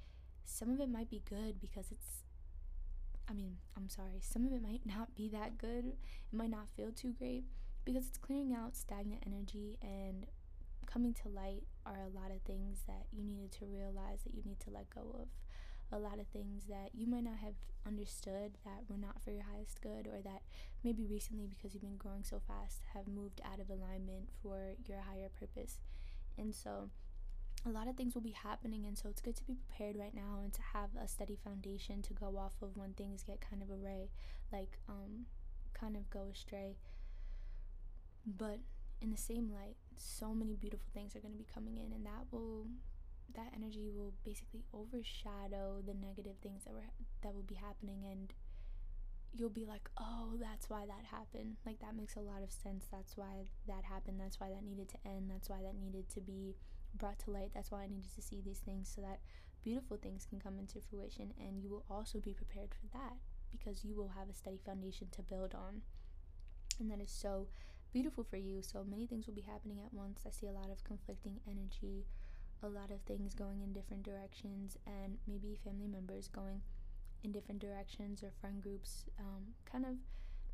some 0.44 0.70
of 0.70 0.80
it 0.80 0.90
might 0.90 1.10
be 1.10 1.22
good 1.28 1.60
because 1.60 1.86
it's 1.90 2.22
I 3.28 3.32
mean, 3.32 3.56
I'm 3.76 3.88
sorry, 3.88 4.20
some 4.20 4.46
of 4.46 4.52
it 4.52 4.62
might 4.62 4.84
not 4.84 5.14
be 5.14 5.28
that 5.30 5.58
good. 5.58 5.86
It 5.86 6.36
might 6.36 6.50
not 6.50 6.68
feel 6.76 6.90
too 6.90 7.12
great 7.12 7.44
because 7.84 8.06
it's 8.06 8.18
clearing 8.18 8.54
out 8.54 8.76
stagnant 8.76 9.22
energy 9.26 9.78
and 9.82 10.26
coming 10.86 11.14
to 11.14 11.28
light 11.28 11.62
are 11.86 12.02
a 12.02 12.18
lot 12.18 12.30
of 12.30 12.42
things 12.42 12.80
that 12.86 13.06
you 13.12 13.24
needed 13.24 13.50
to 13.52 13.64
realize 13.66 14.20
that 14.24 14.34
you 14.34 14.42
need 14.44 14.60
to 14.60 14.70
let 14.70 14.90
go 14.90 15.00
of. 15.20 15.28
A 15.90 15.98
lot 15.98 16.18
of 16.18 16.26
things 16.28 16.64
that 16.68 16.90
you 16.94 17.06
might 17.06 17.24
not 17.24 17.38
have 17.38 17.54
understood 17.86 18.52
that 18.64 18.84
were 18.88 18.96
not 18.96 19.22
for 19.22 19.30
your 19.30 19.44
highest 19.52 19.80
good, 19.82 20.06
or 20.06 20.20
that 20.22 20.42
maybe 20.84 21.06
recently, 21.06 21.46
because 21.46 21.74
you've 21.74 21.82
been 21.82 21.96
growing 21.96 22.24
so 22.24 22.40
fast, 22.46 22.82
have 22.94 23.06
moved 23.06 23.40
out 23.44 23.60
of 23.60 23.68
alignment 23.68 24.28
for 24.42 24.74
your 24.86 25.00
higher 25.00 25.28
purpose. 25.28 25.78
And 26.38 26.54
so, 26.54 26.90
a 27.64 27.70
lot 27.70 27.86
of 27.86 27.96
things 27.96 28.14
will 28.14 28.22
be 28.22 28.32
happening 28.32 28.84
and 28.86 28.98
so 28.98 29.08
it's 29.08 29.20
good 29.20 29.36
to 29.36 29.44
be 29.44 29.54
prepared 29.54 29.96
right 29.96 30.14
now 30.14 30.40
and 30.42 30.52
to 30.52 30.60
have 30.72 30.90
a 31.00 31.06
steady 31.06 31.38
foundation 31.44 32.02
to 32.02 32.12
go 32.12 32.36
off 32.36 32.54
of 32.60 32.76
when 32.76 32.92
things 32.92 33.22
get 33.22 33.40
kind 33.40 33.62
of 33.62 33.70
array 33.70 34.10
like 34.52 34.78
um 34.88 35.26
kind 35.74 35.96
of 35.96 36.08
go 36.10 36.28
astray. 36.32 36.76
But 38.26 38.58
in 39.00 39.10
the 39.10 39.16
same 39.16 39.50
light 39.50 39.76
so 39.96 40.34
many 40.34 40.54
beautiful 40.54 40.88
things 40.94 41.14
are 41.14 41.20
going 41.20 41.32
to 41.32 41.38
be 41.38 41.46
coming 41.52 41.76
in 41.76 41.92
and 41.92 42.06
that 42.06 42.26
will 42.30 42.66
that 43.34 43.52
energy 43.54 43.90
will 43.92 44.12
basically 44.24 44.64
overshadow 44.74 45.82
the 45.86 45.94
negative 45.94 46.36
things 46.42 46.64
that 46.64 46.72
were 46.74 46.84
that 47.22 47.34
will 47.34 47.42
be 47.42 47.54
happening 47.54 48.04
and 48.10 48.32
you'll 49.34 49.48
be 49.48 49.64
like 49.64 49.88
oh 49.98 50.34
that's 50.40 50.68
why 50.68 50.84
that 50.86 51.04
happened. 51.10 51.56
Like 51.64 51.80
that 51.80 51.96
makes 51.96 52.16
a 52.16 52.20
lot 52.20 52.42
of 52.42 52.52
sense. 52.52 52.86
That's 52.90 53.16
why 53.16 53.46
that 53.66 53.84
happened. 53.84 54.20
That's 54.20 54.38
why 54.38 54.50
that 54.50 54.64
needed 54.64 54.88
to 54.90 54.98
end. 55.06 55.30
That's 55.30 55.48
why 55.48 55.62
that 55.62 55.74
needed 55.74 56.08
to 56.10 56.20
be 56.20 56.56
brought 56.94 57.18
to 57.20 57.30
light. 57.30 57.50
That's 57.54 57.70
why 57.70 57.82
I 57.82 57.88
needed 57.88 58.14
to 58.14 58.22
see 58.22 58.40
these 58.40 58.60
things 58.60 58.92
so 58.94 59.02
that 59.02 59.20
beautiful 59.62 59.96
things 59.96 60.26
can 60.28 60.40
come 60.40 60.58
into 60.58 60.80
fruition 60.80 61.32
and 61.38 61.62
you 61.62 61.70
will 61.70 61.84
also 61.88 62.18
be 62.18 62.34
prepared 62.34 62.70
for 62.74 62.98
that 62.98 63.14
because 63.50 63.84
you 63.84 63.94
will 63.94 64.08
have 64.08 64.28
a 64.28 64.34
steady 64.34 64.60
foundation 64.64 65.08
to 65.12 65.22
build 65.22 65.54
on. 65.54 65.82
And 66.80 66.90
that 66.90 67.00
is 67.00 67.10
so 67.10 67.48
beautiful 67.92 68.24
for 68.24 68.36
you. 68.36 68.62
So 68.62 68.84
many 68.88 69.06
things 69.06 69.26
will 69.26 69.34
be 69.34 69.42
happening 69.42 69.78
at 69.84 69.92
once. 69.92 70.22
I 70.26 70.30
see 70.30 70.46
a 70.46 70.52
lot 70.52 70.70
of 70.70 70.82
conflicting 70.84 71.40
energy, 71.46 72.06
a 72.62 72.68
lot 72.68 72.90
of 72.90 73.02
things 73.02 73.34
going 73.34 73.60
in 73.60 73.72
different 73.72 74.02
directions, 74.02 74.78
and 74.86 75.18
maybe 75.28 75.58
family 75.62 75.86
members 75.86 76.28
going 76.28 76.62
in 77.22 77.32
different 77.32 77.60
directions 77.60 78.22
or 78.22 78.32
friend 78.40 78.62
groups, 78.62 79.04
um, 79.20 79.54
kind 79.70 79.84
of 79.84 79.94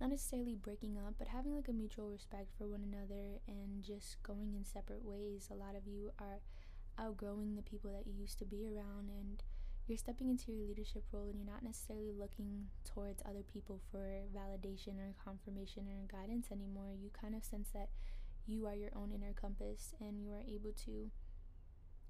not 0.01 0.11
necessarily 0.11 0.55
breaking 0.55 0.96
up, 0.96 1.14
but 1.18 1.28
having 1.28 1.55
like 1.55 1.68
a 1.68 1.72
mutual 1.72 2.09
respect 2.09 2.51
for 2.57 2.66
one 2.66 2.82
another 2.82 3.40
and 3.46 3.82
just 3.82 4.22
going 4.22 4.55
in 4.55 4.64
separate 4.64 5.05
ways. 5.05 5.49
A 5.51 5.55
lot 5.55 5.74
of 5.74 5.86
you 5.86 6.11
are 6.20 6.40
outgrowing 6.99 7.57
the 7.57 7.62
people 7.62 7.90
that 7.92 8.07
you 8.07 8.14
used 8.18 8.38
to 8.38 8.44
be 8.44 8.66
around, 8.66 9.11
and 9.11 9.42
you're 9.86 9.99
stepping 9.99 10.28
into 10.28 10.53
your 10.53 10.66
leadership 10.66 11.05
role, 11.12 11.28
and 11.28 11.36
you're 11.36 11.53
not 11.53 11.62
necessarily 11.62 12.12
looking 12.12 12.66
towards 12.84 13.22
other 13.24 13.42
people 13.42 13.80
for 13.90 14.22
validation 14.34 14.99
or 14.99 15.14
confirmation 15.22 15.86
or 15.88 16.07
guidance 16.11 16.49
anymore. 16.51 16.92
You 16.94 17.11
kind 17.11 17.34
of 17.34 17.44
sense 17.44 17.70
that 17.74 17.88
you 18.46 18.66
are 18.66 18.74
your 18.74 18.90
own 18.96 19.12
inner 19.12 19.34
compass 19.38 19.94
and 20.01 20.22
you 20.22 20.32
are 20.32 20.42
able 20.49 20.72
to 20.84 21.11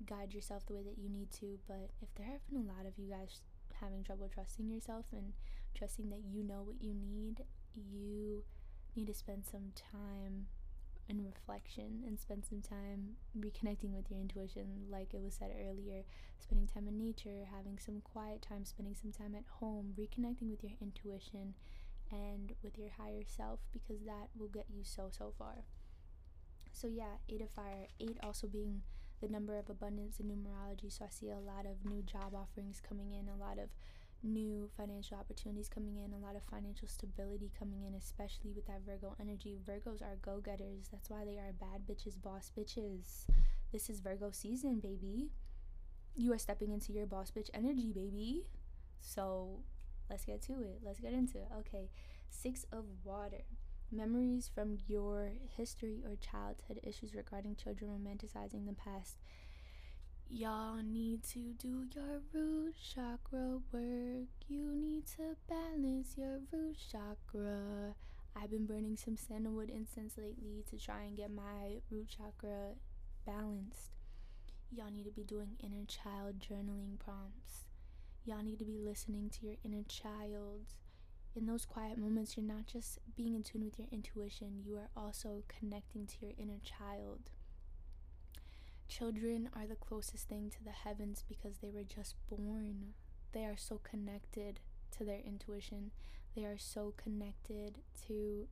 guide 0.07 0.32
yourself 0.32 0.64
the 0.66 0.74
way 0.74 0.82
that 0.82 0.99
you 0.99 1.09
need 1.09 1.30
to. 1.32 1.59
But 1.66 1.91
if 2.01 2.14
there 2.14 2.26
have 2.26 2.47
been 2.49 2.62
a 2.62 2.72
lot 2.72 2.86
of 2.86 2.97
you 2.97 3.11
guys 3.11 3.41
having 3.80 4.05
trouble 4.05 4.30
trusting 4.32 4.68
yourself 4.70 5.07
and 5.12 5.32
trusting 5.74 6.11
that 6.11 6.22
you 6.24 6.43
know 6.43 6.62
what 6.62 6.80
you 6.80 6.95
need, 6.95 7.43
you 7.75 8.45
need 8.97 9.07
to 9.07 9.14
spend 9.14 9.45
some 9.45 9.73
time 9.75 10.47
in 11.09 11.25
reflection 11.25 12.03
and 12.07 12.21
spend 12.21 12.45
some 12.45 12.61
time 12.61 13.16
reconnecting 13.39 13.95
with 13.95 14.11
your 14.11 14.21
intuition 14.21 14.66
like 14.91 15.14
it 15.14 15.23
was 15.23 15.35
said 15.35 15.51
earlier 15.66 16.03
spending 16.39 16.66
time 16.66 16.87
in 16.87 16.99
nature 16.99 17.47
having 17.51 17.79
some 17.79 18.01
quiet 18.03 18.43
time 18.43 18.64
spending 18.64 18.95
some 18.95 19.11
time 19.11 19.35
at 19.35 19.45
home 19.61 19.95
reconnecting 19.99 20.51
with 20.51 20.62
your 20.62 20.73
intuition 20.83 21.55
and 22.11 22.53
with 22.62 22.79
your 22.79 22.91
higher 22.99 23.23
self 23.27 23.61
because 23.73 24.01
that 24.05 24.29
will 24.39 24.49
get 24.49 24.66
you 24.71 24.83
so 24.83 25.09
so 25.11 25.33
far. 25.39 25.64
So 26.73 26.87
yeah 26.87 27.16
eight 27.29 27.43
of 27.43 27.51
fire 27.51 27.87
eight 28.01 28.19
also 28.23 28.47
being 28.47 28.83
the 29.21 29.29
number 29.29 29.59
of 29.59 29.69
abundance 29.69 30.21
in 30.21 30.27
numerology 30.27 30.93
so 30.93 31.05
i 31.05 31.09
see 31.11 31.31
a 31.31 31.41
lot 31.41 31.66
of 31.66 31.85
new 31.85 32.03
job 32.03 32.35
offerings 32.37 32.81
coming 32.87 33.11
in 33.12 33.29
a 33.29 33.37
lot 33.37 33.59
of 33.59 33.69
new 34.23 34.69
financial 34.77 35.16
opportunities 35.16 35.69
coming 35.69 35.97
in, 35.97 36.12
a 36.12 36.19
lot 36.19 36.37
of 36.37 36.43
financial 36.51 36.89
stability 36.89 37.51
coming 37.59 37.85
in, 37.85 37.95
especially 37.95 38.53
with 38.53 38.66
that 38.66 38.81
Virgo 38.85 39.14
energy. 39.21 39.59
Virgos 39.66 40.03
are 40.03 40.16
go 40.23 40.41
getters. 40.41 40.89
That's 40.91 41.11
why 41.11 41.25
they 41.25 41.39
are 41.39 41.53
bad 41.53 41.87
bitches, 41.89 42.21
boss 42.21 42.51
bitches. 42.57 43.27
This 43.73 43.89
is 43.89 44.01
Virgo 44.01 44.31
season, 44.33 44.81
baby. 44.81 45.31
You 46.14 46.33
are 46.33 46.39
stepping 46.39 46.73
into 46.73 46.93
your 46.93 47.07
boss 47.07 47.31
bitch 47.31 47.51
energy, 47.55 47.93
baby. 47.93 48.47
So 49.01 49.61
let's 50.11 50.25
get 50.25 50.43
to 50.43 50.62
it. 50.62 50.81
Let's 50.85 51.01
get 51.01 51.12
into 51.12 51.39
it. 51.39 51.49
Okay, 51.61 51.91
six 52.29 52.66
of 52.73 52.85
water. 53.05 53.43
Memories 53.91 54.51
from 54.55 54.79
your 54.87 55.31
history 55.57 56.03
or 56.05 56.16
childhood 56.16 56.81
issues 56.83 57.14
regarding 57.14 57.57
children 57.57 57.91
romanticizing 57.91 58.66
the 58.66 58.75
past 58.75 59.19
Y'all 60.31 60.83
need 60.83 61.22
to 61.24 61.55
do 61.55 61.87
your 61.95 62.20
root 62.35 62.74
chakra 62.95 63.61
work. 63.72 64.29
You 64.47 64.74
need 64.74 65.07
to 65.16 65.37
balance 65.49 66.16
your 66.18 66.41
root 66.53 66.76
chakra. 66.93 67.95
I've 68.37 68.51
been 68.51 68.66
burning 68.66 68.97
some 68.97 69.16
sandalwood 69.16 69.70
incense 69.70 70.18
lately 70.18 70.64
to 70.68 70.76
try 70.76 71.05
and 71.05 71.16
get 71.16 71.31
my 71.31 71.81
root 71.91 72.09
chakra 72.09 72.74
balanced. 73.24 73.93
Y'all 74.70 74.91
need 74.91 75.07
to 75.07 75.11
be 75.11 75.24
doing 75.24 75.57
inner 75.61 75.87
child 75.87 76.41
journaling 76.41 76.99
prompts. 76.99 77.64
Y'all 78.26 78.43
need 78.43 78.59
to 78.59 78.66
be 78.66 78.76
listening 78.79 79.31
to 79.31 79.47
your 79.47 79.57
inner 79.64 79.85
child. 79.89 80.74
In 81.35 81.47
those 81.47 81.64
quiet 81.64 81.97
moments, 81.97 82.37
you're 82.37 82.45
not 82.45 82.66
just 82.66 82.99
being 83.16 83.35
in 83.35 83.43
tune 83.43 83.64
with 83.64 83.79
your 83.79 83.89
intuition, 83.91 84.62
you 84.62 84.76
are 84.76 84.91
also 84.95 85.43
connecting 85.49 86.07
to 86.07 86.14
your 86.20 86.33
inner 86.39 86.61
child. 86.62 87.31
Children 88.89 89.51
are 89.55 89.66
the 89.66 89.76
closest 89.76 90.28
thing 90.28 90.51
to 90.51 90.64
the 90.64 90.70
heavens 90.70 91.22
because 91.28 91.59
they 91.59 91.70
were 91.70 91.84
just 91.84 92.14
born. 92.28 92.95
They 93.32 93.45
are 93.45 93.57
so 93.57 93.80
connected 93.82 94.61
to 94.97 95.05
their 95.05 95.20
intuition. 95.20 95.91
They 96.34 96.45
are 96.45 96.59
so 96.59 96.95
connected 96.97 97.78
to 98.07 98.49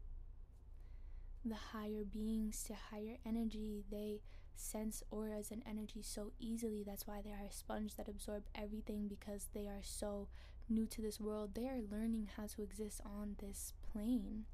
the 1.45 1.55
higher 1.55 2.05
beings, 2.05 2.63
to 2.65 2.75
higher 2.75 3.17
energy. 3.25 3.85
They 3.91 4.21
sense 4.57 5.03
auras 5.11 5.51
and 5.51 5.63
energy 5.67 6.03
so 6.03 6.33
easily. 6.39 6.83
That's 6.85 7.07
why 7.07 7.23
they 7.23 7.31
are 7.31 7.47
a 7.49 7.53
sponge 7.53 7.95
that 7.97 8.09
absorb 8.09 8.45
everything 8.55 9.09
because 9.09 9.49
they 9.55 9.67
are 9.67 9.83
so 9.83 10.29
new 10.69 10.87
to 10.87 11.01
this 11.01 11.21
world. 11.21 11.55
They 11.55 11.67
are 11.67 11.81
learning 11.91 12.31
how 12.37 12.47
to 12.47 12.63
exist 12.63 13.01
on 13.05 13.37
this 13.41 13.73
plane. 13.93 14.45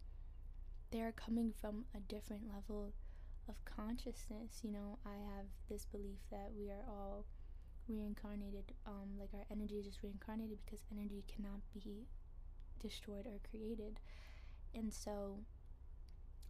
They 0.91 1.01
are 1.01 1.13
coming 1.13 1.53
from 1.59 1.87
a 1.95 2.01
different 2.01 2.43
level 2.49 2.93
of 3.53 3.65
consciousness. 3.65 4.61
You 4.63 4.73
know, 4.73 4.99
I 5.05 5.15
have 5.37 5.47
this 5.69 5.85
belief 5.85 6.19
that 6.31 6.51
we 6.57 6.71
are 6.71 6.85
all 6.89 7.27
reincarnated. 7.89 8.73
Um, 8.87 9.19
like 9.19 9.31
our 9.35 9.45
energy 9.51 9.77
is 9.77 9.87
just 9.87 10.03
reincarnated 10.03 10.59
because 10.65 10.85
energy 10.91 11.25
cannot 11.29 11.61
be 11.73 12.07
destroyed 12.81 13.27
or 13.27 13.39
created. 13.49 14.01
And 14.75 14.93
so, 14.93 15.39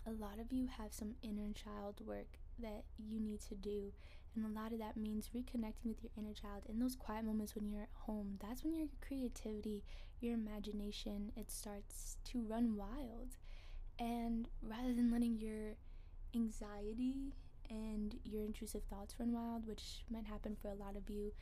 a 0.07 0.11
lot 0.11 0.39
of 0.39 0.53
you 0.53 0.69
have 0.79 0.93
some 0.93 1.15
inner 1.23 1.53
child 1.53 2.01
work 2.07 2.39
that 2.61 2.85
you 2.99 3.21
need 3.21 3.41
to 3.49 3.55
do. 3.55 3.93
And 4.35 4.47
a 4.47 4.61
lot 4.61 4.73
of 4.73 4.79
that 4.79 4.97
means 4.97 5.31
reconnecting 5.35 5.85
with 5.85 6.03
your 6.03 6.13
inner 6.17 6.33
child 6.33 6.63
in 6.69 6.79
those 6.79 6.97
quiet 6.97 7.25
moments 7.25 7.55
when 7.55 7.69
you're 7.69 7.83
at 7.83 7.89
home. 8.07 8.39
That's 8.41 8.65
when 8.65 8.75
your 8.75 8.89
creativity, 9.07 9.85
your 10.21 10.35
imagination, 10.35 11.33
it 11.37 11.51
starts 11.51 12.17
to 12.27 12.41
run 12.41 12.77
wild. 12.77 13.37
And 13.99 14.49
rather 14.63 14.95
than 14.95 15.13
letting 15.13 15.39
your 15.39 15.75
anxiety 16.35 17.35
and 17.71 18.17
your 18.25 18.45
intrusive 18.45 18.83
thoughts 18.85 19.15
run 19.19 19.33
wild, 19.33 19.67
which 19.67 20.05
might 20.11 20.27
happen 20.27 20.57
for 20.61 20.69
a 20.69 20.75
lot 20.75 20.97
of 20.97 21.09
you, 21.09 21.33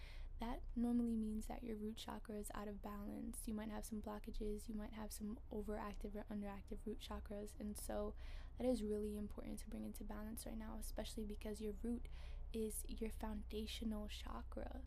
that 0.41 0.61
normally 0.75 1.17
means 1.17 1.47
that 1.47 1.63
your 1.63 1.77
root 1.77 1.97
chakra 1.97 2.37
is 2.37 2.51
out 2.55 2.69
of 2.69 2.83
balance. 2.83 3.39
You 3.47 3.55
might 3.55 3.71
have 3.71 3.85
some 3.85 4.01
blockages, 4.01 4.69
you 4.69 4.75
might 4.75 4.93
have 4.93 5.13
some 5.13 5.39
overactive 5.53 6.15
or 6.15 6.25
underactive 6.33 6.79
root 6.87 6.99
chakras, 7.01 7.51
and 7.59 7.77
so 7.77 8.15
that 8.59 8.67
is 8.67 8.83
really 8.83 9.19
important 9.19 9.59
to 9.61 9.69
bring 9.69 9.85
into 9.85 10.05
balance 10.05 10.47
right 10.47 10.59
now, 10.59 10.77
especially 10.81 11.25
because 11.25 11.61
your 11.61 11.75
root 11.83 12.07
is 12.55 12.85
your 12.89 13.11
foundational 13.21 14.09
chakra. 14.09 14.81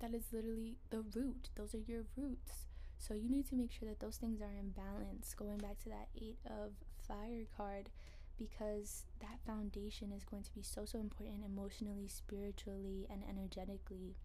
That 0.00 0.14
is 0.14 0.32
literally 0.32 0.78
the 0.90 1.02
root, 1.14 1.50
those 1.54 1.74
are 1.74 1.78
your 1.78 2.04
roots. 2.16 2.66
So 2.98 3.14
you 3.14 3.28
need 3.28 3.46
to 3.50 3.56
make 3.56 3.70
sure 3.70 3.88
that 3.88 4.00
those 4.00 4.16
things 4.16 4.40
are 4.40 4.52
in 4.58 4.70
balance. 4.70 5.34
Going 5.34 5.58
back 5.58 5.78
to 5.82 5.88
that 5.90 6.08
8 6.16 6.38
of 6.46 6.72
fire 7.06 7.46
card, 7.56 7.90
because 8.38 9.04
that 9.20 9.38
foundation 9.46 10.12
is 10.12 10.24
going 10.24 10.42
to 10.42 10.54
be 10.54 10.62
so 10.62 10.84
so 10.84 10.98
important 10.98 11.44
emotionally 11.44 12.08
spiritually 12.08 13.06
and 13.10 13.22
energetically 13.28 14.16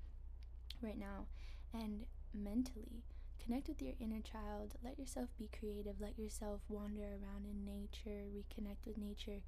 right 0.81 0.97
now. 0.97 1.25
And 1.73 2.05
mentally 2.33 3.03
connect 3.43 3.67
with 3.67 3.81
your 3.81 3.93
inner 3.99 4.21
child. 4.21 4.75
Let 4.83 4.99
yourself 4.99 5.29
be 5.37 5.49
creative. 5.57 6.01
Let 6.01 6.17
yourself 6.17 6.61
wander 6.67 7.03
around 7.03 7.45
in 7.49 7.65
nature. 7.65 8.25
Reconnect 8.33 8.85
with 8.85 8.97
nature. 8.97 9.41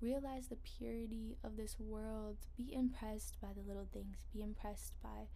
Realize 0.00 0.48
the 0.48 0.56
purity 0.56 1.36
of 1.44 1.56
this 1.56 1.76
world. 1.78 2.36
Be 2.56 2.74
impressed 2.74 3.40
by 3.40 3.48
the 3.54 3.66
little 3.66 3.88
things. 3.92 4.26
Be 4.32 4.42
impressed 4.42 4.94
by 5.02 5.28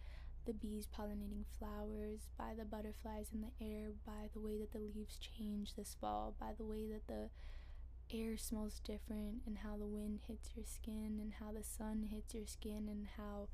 the 0.45 0.53
bees 0.53 0.87
pollinating 0.87 1.43
flowers 1.59 2.29
by 2.37 2.53
the 2.57 2.63
butterflies 2.63 3.27
in 3.33 3.41
the 3.41 3.65
air 3.65 3.89
by 4.05 4.29
the 4.33 4.39
way 4.39 4.57
that 4.57 4.71
the 4.71 4.79
leaves 4.79 5.19
change 5.19 5.75
this 5.75 5.97
fall 5.99 6.33
by 6.39 6.53
the 6.57 6.63
way 6.63 6.85
that 6.87 7.05
the 7.07 7.29
air 8.13 8.37
smells 8.37 8.79
different 8.83 9.41
and 9.45 9.59
how 9.59 9.77
the 9.77 9.85
wind 9.85 10.19
hits 10.27 10.51
your 10.55 10.65
skin 10.65 11.19
and 11.21 11.33
how 11.39 11.51
the 11.51 11.63
sun 11.63 12.09
hits 12.11 12.33
your 12.33 12.45
skin 12.47 12.87
and 12.89 13.07
how 13.17 13.47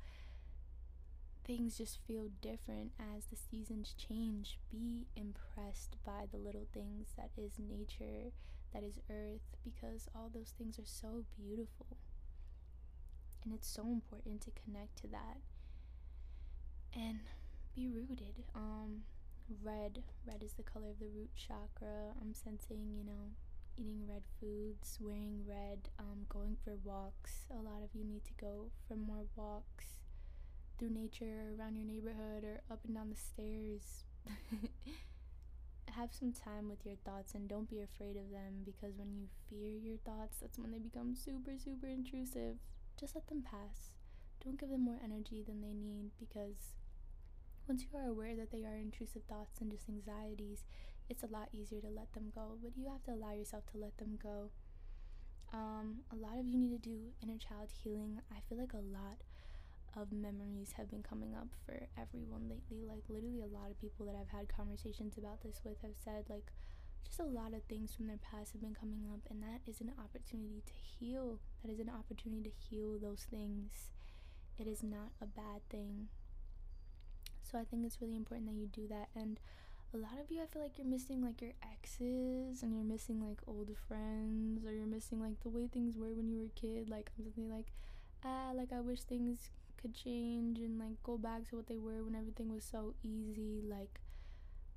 things 1.44 1.78
just 1.78 1.98
feel 2.06 2.28
different 2.40 2.92
as 2.98 3.26
the 3.26 3.36
seasons 3.36 3.94
change. 3.96 4.58
Be 4.70 5.06
impressed 5.16 5.96
by 6.04 6.26
the 6.30 6.38
little 6.38 6.66
things 6.72 7.08
that 7.16 7.30
is 7.36 7.52
nature, 7.58 8.32
that 8.72 8.82
is 8.82 9.00
earth, 9.10 9.56
because 9.62 10.08
all 10.14 10.30
those 10.32 10.52
things 10.56 10.78
are 10.78 10.86
so 10.86 11.24
beautiful. 11.36 11.98
And 13.44 13.52
it's 13.52 13.68
so 13.68 13.82
important 13.82 14.40
to 14.42 14.50
connect 14.64 14.96
to 15.02 15.06
that 15.08 15.38
and 16.94 17.20
be 17.74 17.88
rooted. 17.88 18.44
Um, 18.54 19.02
red, 19.62 20.02
red 20.26 20.42
is 20.42 20.54
the 20.54 20.62
color 20.62 20.88
of 20.88 20.98
the 20.98 21.08
root 21.14 21.30
chakra. 21.36 22.14
I'm 22.20 22.32
sensing, 22.32 22.94
you 22.96 23.04
know, 23.04 23.32
eating 23.78 24.06
red 24.08 24.22
foods, 24.40 24.98
wearing 25.00 25.42
red, 25.46 25.88
um, 25.98 26.26
going 26.28 26.56
for 26.64 26.76
walks. 26.84 27.46
A 27.50 27.62
lot 27.62 27.82
of 27.82 27.90
you 27.94 28.04
need 28.04 28.24
to 28.24 28.32
go 28.40 28.70
for 28.86 28.96
more 28.96 29.24
walks 29.36 29.96
through 30.78 30.90
nature, 30.90 31.54
around 31.58 31.76
your 31.76 31.86
neighborhood, 31.86 32.44
or 32.44 32.60
up 32.70 32.80
and 32.84 32.94
down 32.94 33.10
the 33.10 33.16
stairs. 33.16 34.04
Have 35.94 36.12
some 36.12 36.32
time 36.32 36.68
with 36.68 36.84
your 36.84 36.96
thoughts 37.04 37.34
and 37.34 37.48
don't 37.48 37.70
be 37.70 37.80
afraid 37.80 38.16
of 38.16 38.30
them 38.30 38.62
because 38.64 38.96
when 38.96 39.14
you 39.14 39.28
fear 39.48 39.78
your 39.78 39.98
thoughts, 40.04 40.38
that's 40.40 40.58
when 40.58 40.72
they 40.72 40.78
become 40.78 41.14
super, 41.14 41.52
super 41.56 41.86
intrusive. 41.86 42.56
Just 42.98 43.14
let 43.14 43.28
them 43.28 43.42
pass. 43.42 43.90
Don't 44.44 44.58
give 44.58 44.70
them 44.70 44.84
more 44.84 44.98
energy 45.02 45.42
than 45.46 45.60
they 45.60 45.72
need 45.72 46.10
because 46.18 46.74
once 47.68 47.84
you 47.84 47.98
are 47.98 48.08
aware 48.08 48.34
that 48.36 48.50
they 48.50 48.64
are 48.64 48.76
intrusive 48.76 49.22
thoughts 49.28 49.60
and 49.60 49.70
just 49.70 49.88
anxieties, 49.88 50.64
it's 51.08 51.22
a 51.22 51.26
lot 51.26 51.48
easier 51.52 51.80
to 51.80 51.88
let 51.88 52.12
them 52.12 52.32
go, 52.34 52.58
but 52.62 52.72
you 52.76 52.88
have 52.88 53.02
to 53.04 53.12
allow 53.12 53.32
yourself 53.32 53.64
to 53.72 53.78
let 53.78 53.96
them 53.98 54.18
go. 54.22 54.50
Um, 55.52 56.02
a 56.12 56.16
lot 56.16 56.38
of 56.38 56.46
you 56.46 56.58
need 56.58 56.82
to 56.82 56.88
do 56.88 57.12
inner 57.22 57.38
child 57.38 57.70
healing. 57.82 58.20
I 58.30 58.40
feel 58.48 58.58
like 58.58 58.72
a 58.72 58.78
lot 58.78 59.22
of 59.96 60.10
memories 60.12 60.74
have 60.76 60.90
been 60.90 61.02
coming 61.02 61.34
up 61.34 61.48
for 61.64 61.86
everyone 62.00 62.48
lately. 62.48 62.84
Like, 62.86 63.04
literally, 63.08 63.42
a 63.42 63.46
lot 63.54 63.70
of 63.70 63.78
people 63.78 64.06
that 64.06 64.16
I've 64.16 64.36
had 64.36 64.48
conversations 64.48 65.16
about 65.16 65.42
this 65.42 65.60
with 65.64 65.80
have 65.82 65.94
said, 66.02 66.24
like, 66.28 66.50
just 67.04 67.20
a 67.20 67.24
lot 67.24 67.54
of 67.54 67.62
things 67.64 67.94
from 67.94 68.08
their 68.08 68.18
past 68.18 68.52
have 68.52 68.62
been 68.62 68.74
coming 68.74 69.06
up, 69.12 69.20
and 69.30 69.42
that 69.42 69.60
is 69.66 69.80
an 69.80 69.92
opportunity 70.02 70.62
to 70.66 70.72
heal. 70.72 71.38
That 71.62 71.70
is 71.70 71.78
an 71.78 71.90
opportunity 71.90 72.50
to 72.50 72.56
heal 72.56 72.98
those 72.98 73.26
things. 73.30 73.92
It 74.58 74.66
is 74.66 74.82
not 74.82 75.12
a 75.20 75.26
bad 75.26 75.62
thing. 75.70 76.08
So, 77.42 77.58
I 77.58 77.64
think 77.64 77.84
it's 77.86 78.00
really 78.00 78.16
important 78.16 78.48
that 78.48 78.58
you 78.58 78.66
do 78.66 78.88
that. 78.88 79.10
And 79.14 79.38
a 79.94 79.96
lot 79.96 80.18
of 80.20 80.30
you, 80.30 80.42
I 80.42 80.46
feel 80.46 80.60
like 80.60 80.76
you're 80.76 80.86
missing 80.86 81.22
like 81.22 81.40
your 81.40 81.52
exes, 81.62 82.62
and 82.62 82.74
you're 82.74 82.84
missing 82.84 83.20
like 83.20 83.38
old 83.46 83.70
friends, 83.86 84.64
or 84.64 84.72
you're 84.72 84.86
missing 84.86 85.20
like 85.20 85.40
the 85.42 85.48
way 85.48 85.68
things 85.68 85.96
were 85.96 86.12
when 86.12 86.28
you 86.28 86.38
were 86.38 86.46
a 86.46 86.60
kid. 86.60 86.90
Like, 86.90 87.10
I'm 87.16 87.24
something 87.24 87.48
like, 87.48 87.66
ah, 88.24 88.50
like 88.54 88.72
I 88.72 88.80
wish 88.80 89.02
things 89.02 89.50
could 89.80 89.94
change 89.94 90.58
and 90.58 90.78
like 90.78 91.00
go 91.02 91.16
back 91.16 91.48
to 91.48 91.56
what 91.56 91.68
they 91.68 91.78
were 91.78 92.02
when 92.02 92.16
everything 92.16 92.52
was 92.52 92.64
so 92.64 92.94
easy. 93.04 93.62
Like, 93.62 94.00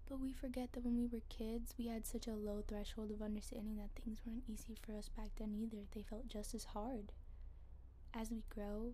but 0.08 0.20
we 0.20 0.34
forget 0.34 0.74
that 0.74 0.86
when 0.86 0.98
we 0.98 1.08
were 1.08 1.24
kids, 1.30 1.74
we 1.80 1.88
had 1.88 2.06
such 2.06 2.28
a 2.28 2.34
low 2.36 2.64
threshold 2.68 3.12
of 3.12 3.22
understanding 3.22 3.78
that 3.78 4.02
things 4.02 4.20
weren't 4.26 4.44
easy 4.48 4.78
for 4.80 4.94
us 4.96 5.10
back 5.10 5.32
then 5.38 5.56
either. 5.56 5.84
They 5.96 6.04
felt 6.04 6.28
just 6.28 6.54
as 6.54 6.66
hard. 6.66 7.12
As 8.14 8.30
we 8.30 8.44
grow, 8.50 8.94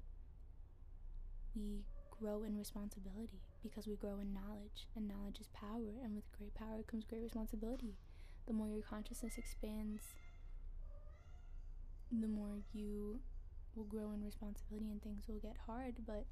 we 1.55 1.84
grow 2.09 2.43
in 2.43 2.57
responsibility 2.57 3.41
because 3.64 3.88
we 3.88 3.95
grow 3.95 4.20
in 4.20 4.34
knowledge, 4.34 4.88
and 4.95 5.07
knowledge 5.07 5.39
is 5.39 5.47
power, 5.53 5.95
and 6.03 6.16
with 6.16 6.32
great 6.38 6.53
power 6.53 6.84
comes 6.86 7.05
great 7.05 7.24
responsibility. 7.24 7.95
The 8.45 8.53
more 8.53 8.68
your 8.68 8.82
consciousness 8.82 9.38
expands, 9.38 10.03
the 12.11 12.28
more 12.28 12.59
you 12.74 13.22
will 13.76 13.86
grow 13.86 14.11
in 14.11 14.24
responsibility 14.24 14.91
and 14.91 15.01
things 15.01 15.24
will 15.28 15.39
get 15.39 15.55
hard, 15.66 15.95
but 16.05 16.26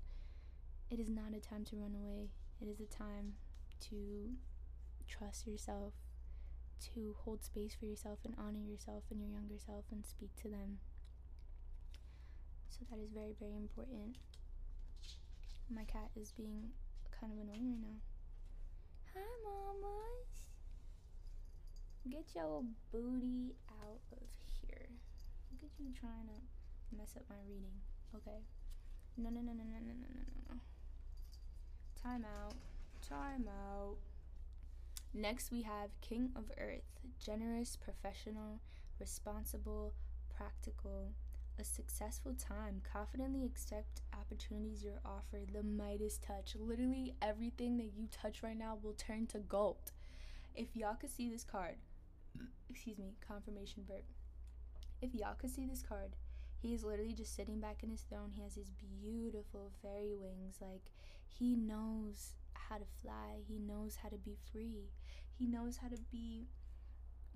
it 0.90 1.00
is 1.00 1.10
not 1.10 1.34
a 1.36 1.40
time 1.40 1.64
to 1.66 1.78
run 1.78 1.96
away. 1.96 2.30
It 2.62 2.68
is 2.68 2.80
a 2.80 2.86
time 2.86 3.34
to 3.90 4.36
trust 5.08 5.48
yourself, 5.48 5.94
to 6.94 7.16
hold 7.24 7.44
space 7.44 7.76
for 7.80 7.86
yourself 7.86 8.20
and 8.26 8.36
honor 8.38 8.60
yourself 8.60 9.04
and 9.10 9.20
your 9.20 9.30
younger 9.30 9.58
self 9.58 9.86
and 9.92 10.06
speak 10.06 10.36
to 10.44 10.50
them. 10.50 10.80
So 12.70 12.80
that 12.90 13.00
is 13.00 13.10
very, 13.12 13.34
very 13.40 13.56
important. 13.56 14.18
My 15.74 15.84
cat 15.86 16.10
is 16.20 16.32
being 16.32 16.72
kind 17.22 17.34
of 17.34 17.40
annoying 17.40 17.70
right 17.70 17.82
now. 17.86 18.02
Hi, 19.14 19.30
mamas. 19.46 20.34
Get 22.10 22.26
your 22.34 22.64
booty 22.92 23.54
out 23.70 24.02
of 24.12 24.28
here. 24.60 24.90
Look 25.62 25.70
at 25.70 25.86
you 25.86 25.94
trying 25.94 26.26
to 26.26 26.98
mess 26.98 27.14
up 27.16 27.24
my 27.30 27.36
reading. 27.48 27.78
Okay. 28.16 28.42
No, 29.18 29.30
no, 29.30 29.40
no, 29.40 29.54
no, 29.54 29.64
no, 29.64 29.78
no, 29.86 29.94
no, 29.94 30.10
no, 30.10 30.24
no. 30.50 30.56
Time 32.02 32.26
out. 32.26 32.56
Time 33.08 33.48
out. 33.48 33.98
Next, 35.14 35.52
we 35.52 35.62
have 35.62 35.90
King 36.02 36.32
of 36.36 36.46
Earth 36.58 36.90
generous, 37.24 37.76
professional, 37.76 38.62
responsible, 39.00 39.94
practical, 40.36 41.12
a 41.60 41.64
successful 41.64 42.34
time. 42.34 42.82
Confidently 42.92 43.46
accept 43.46 44.02
opportunities 44.14 44.84
you're 44.84 45.02
offered. 45.06 45.54
The 45.54 45.64
Midas 45.64 46.18
touch. 46.18 46.56
Literally, 46.60 47.16
everything 47.22 47.78
that 47.78 47.92
you 47.96 48.08
touch 48.12 48.44
right 48.44 48.58
now 48.58 48.78
will 48.82 48.94
turn 48.94 49.28
to 49.28 49.40
gold. 49.40 49.92
If 50.56 50.76
y'all 50.76 50.96
could 50.96 51.12
see 51.12 51.30
this 51.30 51.44
card, 51.44 51.76
excuse 52.70 52.98
me, 52.98 53.14
confirmation 53.26 53.84
burp. 53.88 54.06
If 55.02 55.14
y'all 55.14 55.36
could 55.40 55.52
see 55.52 55.66
this 55.66 55.82
card, 55.82 56.16
he 56.62 56.74
is 56.74 56.84
literally 56.84 57.14
just 57.14 57.36
sitting 57.36 57.60
back 57.60 57.84
in 57.84 57.90
his 57.90 58.02
throne. 58.02 58.32
He 58.36 58.44
has 58.44 58.56
his 58.56 58.70
beautiful 58.70 59.72
fairy 59.82 60.14
wings. 60.16 60.58
Like, 60.62 60.92
he 61.28 61.56
knows 61.56 62.36
how 62.54 62.78
to 62.78 62.86
fly, 63.02 63.42
he 63.48 63.58
knows 63.58 63.98
how 64.02 64.10
to 64.10 64.18
be 64.18 64.38
free, 64.52 64.92
he 65.38 65.48
knows 65.48 65.78
how 65.78 65.88
to 65.88 65.98
be 66.12 66.48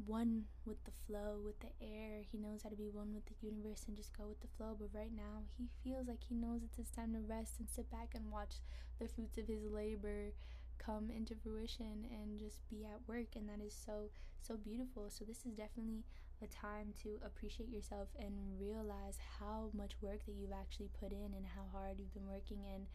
one 0.05 0.45
with 0.65 0.83
the 0.83 0.91
flow, 1.05 1.39
with 1.43 1.59
the 1.59 1.73
air. 1.81 2.21
He 2.31 2.37
knows 2.37 2.63
how 2.63 2.69
to 2.69 2.75
be 2.75 2.89
one 2.89 3.13
with 3.13 3.25
the 3.25 3.35
universe 3.41 3.85
and 3.87 3.95
just 3.95 4.17
go 4.17 4.27
with 4.27 4.41
the 4.41 4.51
flow. 4.57 4.75
But 4.77 4.89
right 4.93 5.13
now, 5.15 5.43
he 5.57 5.67
feels 5.83 6.07
like 6.07 6.23
he 6.27 6.35
knows 6.35 6.61
it's 6.63 6.77
his 6.77 6.89
time 6.91 7.13
to 7.13 7.19
rest 7.19 7.59
and 7.59 7.69
sit 7.69 7.89
back 7.91 8.13
and 8.15 8.31
watch 8.31 8.61
the 8.99 9.07
fruits 9.07 9.37
of 9.37 9.47
his 9.47 9.63
labor 9.63 10.33
come 10.77 11.09
into 11.09 11.35
fruition 11.35 12.05
and 12.11 12.37
just 12.39 12.67
be 12.69 12.83
at 12.83 12.99
work. 13.07 13.35
And 13.35 13.47
that 13.49 13.63
is 13.65 13.73
so, 13.73 14.11
so 14.41 14.57
beautiful. 14.57 15.09
So, 15.09 15.23
this 15.23 15.45
is 15.45 15.53
definitely 15.53 16.03
a 16.43 16.47
time 16.47 16.93
to 17.03 17.17
appreciate 17.25 17.69
yourself 17.69 18.09
and 18.19 18.59
realize 18.59 19.17
how 19.39 19.69
much 19.73 19.95
work 20.01 20.25
that 20.25 20.35
you've 20.35 20.51
actually 20.51 20.89
put 20.99 21.11
in 21.11 21.31
and 21.35 21.45
how 21.55 21.63
hard 21.71 21.99
you've 21.99 22.13
been 22.13 22.27
working 22.27 22.59
and 22.73 22.87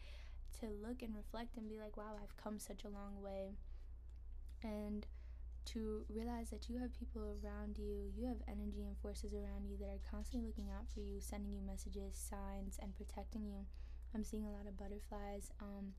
to 0.59 0.67
look 0.85 1.01
and 1.01 1.15
reflect 1.15 1.57
and 1.57 1.67
be 1.69 1.79
like, 1.79 1.97
wow, 1.97 2.13
I've 2.21 2.37
come 2.37 2.59
such 2.59 2.83
a 2.83 2.89
long 2.89 3.21
way. 3.21 3.53
And 4.63 5.07
to 5.65 6.03
realize 6.09 6.49
that 6.49 6.69
you 6.69 6.77
have 6.79 6.93
people 6.97 7.21
around 7.21 7.77
you, 7.77 8.11
you 8.15 8.25
have 8.25 8.41
energy 8.47 8.83
and 8.83 8.97
forces 8.97 9.33
around 9.33 9.65
you 9.65 9.77
that 9.77 9.89
are 9.89 10.01
constantly 10.09 10.47
looking 10.47 10.71
out 10.71 10.89
for 10.93 10.99
you, 10.99 11.19
sending 11.19 11.53
you 11.53 11.61
messages, 11.61 12.17
signs, 12.17 12.79
and 12.81 12.95
protecting 12.95 13.45
you. 13.45 13.65
I'm 14.13 14.23
seeing 14.23 14.45
a 14.45 14.51
lot 14.51 14.67
of 14.67 14.77
butterflies. 14.77 15.51
Um, 15.61 15.93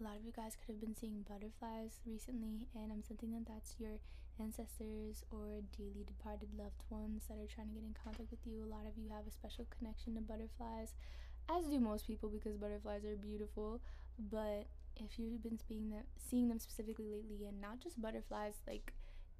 a 0.00 0.04
lot 0.04 0.16
of 0.16 0.24
you 0.24 0.32
guys 0.32 0.56
could 0.56 0.72
have 0.72 0.80
been 0.80 0.96
seeing 0.96 1.26
butterflies 1.28 2.00
recently, 2.06 2.68
and 2.74 2.90
I'm 2.90 3.02
sensing 3.02 3.32
that 3.32 3.46
that's 3.46 3.76
your 3.78 4.00
ancestors 4.40 5.24
or 5.30 5.60
dearly 5.76 6.06
departed 6.06 6.48
loved 6.56 6.80
ones 6.88 7.28
that 7.28 7.36
are 7.36 7.50
trying 7.50 7.68
to 7.68 7.76
get 7.76 7.84
in 7.84 7.92
contact 7.92 8.30
with 8.30 8.40
you. 8.46 8.64
A 8.64 8.72
lot 8.72 8.88
of 8.88 8.96
you 8.96 9.12
have 9.12 9.28
a 9.28 9.30
special 9.30 9.68
connection 9.68 10.14
to 10.14 10.22
butterflies, 10.24 10.96
as 11.52 11.66
do 11.66 11.78
most 11.80 12.06
people 12.06 12.30
because 12.30 12.56
butterflies 12.56 13.04
are 13.04 13.16
beautiful. 13.16 13.80
But 14.18 14.72
if 14.96 15.18
you've 15.18 15.42
been 15.42 15.58
seeing 15.68 15.90
them, 15.90 16.04
seeing 16.16 16.48
them 16.48 16.58
specifically 16.58 17.08
lately, 17.08 17.46
and 17.46 17.60
not 17.60 17.80
just 17.80 18.00
butterflies 18.00 18.54
like 18.66 18.92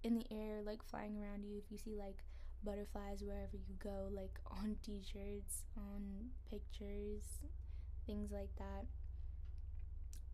in 0.02 0.14
the 0.14 0.26
air, 0.30 0.62
like 0.64 0.82
flying 0.82 1.16
around 1.16 1.44
you, 1.44 1.58
if 1.58 1.70
you 1.70 1.78
see 1.78 1.96
like 1.96 2.22
butterflies 2.62 3.22
wherever 3.22 3.56
you 3.56 3.74
go, 3.82 4.08
like 4.10 4.38
on 4.50 4.76
t 4.82 5.00
shirts, 5.02 5.64
on 5.76 6.30
pictures, 6.50 7.24
things 8.06 8.30
like 8.30 8.54
that, 8.56 8.86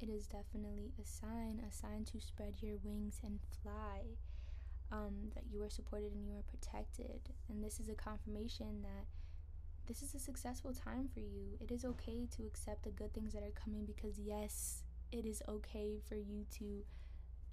it 0.01 0.09
is 0.09 0.27
definitely 0.27 0.93
a 1.01 1.05
sign, 1.05 1.63
a 1.67 1.73
sign 1.73 2.05
to 2.05 2.21
spread 2.21 2.55
your 2.61 2.77
wings 2.85 3.21
and 3.25 3.39
fly. 3.63 4.01
Um, 4.93 5.33
that 5.35 5.43
you 5.51 5.61
are 5.65 5.69
supported 5.69 6.13
and 6.13 6.25
you 6.25 6.35
are 6.35 6.45
protected. 6.47 7.19
And 7.49 7.65
this 7.65 7.81
is 7.81 7.89
a 7.89 7.95
confirmation 7.95 8.83
that 8.83 9.07
this 9.89 10.01
is 10.01 10.15
a 10.15 10.21
successful 10.21 10.73
time 10.73 11.09
for 11.13 11.19
you. 11.19 11.59
It 11.61 11.73
is 11.73 11.85
okay 11.85 12.29
to 12.37 12.47
accept 12.47 12.85
the 12.85 12.91
good 12.91 13.13
things 13.13 13.33
that 13.33 13.43
are 13.43 13.51
coming 13.65 13.85
because, 13.85 14.21
yes, 14.21 14.85
it 15.11 15.27
is 15.27 15.43
okay 15.49 15.99
for 16.09 16.15
you 16.15 16.47
to, 16.59 16.85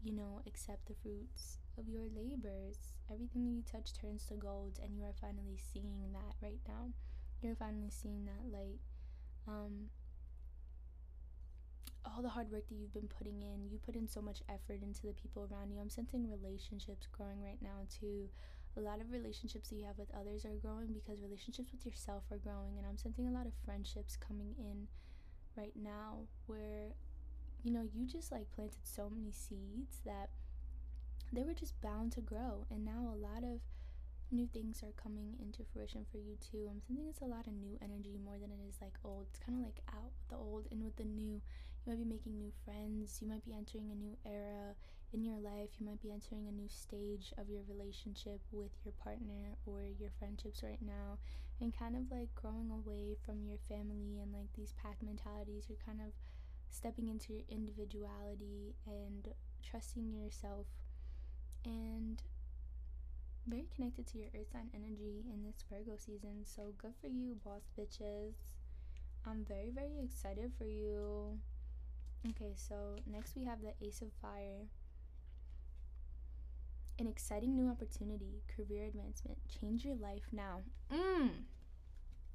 you 0.04 0.14
know, 0.14 0.42
accept 0.46 0.86
the 0.86 0.94
fruits 0.94 1.58
of 1.78 1.88
your 1.88 2.04
labors. 2.16 2.78
Everything 3.12 3.48
you 3.48 3.64
touch 3.64 3.94
turns 3.94 4.26
to 4.28 4.36
gold, 4.36 4.80
and 4.82 4.98
you 4.98 5.04
are 5.04 5.16
finally 5.20 5.58
seeing 5.58 6.12
that 6.14 6.36
right 6.42 6.60
now. 6.68 6.90
You're 7.42 7.56
finally 7.56 7.90
seeing 7.90 8.26
that 8.26 8.52
light. 8.52 8.80
Um, 9.48 9.90
all 12.06 12.22
the 12.22 12.30
hard 12.30 12.52
work 12.52 12.68
that 12.70 12.76
you've 12.76 12.94
been 12.94 13.08
putting 13.08 13.42
in, 13.42 13.70
you 13.70 13.80
put 13.86 13.96
in 13.96 14.08
so 14.08 14.22
much 14.22 14.42
effort 14.50 14.82
into 14.82 15.08
the 15.08 15.14
people 15.14 15.48
around 15.52 15.72
you. 15.72 15.80
I'm 15.80 15.90
sensing 15.90 16.30
relationships 16.30 17.08
growing 17.12 17.42
right 17.42 17.62
now, 17.62 17.88
too. 18.00 18.30
A 18.76 18.82
lot 18.82 19.00
of 19.02 19.12
relationships 19.12 19.70
that 19.70 19.76
you 19.76 19.86
have 19.86 19.98
with 19.98 20.10
others 20.20 20.46
are 20.46 20.58
growing 20.62 20.94
because 20.94 21.22
relationships 21.22 21.72
with 21.72 21.86
yourself 21.86 22.24
are 22.32 22.38
growing, 22.38 22.78
and 22.78 22.88
I'm 22.88 22.98
sensing 22.98 23.28
a 23.28 23.32
lot 23.32 23.46
of 23.46 23.54
friendships 23.64 24.18
coming 24.18 24.56
in 24.58 24.88
right 25.56 25.76
now 25.76 26.26
where 26.48 26.96
you 27.64 27.72
know, 27.72 27.88
you 27.94 28.06
just 28.06 28.32
like 28.32 28.52
planted 28.52 28.84
so 28.84 29.10
many 29.10 29.32
seeds 29.32 30.02
that 30.06 30.30
they 31.34 31.44
were 31.44 31.54
just 31.54 31.80
bound 31.82 32.12
to 32.14 32.22
grow. 32.22 32.66
And 32.70 32.86
now 32.86 33.12
a 33.12 33.18
lot 33.18 33.44
of 33.44 33.60
new 34.32 34.48
things 34.48 34.82
are 34.84 34.94
coming 35.02 35.36
into 35.42 35.64
fruition 35.72 36.06
for 36.12 36.18
you 36.18 36.38
too. 36.40 36.70
I'm 36.70 36.82
sensing 36.82 37.08
it's 37.10 37.22
a 37.22 37.26
lot 37.26 37.48
of 37.48 37.54
new 37.54 37.78
energy 37.82 38.18
more 38.24 38.38
than 38.40 38.52
it 38.52 38.62
is 38.68 38.78
like 38.82 38.98
old. 39.04 39.28
It's 39.30 39.40
kind 39.40 39.58
of 39.58 39.66
like 39.66 39.82
out 39.90 40.14
with 40.14 40.30
the 40.30 40.38
old 40.38 40.68
and 40.72 40.84
with 40.84 40.96
the 40.96 41.06
new. 41.06 41.42
You 41.42 41.86
might 41.86 42.00
be 42.00 42.06
making 42.06 42.38
new 42.38 42.52
friends. 42.64 43.20
You 43.22 43.28
might 43.28 43.46
be 43.46 43.54
entering 43.54 43.92
a 43.92 43.96
new 43.96 44.16
era 44.26 44.74
in 45.12 45.24
your 45.24 45.38
life. 45.40 45.70
You 45.80 45.86
might 45.86 46.02
be 46.02 46.12
entering 46.12 46.48
a 46.48 46.52
new 46.52 46.70
stage 46.70 47.34
of 47.38 47.50
your 47.50 47.62
relationship 47.68 48.40
with 48.52 48.72
your 48.86 48.94
partner 49.04 49.58
or 49.66 49.84
your 50.00 50.10
friendships 50.18 50.64
right 50.64 50.82
now. 50.82 51.20
And 51.62 51.74
kind 51.78 51.96
of 51.96 52.10
like 52.10 52.34
growing 52.36 52.72
away 52.72 53.16
from 53.26 53.46
your 53.46 53.60
family 53.70 54.20
and 54.22 54.34
like 54.34 54.50
these 54.56 54.74
pack 54.82 54.98
mentalities. 55.04 55.66
You're 55.70 55.86
kind 55.86 56.02
of 56.02 56.14
stepping 56.70 57.08
into 57.08 57.34
your 57.34 57.44
individuality 57.50 58.74
and 58.88 59.28
trusting 59.62 60.12
yourself 60.12 60.66
and 61.66 62.22
very 63.48 63.68
connected 63.76 64.08
to 64.08 64.18
your 64.18 64.28
earth 64.36 64.52
sign 64.52 64.70
energy 64.74 65.26
in 65.32 65.44
this 65.44 65.64
Virgo 65.70 65.98
season. 65.98 66.44
So 66.44 66.74
good 66.78 66.94
for 67.02 67.08
you, 67.08 67.36
boss 67.44 67.70
bitches. 67.78 68.34
I'm 69.26 69.46
very, 69.46 69.70
very 69.74 70.00
excited 70.04 70.52
for 70.58 70.66
you. 70.66 71.40
Okay, 72.30 72.54
so 72.56 72.96
next 73.06 73.36
we 73.36 73.44
have 73.46 73.60
the 73.62 73.74
Ace 73.86 74.02
of 74.02 74.12
Fire. 74.22 74.68
An 77.00 77.08
exciting 77.08 77.56
new 77.56 77.70
opportunity, 77.70 78.44
career 78.56 78.86
advancement, 78.86 79.38
change 79.60 79.84
your 79.84 79.96
life 79.96 80.24
now. 80.32 80.62
Mmm. 80.94 81.30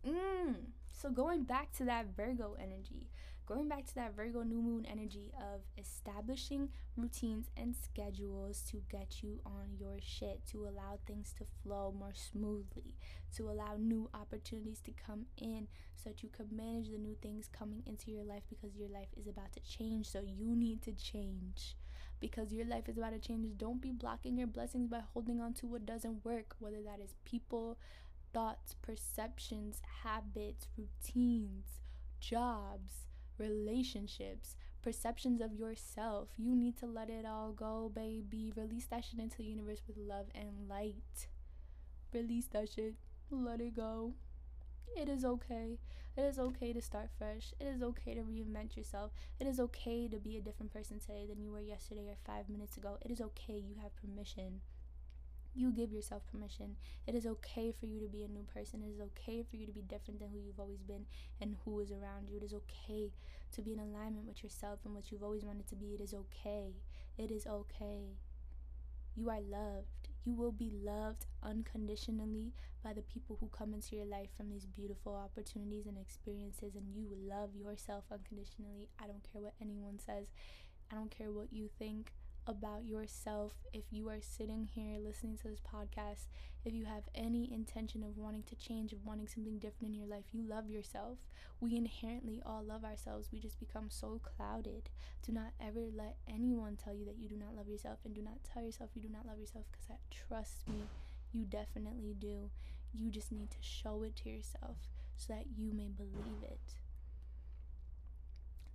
Mmm. 0.07 0.55
So 0.93 1.11
going 1.11 1.45
back 1.45 1.73
to 1.77 1.85
that 1.85 2.07
Virgo 2.17 2.57
energy, 2.61 3.09
going 3.49 3.67
back 3.67 3.87
to 3.87 3.95
that 3.95 4.15
Virgo 4.15 4.43
new 4.43 4.61
moon 4.61 4.85
energy 4.85 5.33
of 5.39 5.63
establishing 5.79 6.69
routines 6.99 7.47
and 7.57 7.75
schedules 7.75 8.63
to 8.71 8.83
get 8.91 9.23
you 9.23 9.41
on 9.47 9.75
your 9.81 9.97
shit, 10.03 10.45
to 10.47 10.65
allow 10.65 10.99
things 11.07 11.33
to 11.39 11.45
flow 11.63 11.95
more 11.99 12.13
smoothly, 12.13 12.95
to 13.35 13.49
allow 13.49 13.77
new 13.79 14.11
opportunities 14.13 14.81
to 14.81 14.93
come 14.93 15.25
in 15.39 15.67
so 15.97 16.11
that 16.11 16.23
you 16.23 16.29
can 16.29 16.47
manage 16.55 16.91
the 16.91 16.99
new 16.99 17.17
things 17.23 17.49
coming 17.51 17.83
into 17.87 18.11
your 18.11 18.23
life 18.23 18.43
because 18.51 18.77
your 18.77 18.91
life 18.91 19.09
is 19.17 19.27
about 19.27 19.51
to 19.55 19.61
change. 19.61 20.11
So 20.11 20.21
you 20.21 20.55
need 20.55 20.83
to 20.83 20.93
change 20.93 21.75
because 22.21 22.53
your 22.53 22.67
life 22.67 22.87
is 22.87 22.99
about 22.99 23.13
to 23.13 23.19
change. 23.19 23.47
Don't 23.57 23.81
be 23.81 23.93
blocking 23.93 24.37
your 24.37 24.47
blessings 24.47 24.91
by 24.91 25.01
holding 25.15 25.41
on 25.41 25.55
to 25.55 25.67
what 25.67 25.87
doesn't 25.87 26.23
work, 26.23 26.55
whether 26.59 26.83
that 26.83 27.01
is 27.03 27.15
people, 27.25 27.79
thoughts, 28.35 28.75
perceptions, 28.83 29.81
habits, 30.03 30.69
routines, 30.77 31.81
jobs 32.21 33.08
relationships, 33.39 34.57
perceptions 34.83 35.41
of 35.41 35.55
yourself. 35.55 36.29
You 36.37 36.55
need 36.55 36.77
to 36.79 36.87
let 36.87 37.11
it 37.11 37.25
all 37.25 37.53
go, 37.53 37.91
baby. 37.95 38.53
Release 38.57 38.87
that 38.87 39.05
shit 39.05 39.21
into 39.21 39.39
the 39.39 39.45
universe 39.45 39.83
with 39.87 39.97
love 39.97 40.27
and 40.35 40.69
light. 40.69 41.29
Release 42.13 42.47
that 42.53 42.71
shit. 42.71 42.95
Let 43.31 43.61
it 43.61 43.77
go. 43.77 44.15
It 44.97 45.09
is 45.09 45.25
okay. 45.25 45.79
It 46.17 46.23
is 46.23 46.39
okay 46.39 46.73
to 46.73 46.81
start 46.81 47.11
fresh. 47.17 47.53
It 47.61 47.67
is 47.67 47.83
okay 47.83 48.15
to 48.15 48.23
reinvent 48.23 48.77
yourself. 48.77 49.13
It 49.39 49.47
is 49.47 49.61
okay 49.61 50.09
to 50.09 50.19
be 50.19 50.37
a 50.37 50.41
different 50.41 50.73
person 50.73 50.99
today 50.99 51.27
than 51.29 51.41
you 51.41 51.53
were 51.53 51.61
yesterday 51.61 52.09
or 52.09 52.17
five 52.27 52.49
minutes 52.49 52.77
ago. 52.77 52.99
It 53.03 53.11
is 53.11 53.21
okay. 53.21 53.55
You 53.55 53.77
have 53.83 53.95
permission 53.95 54.61
you 55.55 55.73
give 55.73 55.93
yourself 55.93 56.23
permission. 56.31 56.77
It 57.07 57.15
is 57.15 57.27
okay 57.27 57.73
for 57.79 57.87
you 57.87 58.01
to 58.01 58.07
be 58.07 58.23
a 58.23 58.29
new 58.29 58.45
person. 58.55 58.83
It 58.83 58.93
is 58.95 59.01
okay 59.01 59.45
for 59.49 59.57
you 59.57 59.67
to 59.67 59.73
be 59.73 59.83
different 59.83 60.21
than 60.21 60.29
who 60.29 60.39
you've 60.39 60.61
always 60.61 60.83
been 60.83 61.07
and 61.41 61.57
who 61.65 61.81
is 61.81 61.91
around 61.91 62.29
you. 62.29 62.37
It 62.37 62.45
is 62.45 62.55
okay 62.55 63.11
to 63.53 63.63
be 63.63 63.73
in 63.73 63.79
alignment 63.79 64.27
with 64.27 64.43
yourself 64.43 64.81
and 64.85 64.95
what 64.95 65.11
you've 65.11 65.23
always 65.23 65.45
wanted 65.45 65.67
to 65.69 65.77
be. 65.77 65.95
It 65.95 66.01
is 66.01 66.15
okay. 66.15 66.75
It 67.17 67.31
is 67.31 67.47
okay. 67.47 68.17
You 69.17 69.31
are 69.31 69.41
loved. 69.41 70.09
You 70.25 70.35
will 70.35 70.53
be 70.53 70.71
loved 70.71 71.27
unconditionally 71.43 72.53
by 72.85 72.93
the 72.93 73.03
people 73.03 73.37
who 73.41 73.49
come 73.49 73.75
into 73.75 73.97
your 73.97 74.05
life 74.05 74.29
from 74.37 74.51
these 74.51 74.67
beautiful 74.67 75.15
opportunities 75.15 75.87
and 75.87 75.99
experiences, 75.99 76.77
and 76.77 76.95
you 76.95 77.09
love 77.29 77.51
yourself 77.57 78.05
unconditionally. 78.13 78.89
I 79.03 79.07
don't 79.07 79.27
care 79.33 79.43
what 79.43 79.55
anyone 79.61 79.99
says, 79.99 80.27
I 80.93 80.95
don't 80.95 81.11
care 81.11 81.33
what 81.33 81.53
you 81.53 81.69
think 81.79 82.13
about 82.49 82.87
yourself. 82.87 83.53
If 83.75 83.85
you 83.91 84.09
are 84.09 84.23
sitting 84.23 84.67
here 84.75 84.99
listening 84.99 85.37
to 85.39 85.49
this 85.49 85.61
podcast 85.61 86.27
if 86.65 86.73
you 86.75 86.87
have 86.87 87.05
any 87.15 87.53
intention 87.53 88.03
of 88.03 88.17
wanting 88.17 88.43
to 88.45 88.57
change 88.57 88.93
of 88.93 89.05
wanting 89.05 89.29
something 89.29 89.59
different 89.59 89.93
in 89.93 89.95
your 89.95 90.07
life 90.09 90.25
you 90.33 90.43
love 90.43 90.71
yourself. 90.71 91.19
We 91.61 91.77
inherently 91.77 92.41
all 92.45 92.63
love 92.65 92.85
ourselves. 92.85 93.29
We 93.31 93.39
just 93.39 93.61
become 93.61 93.91
so 93.91 94.21
clouded. 94.37 94.89
Do 95.27 95.33
not 95.33 95.53
ever 95.61 95.85
let 95.95 96.17
anyone 96.27 96.77
tell 96.77 96.95
you 96.95 97.05
that 97.05 97.19
you 97.19 97.29
do 97.29 97.37
not 97.37 97.55
love 97.55 97.69
yourself 97.69 97.99
and 98.05 98.15
do 98.15 98.23
not 98.23 98.43
tell 98.43 98.63
yourself 98.63 98.91
you 98.95 99.03
do 99.03 99.11
not 99.11 99.27
love 99.27 99.39
yourself 99.39 99.67
because 99.71 99.87
that 99.87 100.01
trust 100.11 100.67
me 100.69 100.89
you 101.33 101.45
definitely 101.45 102.17
do. 102.19 102.51
You 102.95 103.11
just 103.11 103.31
need 103.31 103.51
to 103.51 103.59
show 103.61 104.03
it 104.05 104.17
to 104.17 104.31
yourself 104.31 104.77
so 105.17 105.35
that 105.35 105.45
you 105.55 105.73
may 105.73 105.89
believe 105.89 106.43
it 106.43 106.77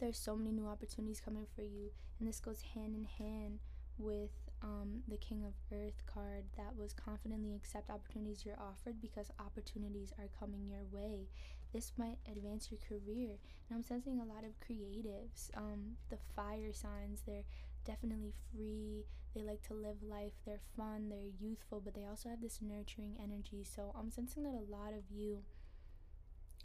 there's 0.04 0.20
so 0.20 0.36
many 0.36 0.51
new 0.51 0.68
opportunities 0.68 1.22
coming 1.24 1.45
for 1.56 1.62
you 1.62 1.89
and 2.20 2.28
this 2.28 2.41
goes 2.41 2.62
hand 2.76 2.93
in 2.93 3.08
hand 3.26 3.60
with 3.97 4.32
um, 4.62 5.01
the 5.08 5.16
king 5.16 5.45
of 5.45 5.54
earth 5.72 6.04
card 6.06 6.43
that 6.58 6.76
was 6.76 6.91
confidently 6.91 7.56
accept 7.56 7.89
opportunities 7.89 8.43
you're 8.45 8.60
offered 8.60 8.99
because 9.01 9.32
opportunities 9.39 10.12
are 10.20 10.28
coming 10.38 10.68
your 10.68 10.84
way. 10.91 11.30
This 11.74 11.93
might 11.97 12.18
advance 12.30 12.70
your 12.70 12.80
career 12.88 13.39
and 13.70 13.78
i'm 13.78 13.84
sensing 13.84 14.20
a 14.20 14.26
lot 14.26 14.43
of 14.43 14.60
creatives 14.60 15.56
um, 15.56 15.95
the 16.10 16.18
fire 16.36 16.74
signs 16.74 17.24
they're 17.26 17.45
definitely 17.86 18.34
free. 18.51 19.06
They 19.36 19.41
like 19.41 19.62
to 19.64 19.74
live 19.74 19.97
life. 20.04 20.34
They're 20.45 20.62
fun. 20.78 21.10
They're 21.10 21.34
youthful 21.39 21.82
but 21.84 21.95
they 21.95 22.06
also 22.06 22.30
have 22.30 22.41
this 22.41 22.60
nurturing 22.62 23.16
energy. 23.22 23.64
So 23.64 23.93
i'm 23.97 24.12
sensing 24.12 24.43
that 24.43 24.54
a 24.54 24.72
lot 24.72 24.93
of 24.93 25.04
you 25.10 25.39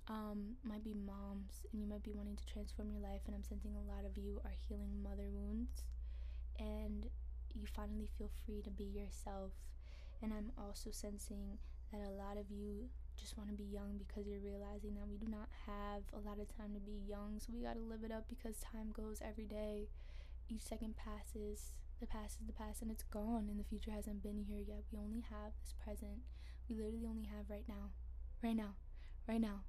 um, 0.08 0.56
might 0.64 0.84
be 0.84 0.94
moms 0.94 1.64
and 1.72 1.80
you 1.80 1.86
might 1.86 2.02
be 2.02 2.12
wanting 2.12 2.36
to 2.36 2.46
transform 2.46 2.90
your 2.90 3.02
life 3.02 3.20
and 3.26 3.36
i'm 3.36 3.44
sensing 3.44 3.76
a 3.76 3.90
lot 3.92 4.08
of 4.08 4.16
you 4.16 4.40
are 4.44 4.56
healing 4.68 5.02
mother 5.02 5.28
wounds 5.28 5.84
and 6.58 7.06
you 7.54 7.66
finally 7.66 8.08
feel 8.18 8.30
free 8.44 8.62
to 8.62 8.70
be 8.70 8.84
yourself. 8.84 9.52
And 10.22 10.32
i'm 10.32 10.50
also 10.58 10.90
sensing 10.90 11.58
that 11.92 12.00
a 12.00 12.10
lot 12.10 12.36
of 12.36 12.50
you 12.50 12.90
just 13.16 13.36
want 13.38 13.50
to 13.50 13.56
be 13.56 13.64
young 13.64 13.98
because 13.98 14.26
you're 14.26 14.42
realizing 14.42 14.94
that 14.94 15.08
we 15.08 15.16
do 15.16 15.26
not 15.26 15.48
have 15.66 16.02
a 16.12 16.22
lot 16.22 16.38
of 16.38 16.46
time 16.56 16.74
to 16.74 16.80
be 16.80 17.02
young 17.08 17.38
so 17.38 17.50
we 17.52 17.62
got 17.62 17.74
to 17.74 17.82
live 17.82 18.04
it 18.04 18.12
up 18.12 18.26
because 18.28 18.58
time 18.60 18.90
goes 18.92 19.22
every 19.24 19.46
day. 19.46 19.88
Each 20.48 20.62
second 20.62 20.94
passes 20.96 21.72
the 22.00 22.06
past 22.06 22.38
is 22.40 22.46
the 22.46 22.52
past 22.52 22.82
and 22.82 22.90
it's 22.90 23.02
gone 23.02 23.46
and 23.50 23.58
the 23.58 23.66
future 23.66 23.90
hasn't 23.90 24.22
been 24.22 24.44
here 24.46 24.62
yet. 24.62 24.84
We 24.92 24.98
only 24.98 25.24
have 25.30 25.54
this 25.62 25.74
present. 25.82 26.22
We 26.68 26.76
literally 26.76 27.06
only 27.08 27.26
have 27.26 27.50
right 27.50 27.66
now. 27.68 27.90
Right 28.42 28.56
now. 28.56 28.74
Right 29.26 29.40
now 29.40 29.62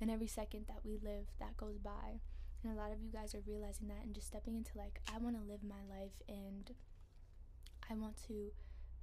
and 0.00 0.10
every 0.10 0.26
second 0.26 0.66
that 0.68 0.84
we 0.84 0.98
live 1.02 1.26
that 1.38 1.56
goes 1.56 1.78
by. 1.78 2.20
And 2.62 2.72
a 2.72 2.76
lot 2.76 2.92
of 2.92 3.00
you 3.02 3.10
guys 3.10 3.34
are 3.34 3.42
realizing 3.46 3.88
that 3.88 4.04
and 4.04 4.14
just 4.14 4.26
stepping 4.26 4.54
into 4.54 4.76
like 4.76 5.00
i 5.12 5.16
want 5.16 5.34
to 5.34 5.50
live 5.50 5.60
my 5.64 5.80
life 5.88 6.20
and 6.28 6.72
i 7.90 7.94
want 7.94 8.16
to 8.28 8.52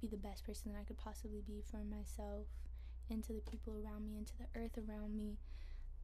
be 0.00 0.06
the 0.06 0.16
best 0.16 0.44
person 0.44 0.70
that 0.70 0.78
i 0.78 0.84
could 0.84 0.96
possibly 0.96 1.42
be 1.44 1.60
for 1.68 1.78
myself 1.82 2.46
and 3.10 3.24
to 3.24 3.32
the 3.32 3.50
people 3.50 3.74
around 3.74 4.06
me 4.06 4.16
and 4.16 4.26
to 4.26 4.38
the 4.38 4.60
earth 4.60 4.78
around 4.78 5.16
me. 5.16 5.38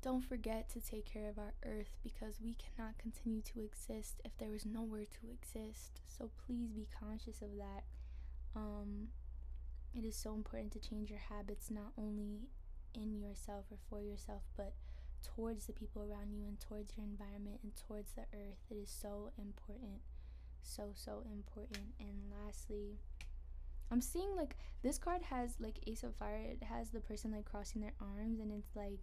Don't 0.03 0.25
forget 0.25 0.69
to 0.71 0.81
take 0.81 1.07
care 1.07 1.29
of 1.29 1.39
our 1.39 1.55
earth 1.65 1.97
because 2.03 2.41
we 2.43 2.55
cannot 2.55 2.99
continue 2.99 3.41
to 3.43 3.61
exist 3.61 4.21
if 4.25 4.37
there 4.39 4.55
is 4.55 4.67
nowhere 4.67 5.05
to 5.05 5.31
exist. 5.33 6.01
So 6.07 6.31
please 6.47 6.71
be 6.71 6.89
conscious 6.99 7.41
of 7.41 7.57
that. 7.57 7.85
Um 8.55 9.09
it 9.95 10.05
is 10.05 10.17
so 10.17 10.35
important 10.35 10.73
to 10.73 10.81
change 10.81 11.09
your 11.09 11.21
habits 11.21 11.71
not 11.71 11.93
only 11.97 12.49
in 12.95 13.21
yourself 13.21 13.67
or 13.71 13.79
for 13.89 14.01
yourself, 14.01 14.43
but 14.57 14.75
towards 15.23 15.67
the 15.67 15.73
people 15.73 16.03
around 16.03 16.33
you 16.33 16.45
and 16.47 16.61
towards 16.61 16.97
your 16.97 17.07
environment 17.07 17.61
and 17.63 17.73
towards 17.77 18.13
the 18.13 18.23
earth. 18.35 18.61
It 18.71 18.75
is 18.75 18.91
so 18.91 19.33
important. 19.39 20.01
So, 20.63 20.91
so 20.95 21.23
important. 21.31 21.95
And 21.99 22.31
lastly, 22.31 22.99
I'm 23.91 24.01
seeing 24.01 24.35
like 24.37 24.57
this 24.83 24.99
card 24.99 25.23
has 25.23 25.57
like 25.61 25.79
Ace 25.87 26.03
of 26.03 26.15
Fire. 26.17 26.41
It 26.51 26.63
has 26.65 26.91
the 26.91 27.01
person 27.01 27.33
like 27.33 27.45
crossing 27.45 27.81
their 27.81 27.95
arms, 28.01 28.41
and 28.41 28.51
it's 28.53 28.75
like, 28.75 29.01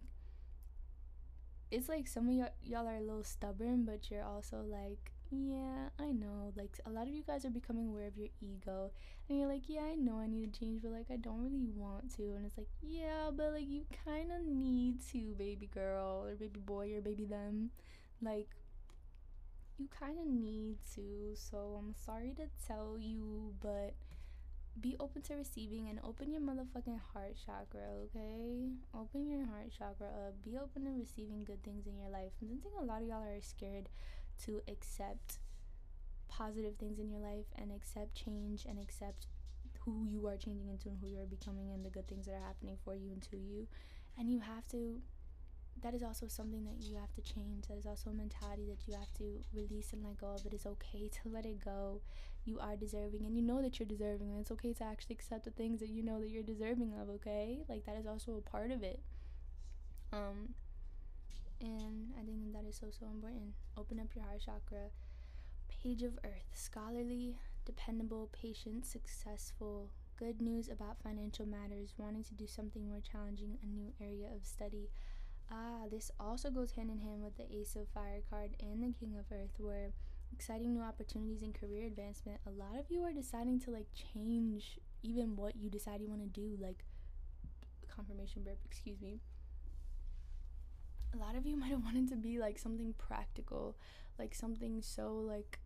it's 1.70 1.88
like 1.88 2.06
some 2.06 2.28
of 2.28 2.34
y'all 2.62 2.86
are 2.86 2.96
a 2.96 3.00
little 3.00 3.24
stubborn, 3.24 3.84
but 3.84 4.10
you're 4.10 4.24
also 4.24 4.62
like 4.66 5.11
yeah, 5.32 5.88
I 5.98 6.12
know. 6.12 6.52
Like 6.56 6.78
a 6.84 6.90
lot 6.90 7.08
of 7.08 7.14
you 7.14 7.22
guys 7.26 7.44
are 7.44 7.50
becoming 7.50 7.88
aware 7.88 8.06
of 8.06 8.16
your 8.16 8.28
ego, 8.40 8.90
and 9.28 9.38
you're 9.38 9.48
like, 9.48 9.62
yeah, 9.66 9.82
I 9.82 9.94
know 9.94 10.18
I 10.18 10.26
need 10.26 10.52
to 10.52 10.60
change, 10.60 10.82
but 10.82 10.92
like 10.92 11.06
I 11.10 11.16
don't 11.16 11.42
really 11.42 11.64
want 11.74 12.14
to. 12.16 12.22
And 12.22 12.44
it's 12.44 12.58
like, 12.58 12.68
yeah, 12.82 13.30
but 13.34 13.52
like 13.52 13.68
you 13.68 13.84
kind 14.04 14.30
of 14.30 14.42
need 14.46 14.96
to, 15.12 15.34
baby 15.38 15.68
girl 15.72 16.24
or 16.24 16.34
baby 16.34 16.60
boy 16.60 16.94
or 16.94 17.00
baby 17.00 17.24
them. 17.24 17.70
Like 18.20 18.48
you 19.78 19.88
kind 19.98 20.18
of 20.18 20.26
need 20.26 20.76
to. 20.94 21.34
So 21.34 21.78
I'm 21.78 21.94
sorry 22.04 22.34
to 22.36 22.44
tell 22.66 22.98
you, 23.00 23.54
but 23.62 23.94
be 24.80 24.96
open 25.00 25.22
to 25.22 25.34
receiving 25.34 25.88
and 25.88 25.98
open 26.02 26.30
your 26.30 26.40
motherfucking 26.40 27.00
heart 27.12 27.34
chakra, 27.44 27.88
okay? 28.04 28.68
Open 28.94 29.28
your 29.28 29.44
heart 29.46 29.68
chakra 29.76 30.06
up. 30.06 30.34
Be 30.44 30.56
open 30.56 30.84
to 30.84 30.90
receiving 30.90 31.44
good 31.44 31.62
things 31.62 31.86
in 31.86 31.98
your 31.98 32.08
life. 32.08 32.32
I'm 32.40 32.48
think 32.48 32.74
a 32.80 32.84
lot 32.84 33.02
of 33.02 33.08
y'all 33.08 33.22
are 33.22 33.40
scared 33.40 33.88
to 34.46 34.60
accept 34.68 35.38
positive 36.28 36.76
things 36.76 36.98
in 36.98 37.08
your 37.10 37.20
life 37.20 37.46
and 37.56 37.70
accept 37.70 38.14
change 38.14 38.64
and 38.68 38.78
accept 38.78 39.26
who 39.84 40.04
you 40.06 40.26
are 40.26 40.36
changing 40.36 40.68
into 40.68 40.88
and 40.88 40.98
who 41.00 41.08
you 41.08 41.18
are 41.18 41.26
becoming 41.26 41.70
and 41.72 41.84
the 41.84 41.90
good 41.90 42.06
things 42.06 42.26
that 42.26 42.34
are 42.34 42.46
happening 42.46 42.76
for 42.84 42.94
you 42.94 43.10
and 43.12 43.22
to 43.22 43.36
you. 43.36 43.66
And 44.18 44.30
you 44.30 44.40
have 44.40 44.66
to, 44.68 45.00
that 45.82 45.94
is 45.94 46.02
also 46.02 46.28
something 46.28 46.64
that 46.64 46.86
you 46.86 46.96
have 46.96 47.12
to 47.14 47.20
change. 47.20 47.66
That 47.68 47.78
is 47.78 47.86
also 47.86 48.10
a 48.10 48.14
mentality 48.14 48.66
that 48.68 48.86
you 48.86 48.94
have 48.94 49.12
to 49.18 49.40
release 49.52 49.92
and 49.92 50.04
let 50.04 50.18
go 50.18 50.28
of. 50.28 50.44
But 50.44 50.52
It 50.52 50.56
is 50.56 50.66
okay 50.66 51.08
to 51.22 51.28
let 51.28 51.46
it 51.46 51.64
go. 51.64 52.00
You 52.44 52.58
are 52.60 52.76
deserving 52.76 53.24
and 53.26 53.36
you 53.36 53.42
know 53.42 53.60
that 53.62 53.78
you're 53.78 53.88
deserving. 53.88 54.30
And 54.30 54.40
it's 54.40 54.50
okay 54.52 54.72
to 54.74 54.84
actually 54.84 55.14
accept 55.14 55.44
the 55.44 55.50
things 55.50 55.80
that 55.80 55.88
you 55.88 56.02
know 56.02 56.20
that 56.20 56.30
you're 56.30 56.42
deserving 56.42 56.92
of, 57.00 57.08
okay? 57.10 57.64
Like 57.68 57.84
that 57.86 57.96
is 57.96 58.06
also 58.06 58.36
a 58.36 58.50
part 58.50 58.70
of 58.70 58.82
it. 58.82 59.00
Um, 60.12 60.54
and 61.62 62.12
I 62.18 62.24
think 62.24 62.52
that 62.52 62.64
is 62.68 62.76
so 62.76 62.88
so 62.90 63.06
important. 63.06 63.54
Open 63.76 64.00
up 64.00 64.14
your 64.14 64.24
heart 64.24 64.40
chakra. 64.44 64.90
Page 65.68 66.02
of 66.02 66.18
Earth, 66.24 66.50
scholarly, 66.54 67.38
dependable, 67.64 68.28
patient, 68.32 68.84
successful. 68.84 69.90
Good 70.18 70.40
news 70.40 70.68
about 70.68 71.02
financial 71.02 71.46
matters, 71.46 71.94
wanting 71.96 72.24
to 72.24 72.34
do 72.34 72.46
something 72.46 72.88
more 72.88 73.00
challenging, 73.00 73.58
a 73.62 73.66
new 73.66 73.92
area 74.00 74.28
of 74.34 74.46
study. 74.46 74.90
Ah, 75.50 75.88
this 75.90 76.10
also 76.20 76.50
goes 76.50 76.72
hand 76.72 76.90
in 76.90 77.00
hand 77.00 77.22
with 77.22 77.36
the 77.36 77.50
Ace 77.54 77.76
of 77.76 77.88
Fire 77.88 78.22
card 78.30 78.50
and 78.60 78.82
the 78.82 78.92
King 78.98 79.16
of 79.18 79.26
Earth, 79.32 79.58
where 79.58 79.92
exciting 80.32 80.74
new 80.74 80.82
opportunities 80.82 81.42
and 81.42 81.54
career 81.54 81.86
advancement. 81.86 82.40
A 82.46 82.50
lot 82.50 82.78
of 82.78 82.90
you 82.90 83.02
are 83.02 83.12
deciding 83.12 83.60
to 83.60 83.70
like 83.70 83.88
change 83.94 84.78
even 85.02 85.36
what 85.36 85.56
you 85.56 85.68
decide 85.70 86.00
you 86.00 86.08
want 86.08 86.22
to 86.22 86.40
do, 86.40 86.56
like 86.60 86.84
confirmation 87.88 88.42
burp, 88.42 88.58
excuse 88.64 89.00
me 89.00 89.20
a 91.14 91.18
lot 91.18 91.36
of 91.36 91.46
you 91.46 91.56
might 91.60 91.70
have 91.70 91.82
wanted 91.82 92.08
to 92.08 92.16
be 92.16 92.38
like 92.38 92.58
something 92.58 92.94
practical, 92.98 93.76
like 94.18 94.34
something 94.34 94.82
so 94.82 95.14
like 95.14 95.58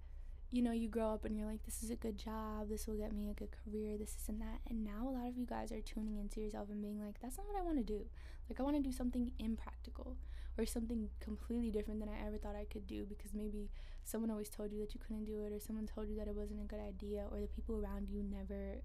you 0.53 0.63
know, 0.63 0.73
you 0.73 0.89
grow 0.89 1.13
up 1.13 1.25
and 1.25 1.37
you're 1.37 1.47
like, 1.47 1.65
this 1.65 1.83
is 1.83 1.91
a 1.91 1.97
good 1.97 2.17
job, 2.17 2.69
this 2.69 2.87
will 2.87 2.95
get 2.95 3.13
me 3.13 3.29
a 3.29 3.35
good 3.35 3.51
career, 3.51 3.99
this, 3.99 4.11
is 4.11 4.29
and 4.29 4.41
that. 4.41 4.61
And 4.71 4.85
now 4.85 5.09
a 5.09 5.11
lot 5.11 5.27
of 5.27 5.37
you 5.37 5.45
guys 5.45 5.73
are 5.73 5.81
tuning 5.81 6.19
into 6.19 6.41
yourself 6.41 6.69
and 6.71 6.81
being 6.81 7.01
like, 7.01 7.21
that's 7.21 7.37
not 7.37 7.47
what 7.49 7.59
I 7.59 7.63
want 7.63 7.79
to 7.79 7.85
do. 7.85 8.07
Like, 8.49 8.61
I 8.61 8.63
want 8.63 8.77
to 8.77 8.83
do 8.83 8.93
something 8.93 9.33
impractical 9.39 10.17
or 10.57 10.65
something 10.65 11.09
completely 11.21 11.71
different 11.71 12.01
than 12.01 12.09
I 12.09 12.27
ever 12.27 12.39
thought 12.39 12.55
I 12.57 12.65
could 12.65 12.87
do 12.87 13.05
because 13.05 13.35
maybe 13.35 13.71
someone 14.05 14.31
always 14.31 14.49
told 14.49 14.73
you 14.73 14.81
that 14.81 14.95
you 14.95 15.01
couldn't 15.01 15.25
do 15.25 15.43
it 15.43 15.53
or 15.53 15.61
someone 15.61 15.87
told 15.87 16.09
you 16.09 16.17
that 16.17 16.29
it 16.29 16.35
wasn't 16.35 16.63
a 16.63 16.65
good 16.65 16.81
idea 16.81 17.27
or 17.31 17.41
the 17.41 17.49
people 17.49 17.77
around 17.77 18.09
you 18.09 18.23
never 18.23 18.77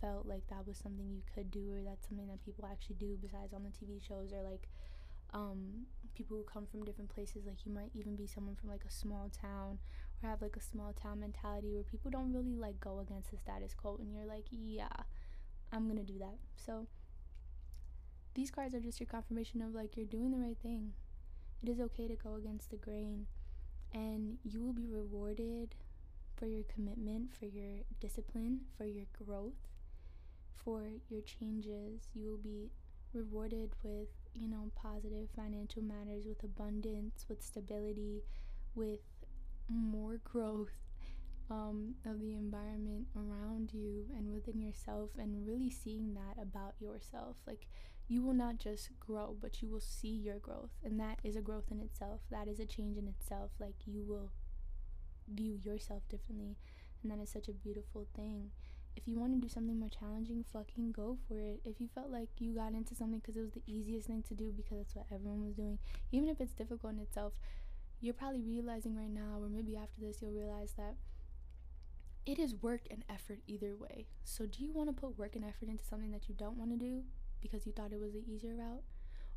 felt 0.00 0.26
like 0.26 0.46
that 0.48 0.66
was 0.66 0.76
something 0.76 1.08
you 1.08 1.22
could 1.32 1.50
do 1.50 1.72
or 1.72 1.82
that's 1.84 2.08
something 2.08 2.26
that 2.26 2.44
people 2.44 2.66
actually 2.70 2.96
do 2.96 3.16
besides 3.20 3.54
on 3.54 3.62
the 3.62 3.70
TV 3.70 4.02
shows 4.02 4.32
or 4.32 4.42
like 4.42 4.66
um, 5.32 5.86
people 6.14 6.36
who 6.36 6.44
come 6.44 6.66
from 6.66 6.84
different 6.84 7.10
places 7.14 7.44
like 7.46 7.64
you 7.64 7.72
might 7.72 7.90
even 7.94 8.16
be 8.16 8.26
someone 8.26 8.54
from 8.54 8.68
like 8.70 8.84
a 8.86 8.90
small 8.90 9.30
town 9.30 9.78
or 10.22 10.28
have 10.28 10.42
like 10.42 10.56
a 10.56 10.60
small 10.60 10.92
town 10.92 11.20
mentality 11.20 11.72
where 11.72 11.82
people 11.82 12.10
don't 12.10 12.32
really 12.32 12.54
like 12.56 12.78
go 12.80 13.00
against 13.00 13.30
the 13.30 13.38
status 13.38 13.74
quo 13.74 13.96
and 14.00 14.12
you're 14.12 14.26
like 14.26 14.44
yeah 14.50 14.88
i'm 15.72 15.88
gonna 15.88 16.02
do 16.04 16.18
that. 16.18 16.36
So 16.54 16.86
these 18.34 18.50
cards 18.50 18.74
are 18.74 18.80
just 18.80 19.00
your 19.00 19.06
confirmation 19.06 19.60
of 19.62 19.74
like 19.74 19.96
you're 19.96 20.06
doing 20.06 20.30
the 20.30 20.38
right 20.38 20.56
thing. 20.62 20.92
It 21.62 21.68
is 21.68 21.80
okay 21.80 22.08
to 22.08 22.16
go 22.16 22.34
against 22.34 22.70
the 22.70 22.76
grain 22.76 23.26
and 23.92 24.38
you 24.42 24.62
will 24.62 24.72
be 24.72 24.86
rewarded 24.88 25.74
for 26.36 26.46
your 26.46 26.64
commitment 26.64 27.32
for 27.38 27.46
your 27.46 27.80
discipline 28.00 28.60
for 28.76 28.84
your 28.84 29.04
growth 29.24 29.68
for 30.64 30.84
your 31.08 31.20
changes. 31.22 32.08
You 32.14 32.30
will 32.30 32.38
be 32.38 32.70
rewarded 33.12 33.72
with 33.82 34.08
you 34.34 34.48
know, 34.48 34.70
positive 34.74 35.28
financial 35.36 35.82
matters, 35.82 36.26
with 36.26 36.42
abundance, 36.44 37.26
with 37.28 37.42
stability, 37.42 38.22
with 38.74 39.00
more 39.68 40.18
growth 40.24 40.70
um, 41.50 41.94
of 42.06 42.20
the 42.20 42.34
environment 42.34 43.06
around 43.16 43.72
you 43.72 44.06
and 44.16 44.32
within 44.32 44.60
yourself, 44.60 45.10
and 45.18 45.46
really 45.46 45.70
seeing 45.70 46.14
that 46.14 46.40
about 46.42 46.74
yourself. 46.80 47.36
Like, 47.46 47.66
you 48.08 48.22
will 48.22 48.34
not 48.34 48.58
just 48.58 48.90
grow, 49.00 49.36
but 49.40 49.62
you 49.62 49.68
will 49.68 49.80
see 49.80 50.08
your 50.14 50.38
growth, 50.38 50.70
and 50.84 50.98
that 51.00 51.18
is 51.24 51.36
a 51.36 51.40
growth 51.40 51.70
in 51.70 51.80
itself. 51.80 52.20
That 52.30 52.48
is 52.48 52.60
a 52.60 52.66
change 52.66 52.96
in 52.98 53.08
itself. 53.08 53.50
Like, 53.60 53.76
you 53.86 54.02
will 54.04 54.30
view 55.32 55.58
yourself 55.62 56.02
differently, 56.08 56.56
and 57.02 57.10
that 57.10 57.18
is 57.22 57.30
such 57.30 57.48
a 57.48 57.52
beautiful 57.52 58.06
thing 58.14 58.50
if 58.96 59.08
you 59.08 59.18
want 59.18 59.32
to 59.34 59.40
do 59.40 59.48
something 59.48 59.78
more 59.78 59.88
challenging, 59.88 60.44
fucking 60.52 60.92
go 60.92 61.16
for 61.26 61.38
it. 61.38 61.60
If 61.64 61.80
you 61.80 61.88
felt 61.94 62.10
like 62.10 62.28
you 62.38 62.54
got 62.54 62.72
into 62.72 62.94
something 62.94 63.20
because 63.20 63.36
it 63.36 63.40
was 63.40 63.52
the 63.52 63.62
easiest 63.66 64.06
thing 64.06 64.22
to 64.28 64.34
do 64.34 64.52
because 64.52 64.78
that's 64.78 64.94
what 64.94 65.06
everyone 65.12 65.44
was 65.44 65.54
doing, 65.54 65.78
even 66.10 66.28
if 66.28 66.40
it's 66.40 66.52
difficult 66.52 66.94
in 66.94 67.00
itself, 67.00 67.32
you're 68.00 68.14
probably 68.14 68.42
realizing 68.42 68.96
right 68.96 69.10
now, 69.10 69.38
or 69.40 69.48
maybe 69.48 69.76
after 69.76 70.00
this, 70.00 70.20
you'll 70.20 70.32
realize 70.32 70.72
that 70.76 70.96
it 72.26 72.38
is 72.38 72.54
work 72.54 72.82
and 72.90 73.04
effort 73.08 73.40
either 73.46 73.74
way. 73.76 74.06
So, 74.24 74.46
do 74.46 74.62
you 74.62 74.72
want 74.72 74.88
to 74.88 74.92
put 74.92 75.18
work 75.18 75.36
and 75.36 75.44
effort 75.44 75.68
into 75.68 75.84
something 75.84 76.10
that 76.12 76.28
you 76.28 76.34
don't 76.34 76.56
want 76.56 76.70
to 76.70 76.76
do 76.76 77.02
because 77.40 77.66
you 77.66 77.72
thought 77.72 77.92
it 77.92 78.00
was 78.00 78.12
the 78.12 78.24
easier 78.28 78.54
route? 78.54 78.82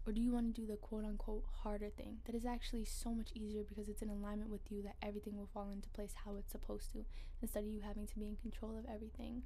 Or 0.05 0.11
do 0.11 0.21
you 0.21 0.31
want 0.31 0.53
to 0.53 0.61
do 0.61 0.67
the 0.67 0.77
quote 0.77 1.03
unquote 1.03 1.45
harder 1.63 1.89
thing 1.89 2.17
that 2.25 2.35
is 2.35 2.45
actually 2.45 2.85
so 2.85 3.13
much 3.13 3.29
easier 3.33 3.63
because 3.63 3.89
it's 3.89 4.03
in 4.03 4.09
alignment 4.09 4.51
with 4.51 4.61
you 4.69 4.83
that 4.83 4.95
everything 5.01 5.35
will 5.35 5.49
fall 5.51 5.69
into 5.71 5.89
place 5.89 6.13
how 6.23 6.35
it's 6.35 6.51
supposed 6.51 6.91
to 6.91 7.05
instead 7.41 7.63
of 7.63 7.69
you 7.69 7.81
having 7.81 8.05
to 8.05 8.19
be 8.19 8.27
in 8.27 8.35
control 8.35 8.77
of 8.77 8.85
everything 8.85 9.41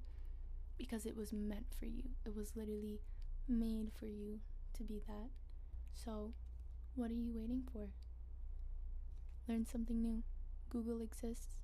because 0.77 1.05
it 1.05 1.15
was 1.15 1.31
meant 1.31 1.67
for 1.77 1.85
you? 1.85 2.03
It 2.25 2.35
was 2.35 2.55
literally 2.55 2.99
made 3.47 3.91
for 3.97 4.05
you 4.05 4.39
to 4.73 4.83
be 4.83 5.01
that. 5.07 5.29
So, 5.93 6.33
what 6.95 7.09
are 7.09 7.15
you 7.15 7.31
waiting 7.33 7.63
for? 7.71 7.89
Learn 9.47 9.65
something 9.65 10.01
new. 10.01 10.23
Google 10.69 11.01
exists, 11.01 11.55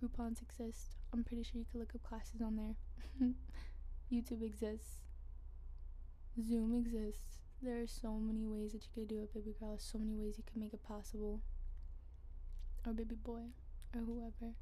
Groupons 0.00 0.42
exist. 0.42 0.96
I'm 1.12 1.24
pretty 1.24 1.42
sure 1.42 1.58
you 1.58 1.66
could 1.70 1.80
look 1.80 1.94
up 1.94 2.02
classes 2.02 2.40
on 2.40 2.56
there. 2.56 2.76
YouTube 4.12 4.42
exists, 4.42 5.02
Zoom 6.42 6.74
exists 6.74 7.39
there 7.62 7.80
are 7.80 7.86
so 7.86 8.14
many 8.14 8.46
ways 8.46 8.72
that 8.72 8.82
you 8.84 8.90
could 8.94 9.08
do 9.08 9.20
it, 9.22 9.34
baby 9.34 9.54
girl. 9.58 9.76
so 9.78 9.98
many 9.98 10.14
ways 10.14 10.34
you 10.38 10.44
can 10.50 10.60
make 10.60 10.72
it 10.72 10.82
possible. 10.82 11.40
Or 12.86 12.92
baby 12.92 13.14
boy, 13.14 13.52
or 13.94 14.00
whoever. 14.00 14.54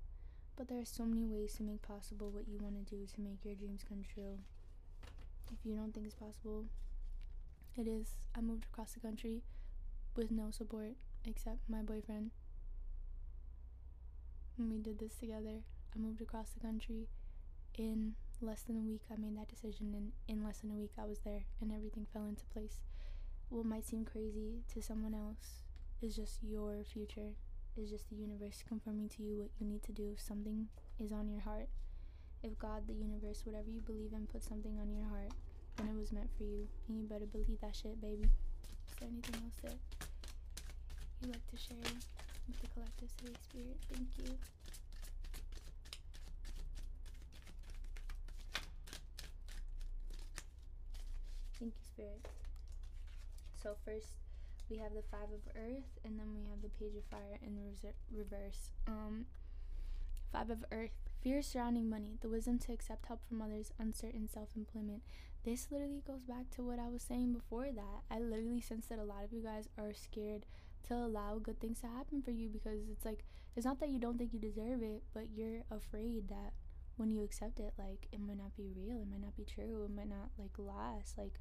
But 0.56 0.68
there 0.68 0.80
are 0.80 0.84
so 0.84 1.04
many 1.04 1.24
ways 1.24 1.54
to 1.54 1.62
make 1.62 1.82
possible 1.82 2.30
what 2.30 2.48
you 2.48 2.58
want 2.58 2.74
to 2.74 2.94
do 2.94 3.06
to 3.06 3.20
make 3.20 3.44
your 3.44 3.54
dreams 3.54 3.84
come 3.88 4.02
true. 4.02 4.38
If 5.52 5.64
you 5.64 5.76
don't 5.76 5.94
think 5.94 6.06
it's 6.06 6.16
possible, 6.16 6.66
it 7.76 7.86
is. 7.86 8.16
I 8.36 8.40
moved 8.40 8.64
across 8.64 8.92
the 8.92 9.00
country 9.00 9.42
with 10.16 10.32
no 10.32 10.50
support 10.50 10.94
except 11.24 11.58
my 11.68 11.82
boyfriend. 11.82 12.32
We 14.58 14.78
did 14.78 14.98
this 14.98 15.14
together, 15.14 15.62
I 15.94 15.98
moved 15.98 16.20
across 16.20 16.50
the 16.50 16.58
country 16.60 17.06
in 17.76 18.14
less 18.40 18.62
than 18.62 18.76
a 18.76 18.80
week 18.80 19.02
I 19.10 19.20
made 19.20 19.36
that 19.36 19.48
decision 19.48 19.94
and 19.94 20.12
in 20.28 20.44
less 20.44 20.58
than 20.58 20.70
a 20.70 20.74
week 20.74 20.92
I 20.98 21.04
was 21.04 21.20
there 21.20 21.44
and 21.60 21.72
everything 21.72 22.06
fell 22.12 22.26
into 22.26 22.44
place. 22.46 22.80
What 23.48 23.64
might 23.64 23.86
seem 23.86 24.04
crazy 24.04 24.62
to 24.74 24.82
someone 24.82 25.14
else 25.14 25.62
is 26.02 26.16
just 26.16 26.42
your 26.42 26.84
future. 26.84 27.34
Is 27.76 27.90
just 27.90 28.10
the 28.10 28.16
universe 28.16 28.64
confirming 28.66 29.08
to 29.10 29.22
you 29.22 29.38
what 29.38 29.50
you 29.60 29.66
need 29.66 29.84
to 29.84 29.92
do 29.92 30.10
if 30.12 30.20
something 30.20 30.66
is 30.98 31.12
on 31.12 31.28
your 31.28 31.40
heart. 31.40 31.68
If 32.42 32.58
God, 32.58 32.88
the 32.88 32.92
universe, 32.92 33.42
whatever 33.44 33.70
you 33.70 33.80
believe 33.80 34.12
in, 34.12 34.26
put 34.26 34.42
something 34.42 34.76
on 34.80 34.90
your 34.90 35.04
heart, 35.04 35.30
then 35.76 35.86
it 35.86 35.96
was 35.96 36.10
meant 36.10 36.28
for 36.36 36.42
you. 36.42 36.66
And 36.88 36.98
you 36.98 37.06
better 37.06 37.26
believe 37.26 37.60
that 37.60 37.76
shit, 37.76 38.00
baby. 38.00 38.24
Is 38.26 38.94
there 38.98 39.08
anything 39.08 39.42
else 39.42 39.54
that 39.62 39.78
you'd 41.22 41.30
like 41.32 41.46
to 41.46 41.56
share 41.56 41.78
with 42.48 42.60
the 42.60 42.66
collective 42.74 43.16
today, 43.16 43.38
Spirit? 43.48 43.76
Thank 43.92 44.08
you. 44.26 44.34
Thank 51.58 51.74
you, 51.74 51.84
Spirit. 51.84 52.28
So, 53.62 53.74
first, 53.84 54.14
we 54.70 54.76
have 54.78 54.94
the 54.94 55.02
Five 55.10 55.30
of 55.32 55.40
Earth, 55.56 55.98
and 56.04 56.18
then 56.18 56.34
we 56.34 56.42
have 56.50 56.62
the 56.62 56.68
Page 56.68 56.94
of 56.96 57.04
Fire 57.10 57.38
in 57.42 57.56
the 57.56 58.16
reverse. 58.16 58.70
Um, 58.86 59.26
five 60.32 60.50
of 60.50 60.64
Earth, 60.70 60.92
fear 61.20 61.42
surrounding 61.42 61.88
money, 61.90 62.18
the 62.20 62.28
wisdom 62.28 62.58
to 62.60 62.72
accept 62.72 63.06
help 63.06 63.20
from 63.26 63.42
others, 63.42 63.72
uncertain 63.78 64.28
self 64.28 64.50
employment. 64.56 65.02
This 65.44 65.68
literally 65.70 66.02
goes 66.06 66.24
back 66.24 66.50
to 66.56 66.62
what 66.62 66.78
I 66.78 66.88
was 66.88 67.02
saying 67.02 67.32
before 67.32 67.72
that. 67.72 68.02
I 68.10 68.18
literally 68.18 68.60
sense 68.60 68.86
that 68.86 68.98
a 68.98 69.04
lot 69.04 69.24
of 69.24 69.32
you 69.32 69.42
guys 69.42 69.68
are 69.78 69.94
scared 69.94 70.44
to 70.88 70.94
allow 70.94 71.38
good 71.38 71.60
things 71.60 71.80
to 71.80 71.86
happen 71.86 72.22
for 72.22 72.30
you 72.30 72.48
because 72.48 72.80
it's 72.90 73.04
like, 73.04 73.24
it's 73.56 73.66
not 73.66 73.80
that 73.80 73.88
you 73.88 73.98
don't 73.98 74.18
think 74.18 74.32
you 74.32 74.38
deserve 74.38 74.82
it, 74.82 75.02
but 75.14 75.28
you're 75.34 75.62
afraid 75.70 76.28
that 76.28 76.52
when 76.98 77.10
you 77.10 77.22
accept 77.22 77.60
it, 77.60 77.72
like 77.78 78.08
it 78.12 78.20
might 78.20 78.38
not 78.38 78.56
be 78.56 78.68
real, 78.76 79.00
it 79.00 79.08
might 79.10 79.22
not 79.22 79.36
be 79.36 79.44
true, 79.44 79.84
it 79.84 79.94
might 79.94 80.08
not 80.08 80.30
like 80.36 80.58
last. 80.58 81.16
Like, 81.16 81.40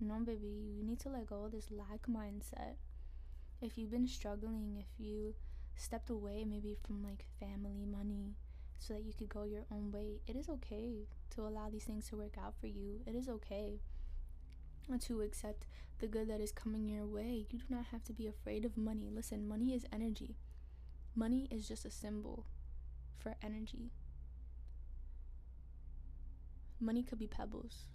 no, 0.00 0.18
baby, 0.20 0.74
you 0.76 0.84
need 0.84 1.00
to 1.00 1.08
let 1.08 1.26
go 1.26 1.44
of 1.44 1.52
this 1.52 1.70
lack 1.70 2.06
mindset. 2.08 2.74
If 3.62 3.78
you've 3.78 3.90
been 3.90 4.08
struggling, 4.08 4.76
if 4.78 4.98
you 4.98 5.34
stepped 5.76 6.10
away 6.10 6.44
maybe 6.44 6.76
from 6.86 7.02
like 7.02 7.24
family 7.38 7.84
money 7.86 8.34
so 8.78 8.94
that 8.94 9.04
you 9.04 9.12
could 9.16 9.28
go 9.28 9.44
your 9.44 9.64
own 9.70 9.90
way, 9.92 10.20
it 10.26 10.36
is 10.36 10.48
okay 10.48 11.06
to 11.30 11.42
allow 11.42 11.70
these 11.70 11.84
things 11.84 12.08
to 12.08 12.16
work 12.16 12.36
out 12.38 12.54
for 12.60 12.66
you. 12.66 13.00
It 13.06 13.14
is 13.14 13.28
okay 13.28 13.80
to 15.00 15.20
accept 15.22 15.66
the 15.98 16.06
good 16.06 16.28
that 16.28 16.40
is 16.40 16.52
coming 16.52 16.88
your 16.88 17.06
way. 17.06 17.46
You 17.50 17.58
do 17.58 17.64
not 17.68 17.86
have 17.92 18.04
to 18.04 18.12
be 18.12 18.26
afraid 18.26 18.64
of 18.64 18.76
money. 18.76 19.10
Listen, 19.12 19.48
money 19.48 19.74
is 19.74 19.86
energy. 19.92 20.36
Money 21.14 21.48
is 21.50 21.66
just 21.66 21.84
a 21.84 21.90
symbol 21.90 22.46
for 23.18 23.34
energy. 23.42 23.90
Money 26.78 27.02
could 27.02 27.18
be 27.18 27.26
pebbles, 27.26 27.86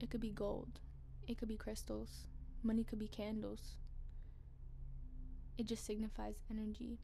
it 0.00 0.10
could 0.10 0.20
be 0.20 0.30
gold, 0.30 0.80
it 1.26 1.38
could 1.38 1.48
be 1.48 1.56
crystals, 1.56 2.28
money 2.62 2.84
could 2.84 2.98
be 2.98 3.08
candles. 3.08 3.76
It 5.56 5.66
just 5.66 5.86
signifies 5.86 6.34
energy. 6.50 6.98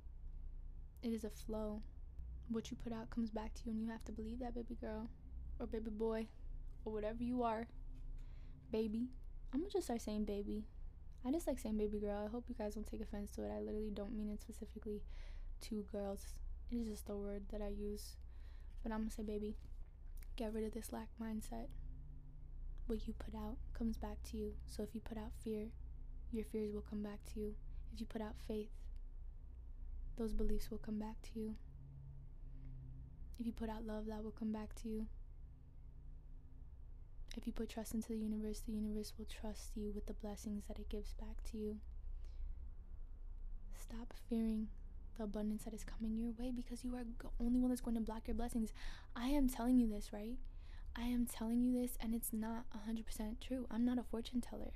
It 1.03 1.09
is 1.09 1.25
a 1.25 1.31
flow. 1.31 1.81
What 2.49 2.71
you 2.71 2.77
put 2.77 2.93
out 2.93 3.09
comes 3.09 3.31
back 3.31 3.55
to 3.55 3.63
you, 3.65 3.73
and 3.73 3.81
you 3.81 3.89
have 3.89 4.05
to 4.05 4.13
believe 4.13 4.41
that, 4.41 4.55
baby 4.55 4.77
girl, 4.79 5.09
or 5.59 5.67
baby 5.67 5.91
boy, 5.91 6.27
or 6.85 6.93
whatever 6.93 7.23
you 7.23 7.43
are. 7.43 7.67
Baby. 8.71 9.09
I'm 9.53 9.61
gonna 9.61 9.71
just 9.71 9.87
start 9.87 10.03
saying 10.03 10.25
baby. 10.25 10.67
I 11.25 11.31
just 11.31 11.47
like 11.47 11.59
saying 11.59 11.79
baby 11.79 11.99
girl. 11.99 12.25
I 12.27 12.31
hope 12.31 12.45
you 12.49 12.55
guys 12.55 12.75
don't 12.75 12.87
take 12.87 13.01
offense 13.01 13.31
to 13.33 13.45
it. 13.45 13.51
I 13.57 13.61
literally 13.61 13.91
don't 13.93 14.15
mean 14.15 14.29
it 14.29 14.41
specifically 14.43 15.03
to 15.63 15.85
girls. 15.91 16.27
It 16.71 16.77
is 16.77 16.89
just 16.89 17.09
a 17.09 17.17
word 17.17 17.45
that 17.53 17.63
I 17.63 17.69
use. 17.69 18.17
But 18.83 18.93
I'm 18.93 18.99
gonna 18.99 19.11
say 19.11 19.23
baby. 19.23 19.57
Get 20.37 20.55
rid 20.55 20.65
of 20.65 20.73
this 20.73 20.93
lack 20.93 21.09
mindset. 21.21 21.69
What 22.87 23.07
you 23.07 23.15
put 23.15 23.35
out 23.35 23.57
comes 23.75 23.97
back 23.97 24.23
to 24.31 24.37
you. 24.37 24.53
So 24.67 24.83
if 24.83 24.95
you 24.95 25.01
put 25.01 25.19
out 25.19 25.33
fear, 25.45 25.67
your 26.31 26.45
fears 26.45 26.73
will 26.73 26.85
come 26.89 27.03
back 27.03 27.21
to 27.35 27.41
you. 27.41 27.55
If 27.93 28.01
you 28.01 28.07
put 28.07 28.23
out 28.23 28.35
faith, 28.49 28.71
those 30.17 30.33
beliefs 30.33 30.71
will 30.71 30.79
come 30.79 30.99
back 30.99 31.17
to 31.23 31.41
you. 31.41 31.55
If 33.39 33.47
you 33.47 33.53
put 33.53 33.69
out 33.69 33.87
love, 33.87 34.07
that 34.07 34.23
will 34.23 34.31
come 34.31 34.53
back 34.53 34.75
to 34.83 34.89
you. 34.89 35.07
If 37.37 37.47
you 37.47 37.53
put 37.53 37.71
trust 37.71 37.95
into 37.95 38.09
the 38.09 38.19
universe, 38.19 38.61
the 38.61 38.73
universe 38.73 39.13
will 39.19 39.27
trust 39.27 39.71
you 39.75 39.91
with 39.95 40.07
the 40.07 40.13
blessings 40.13 40.65
that 40.69 40.79
it 40.79 40.89
gives 40.89 41.15
back 41.15 41.43
to 41.51 41.59
you. 41.59 41.77
stop 43.81 44.15
fearing 44.29 44.69
the 45.17 45.25
abundance 45.25 45.65
that 45.65 45.75
is 45.75 45.85
coming 45.85 46.17
your 46.17 46.31
way 46.39 46.51
because 46.55 46.85
you 46.85 46.95
are 46.95 47.05
the 47.05 47.29
only 47.45 47.61
one 47.61 47.71
that's 47.71 47.81
going 47.81 47.97
to 47.97 48.01
block 48.01 48.27
your 48.27 48.35
blessings. 48.35 48.73
I 49.15 49.29
am 49.29 49.49
telling 49.49 49.79
you 49.79 49.89
this, 49.89 50.13
right? 50.13 50.39
I 50.97 51.03
am 51.03 51.27
telling 51.27 51.63
you 51.63 51.81
this, 51.81 51.97
and 52.01 52.15
it's 52.15 52.33
not 52.33 52.65
100% 52.89 53.41
true. 53.41 53.67
I'm 53.71 53.85
not 53.85 53.99
a 53.99 54.03
fortune 54.03 54.41
teller, 54.41 54.73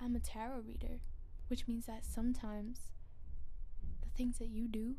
I'm 0.00 0.16
a 0.16 0.20
tarot 0.20 0.62
reader, 0.66 1.00
which 1.48 1.68
means 1.68 1.86
that 1.86 2.04
sometimes 2.04 2.90
the 4.02 4.08
things 4.16 4.38
that 4.38 4.48
you 4.48 4.68
do 4.68 4.96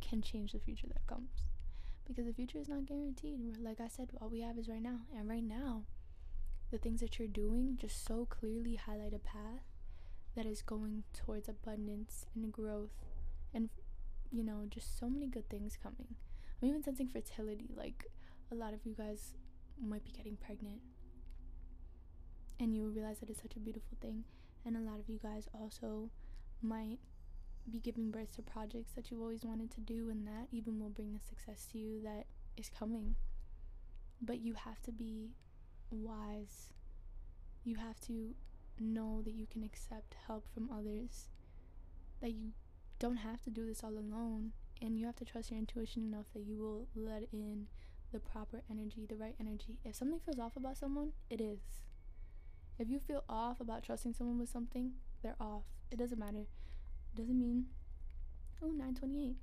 can 0.00 0.20
change 0.22 0.52
the 0.52 0.58
future 0.58 0.88
that 0.88 1.06
comes 1.06 1.30
because 2.06 2.26
the 2.26 2.32
future 2.32 2.58
is 2.58 2.68
not 2.68 2.86
guaranteed. 2.86 3.56
Like 3.60 3.80
I 3.80 3.88
said, 3.88 4.10
all 4.20 4.28
we 4.28 4.40
have 4.40 4.58
is 4.58 4.68
right 4.68 4.82
now, 4.82 5.00
and 5.16 5.28
right 5.28 5.42
now, 5.42 5.82
the 6.70 6.78
things 6.78 7.00
that 7.00 7.18
you're 7.18 7.28
doing 7.28 7.78
just 7.80 8.04
so 8.04 8.26
clearly 8.26 8.74
highlight 8.74 9.14
a 9.14 9.18
path 9.18 9.62
that 10.34 10.46
is 10.46 10.62
going 10.62 11.04
towards 11.14 11.48
abundance 11.48 12.26
and 12.34 12.52
growth 12.52 12.90
and 13.56 13.70
you 14.30 14.44
know 14.44 14.66
just 14.68 14.98
so 15.00 15.08
many 15.08 15.26
good 15.26 15.48
things 15.48 15.76
coming. 15.82 16.14
I'm 16.62 16.68
even 16.68 16.82
sensing 16.82 17.08
fertility 17.08 17.70
like 17.74 18.04
a 18.52 18.54
lot 18.54 18.74
of 18.74 18.84
you 18.84 18.94
guys 18.94 19.32
might 19.82 20.04
be 20.04 20.12
getting 20.12 20.36
pregnant. 20.36 20.80
And 22.60 22.74
you 22.74 22.82
will 22.82 22.90
realize 22.90 23.18
that 23.18 23.30
it's 23.30 23.42
such 23.42 23.56
a 23.56 23.60
beautiful 23.60 23.96
thing. 24.00 24.24
And 24.64 24.76
a 24.76 24.80
lot 24.80 24.98
of 24.98 25.08
you 25.08 25.18
guys 25.22 25.48
also 25.52 26.10
might 26.62 26.98
be 27.70 27.80
giving 27.80 28.10
birth 28.10 28.34
to 28.36 28.42
projects 28.42 28.92
that 28.92 29.10
you've 29.10 29.20
always 29.20 29.44
wanted 29.44 29.70
to 29.72 29.80
do 29.80 30.08
and 30.08 30.26
that 30.26 30.46
even 30.52 30.78
will 30.78 30.88
bring 30.88 31.12
the 31.12 31.20
success 31.20 31.66
to 31.72 31.78
you 31.78 32.00
that 32.02 32.26
is 32.56 32.70
coming. 32.70 33.16
But 34.22 34.40
you 34.40 34.54
have 34.54 34.80
to 34.82 34.92
be 34.92 35.32
wise. 35.90 36.72
You 37.64 37.76
have 37.76 38.00
to 38.02 38.34
know 38.78 39.20
that 39.24 39.34
you 39.34 39.46
can 39.46 39.62
accept 39.62 40.14
help 40.26 40.46
from 40.54 40.70
others 40.70 41.28
that 42.20 42.32
you 42.32 42.52
don't 42.98 43.18
have 43.18 43.42
to 43.42 43.50
do 43.50 43.66
this 43.66 43.82
all 43.84 43.90
alone 43.90 44.52
and 44.80 44.98
you 44.98 45.06
have 45.06 45.16
to 45.16 45.24
trust 45.24 45.50
your 45.50 45.58
intuition 45.58 46.02
enough 46.02 46.26
that 46.34 46.42
you 46.42 46.58
will 46.58 46.86
let 46.94 47.24
in 47.32 47.66
the 48.12 48.18
proper 48.18 48.62
energy 48.70 49.06
the 49.08 49.16
right 49.16 49.34
energy. 49.40 49.78
If 49.84 49.94
something 49.94 50.20
feels 50.20 50.38
off 50.38 50.56
about 50.56 50.78
someone 50.78 51.12
it 51.30 51.40
is. 51.40 51.58
If 52.78 52.88
you 52.88 52.98
feel 52.98 53.24
off 53.28 53.60
about 53.60 53.82
trusting 53.82 54.14
someone 54.14 54.38
with 54.38 54.48
something 54.48 54.92
they're 55.22 55.36
off. 55.40 55.64
It 55.90 55.98
doesn't 55.98 56.18
matter. 56.18 56.46
It 57.12 57.16
doesn't 57.16 57.38
mean 57.38 57.66
oh 58.62 58.68
928 58.68 59.36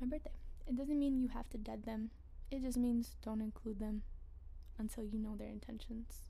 my 0.00 0.06
birthday. 0.06 0.30
It 0.66 0.76
doesn't 0.76 0.98
mean 0.98 1.20
you 1.20 1.28
have 1.28 1.48
to 1.50 1.58
dead 1.58 1.84
them. 1.84 2.10
It 2.50 2.62
just 2.62 2.76
means 2.76 3.16
don't 3.22 3.40
include 3.40 3.80
them 3.80 4.02
until 4.78 5.04
you 5.04 5.18
know 5.18 5.36
their 5.36 5.48
intentions. 5.48 6.28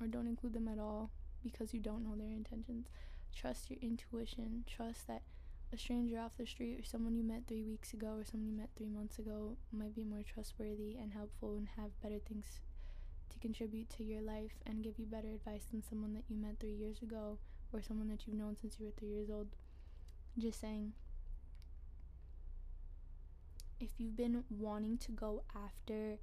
Or 0.00 0.06
don't 0.06 0.26
include 0.26 0.54
them 0.54 0.68
at 0.68 0.78
all 0.78 1.10
because 1.42 1.72
you 1.72 1.80
don't 1.80 2.04
know 2.04 2.16
their 2.16 2.32
intentions 2.32 2.88
Trust 3.34 3.70
your 3.70 3.78
intuition. 3.80 4.64
Trust 4.66 5.06
that 5.06 5.22
a 5.72 5.78
stranger 5.78 6.20
off 6.20 6.36
the 6.36 6.46
street 6.46 6.78
or 6.78 6.84
someone 6.84 7.16
you 7.16 7.24
met 7.24 7.44
three 7.48 7.62
weeks 7.62 7.94
ago 7.94 8.08
or 8.18 8.24
someone 8.24 8.48
you 8.48 8.56
met 8.56 8.68
three 8.76 8.88
months 8.88 9.18
ago 9.18 9.56
might 9.72 9.94
be 9.94 10.04
more 10.04 10.22
trustworthy 10.22 10.96
and 11.00 11.12
helpful 11.12 11.54
and 11.56 11.68
have 11.76 12.00
better 12.02 12.18
things 12.18 12.60
to 13.30 13.38
contribute 13.38 13.88
to 13.88 14.04
your 14.04 14.20
life 14.20 14.52
and 14.66 14.84
give 14.84 14.98
you 14.98 15.06
better 15.06 15.28
advice 15.28 15.64
than 15.70 15.82
someone 15.82 16.12
that 16.12 16.24
you 16.28 16.36
met 16.36 16.60
three 16.60 16.74
years 16.74 17.00
ago 17.00 17.38
or 17.72 17.80
someone 17.80 18.08
that 18.08 18.26
you've 18.26 18.36
known 18.36 18.56
since 18.60 18.78
you 18.78 18.84
were 18.84 18.92
three 18.92 19.08
years 19.08 19.30
old. 19.30 19.48
Just 20.38 20.60
saying. 20.60 20.92
If 23.80 23.90
you've 23.98 24.16
been 24.16 24.44
wanting 24.50 24.98
to 24.98 25.12
go 25.12 25.42
after 25.56 26.18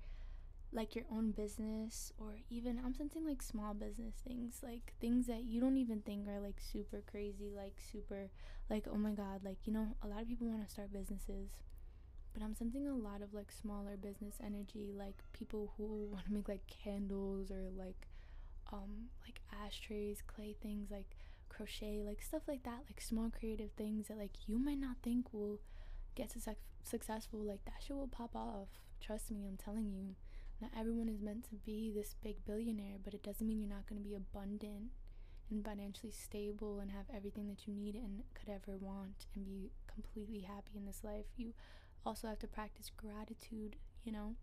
like 0.71 0.95
your 0.95 1.05
own 1.11 1.31
business 1.31 2.13
or 2.19 2.35
even 2.49 2.79
I'm 2.83 2.93
sensing 2.93 3.25
like 3.25 3.41
small 3.41 3.73
business 3.73 4.15
things, 4.27 4.61
like 4.63 4.93
things 4.99 5.25
that 5.27 5.43
you 5.43 5.59
don't 5.59 5.77
even 5.77 6.01
think 6.01 6.27
are 6.27 6.39
like 6.39 6.59
super 6.59 7.01
crazy, 7.09 7.51
like 7.55 7.73
super 7.91 8.29
like 8.69 8.85
oh 8.91 8.97
my 8.97 9.11
god, 9.11 9.43
like 9.43 9.57
you 9.65 9.73
know, 9.73 9.95
a 10.03 10.07
lot 10.07 10.21
of 10.21 10.27
people 10.27 10.47
want 10.47 10.63
to 10.65 10.71
start 10.71 10.93
businesses. 10.93 11.49
But 12.33 12.43
I'm 12.43 12.53
sensing 12.53 12.87
a 12.87 12.93
lot 12.93 13.23
of 13.23 13.33
like 13.33 13.51
smaller 13.51 13.97
business 13.97 14.35
energy, 14.45 14.93
like 14.95 15.23
people 15.33 15.73
who 15.77 16.07
want 16.11 16.25
to 16.25 16.33
make 16.33 16.47
like 16.47 16.67
candles 16.67 17.49
or 17.49 17.69
like 17.75 18.07
um 18.71 19.09
like 19.25 19.41
ashtrays, 19.65 20.21
clay 20.27 20.55
things 20.61 20.91
like 20.91 21.15
crochet, 21.49 22.03
like 22.05 22.21
stuff 22.21 22.43
like 22.47 22.61
that, 22.63 22.83
like 22.87 23.01
small 23.01 23.31
creative 23.31 23.71
things 23.71 24.07
that 24.07 24.17
like 24.19 24.47
you 24.47 24.59
might 24.59 24.79
not 24.79 24.97
think 25.01 25.33
will 25.33 25.59
get 26.13 26.31
su- 26.31 26.53
successful, 26.83 27.39
like 27.39 27.65
that 27.65 27.81
shit 27.85 27.95
will 27.95 28.07
pop 28.07 28.35
off. 28.35 28.67
Trust 29.01 29.31
me, 29.31 29.47
I'm 29.47 29.57
telling 29.57 29.89
you 29.89 30.15
not 30.61 30.71
everyone 30.77 31.09
is 31.09 31.21
meant 31.21 31.43
to 31.49 31.55
be 31.55 31.91
this 31.91 32.15
big 32.21 32.43
billionaire, 32.45 32.97
but 33.03 33.13
it 33.13 33.23
doesn't 33.23 33.47
mean 33.47 33.59
you're 33.59 33.69
not 33.69 33.87
going 33.87 34.01
to 34.01 34.07
be 34.07 34.15
abundant 34.15 34.91
and 35.49 35.65
financially 35.65 36.11
stable 36.11 36.79
and 36.79 36.91
have 36.91 37.05
everything 37.15 37.47
that 37.47 37.67
you 37.67 37.73
need 37.73 37.95
and 37.95 38.23
could 38.33 38.49
ever 38.49 38.77
want 38.77 39.25
and 39.35 39.45
be 39.45 39.71
completely 39.91 40.41
happy 40.41 40.71
in 40.75 40.85
this 40.85 41.03
life. 41.03 41.25
You 41.37 41.53
also 42.05 42.27
have 42.27 42.39
to 42.39 42.47
practice 42.47 42.91
gratitude, 42.95 43.77
you 44.03 44.11
know? 44.11 44.35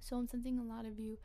So 0.00 0.16
I'm 0.16 0.28
sensing 0.28 0.58
a 0.58 0.62
lot 0.62 0.86
of 0.86 0.98
you 0.98 1.18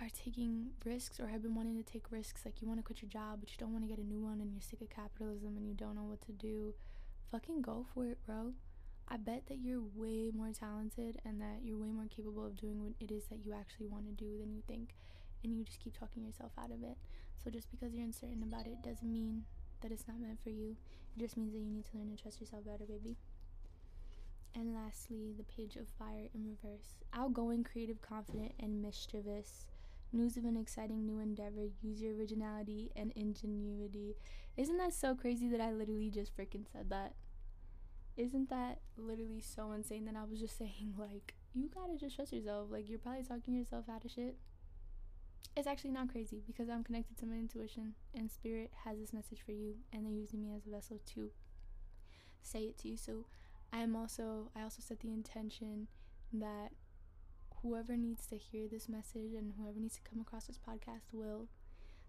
are 0.00 0.08
taking 0.24 0.70
risks 0.84 1.18
or 1.18 1.26
have 1.28 1.42
been 1.42 1.54
wanting 1.54 1.76
to 1.76 1.82
take 1.82 2.10
risks. 2.10 2.42
Like 2.44 2.62
you 2.62 2.68
want 2.68 2.78
to 2.78 2.84
quit 2.84 3.02
your 3.02 3.10
job, 3.10 3.40
but 3.40 3.50
you 3.50 3.56
don't 3.58 3.72
want 3.72 3.84
to 3.84 3.88
get 3.88 3.98
a 3.98 4.06
new 4.06 4.20
one 4.20 4.40
and 4.40 4.52
you're 4.52 4.62
sick 4.62 4.80
of 4.80 4.90
capitalism 4.90 5.56
and 5.56 5.66
you 5.66 5.74
don't 5.74 5.96
know 5.96 6.04
what 6.04 6.22
to 6.22 6.32
do. 6.32 6.74
Fucking 7.30 7.62
go 7.62 7.86
for 7.92 8.06
it, 8.06 8.18
bro. 8.24 8.52
I 9.10 9.16
bet 9.16 9.46
that 9.48 9.58
you're 9.58 9.82
way 9.94 10.30
more 10.34 10.52
talented 10.52 11.18
and 11.24 11.40
that 11.40 11.60
you're 11.62 11.78
way 11.78 11.90
more 11.90 12.06
capable 12.14 12.46
of 12.46 12.56
doing 12.56 12.80
what 12.80 12.92
it 13.00 13.10
is 13.10 13.24
that 13.26 13.44
you 13.44 13.54
actually 13.54 13.86
want 13.86 14.06
to 14.06 14.12
do 14.12 14.36
than 14.38 14.52
you 14.52 14.62
think. 14.66 14.94
And 15.42 15.56
you 15.56 15.64
just 15.64 15.80
keep 15.80 15.98
talking 15.98 16.24
yourself 16.24 16.52
out 16.58 16.70
of 16.70 16.82
it. 16.82 16.98
So 17.42 17.50
just 17.50 17.70
because 17.70 17.94
you're 17.94 18.04
uncertain 18.04 18.42
about 18.42 18.66
it 18.66 18.82
doesn't 18.82 19.10
mean 19.10 19.44
that 19.80 19.92
it's 19.92 20.06
not 20.06 20.20
meant 20.20 20.42
for 20.42 20.50
you. 20.50 20.76
It 21.16 21.20
just 21.20 21.36
means 21.36 21.52
that 21.52 21.60
you 21.60 21.70
need 21.70 21.86
to 21.86 21.96
learn 21.96 22.10
to 22.14 22.20
trust 22.20 22.40
yourself 22.40 22.64
better, 22.66 22.84
baby. 22.84 23.16
And 24.54 24.74
lastly, 24.74 25.34
the 25.36 25.44
page 25.44 25.76
of 25.76 25.86
fire 25.98 26.28
in 26.34 26.44
reverse. 26.44 26.96
Outgoing, 27.14 27.64
creative, 27.64 28.02
confident, 28.02 28.52
and 28.60 28.82
mischievous. 28.82 29.66
News 30.12 30.36
of 30.36 30.44
an 30.44 30.56
exciting 30.56 31.06
new 31.06 31.18
endeavor. 31.18 31.68
Use 31.80 32.00
your 32.00 32.14
originality 32.14 32.90
and 32.96 33.12
ingenuity. 33.14 34.16
Isn't 34.56 34.78
that 34.78 34.94
so 34.94 35.14
crazy 35.14 35.48
that 35.48 35.60
I 35.60 35.72
literally 35.72 36.10
just 36.10 36.36
freaking 36.36 36.64
said 36.70 36.90
that? 36.90 37.14
Isn't 38.18 38.50
that 38.50 38.80
literally 38.96 39.40
so 39.40 39.72
insane 39.72 40.04
that 40.06 40.16
I 40.16 40.24
was 40.28 40.40
just 40.40 40.58
saying, 40.58 40.94
like, 40.98 41.34
you 41.54 41.70
gotta 41.72 41.96
just 41.96 42.16
trust 42.16 42.32
yourself. 42.32 42.68
Like, 42.70 42.88
you're 42.88 42.98
probably 42.98 43.22
talking 43.22 43.54
yourself 43.54 43.86
out 43.88 44.04
of 44.04 44.10
shit. 44.10 44.36
It's 45.56 45.66
actually 45.66 45.90
not 45.90 46.10
crazy 46.10 46.42
because 46.46 46.68
I'm 46.68 46.84
connected 46.84 47.16
to 47.18 47.26
my 47.26 47.36
intuition 47.36 47.94
and 48.14 48.30
spirit 48.30 48.70
has 48.84 48.98
this 48.98 49.12
message 49.12 49.40
for 49.44 49.52
you 49.52 49.76
and 49.92 50.04
they're 50.04 50.12
using 50.12 50.40
me 50.40 50.54
as 50.54 50.66
a 50.66 50.70
vessel 50.70 51.00
to 51.14 51.30
say 52.42 52.64
it 52.64 52.78
to 52.78 52.88
you. 52.88 52.96
So 52.96 53.24
I 53.72 53.78
am 53.78 53.96
also 53.96 54.50
I 54.54 54.62
also 54.62 54.80
set 54.80 55.00
the 55.00 55.12
intention 55.12 55.88
that 56.32 56.70
whoever 57.62 57.96
needs 57.96 58.26
to 58.26 58.36
hear 58.36 58.68
this 58.68 58.88
message 58.88 59.34
and 59.36 59.52
whoever 59.58 59.80
needs 59.80 59.96
to 59.96 60.02
come 60.08 60.20
across 60.20 60.46
this 60.46 60.58
podcast 60.58 61.12
will. 61.12 61.48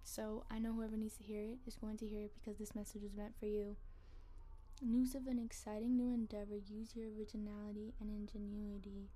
So 0.03 0.45
I 0.51 0.59
know 0.59 0.73
whoever 0.73 0.97
needs 0.97 1.17
to 1.17 1.23
hear 1.23 1.41
it 1.41 1.59
is 1.65 1.75
going 1.75 1.97
to 1.97 2.07
hear 2.07 2.25
it 2.25 2.33
because 2.33 2.59
this 2.59 2.75
message 2.75 3.03
is 3.03 3.15
meant 3.15 3.33
for 3.39 3.45
you. 3.47 3.77
News 4.81 5.13
of 5.13 5.27
an 5.27 5.39
exciting 5.39 5.97
new 5.97 6.13
endeavor. 6.13 6.55
Use 6.55 6.95
your 6.95 7.07
originality 7.17 7.93
and 7.99 8.09
ingenuity. 8.09 9.09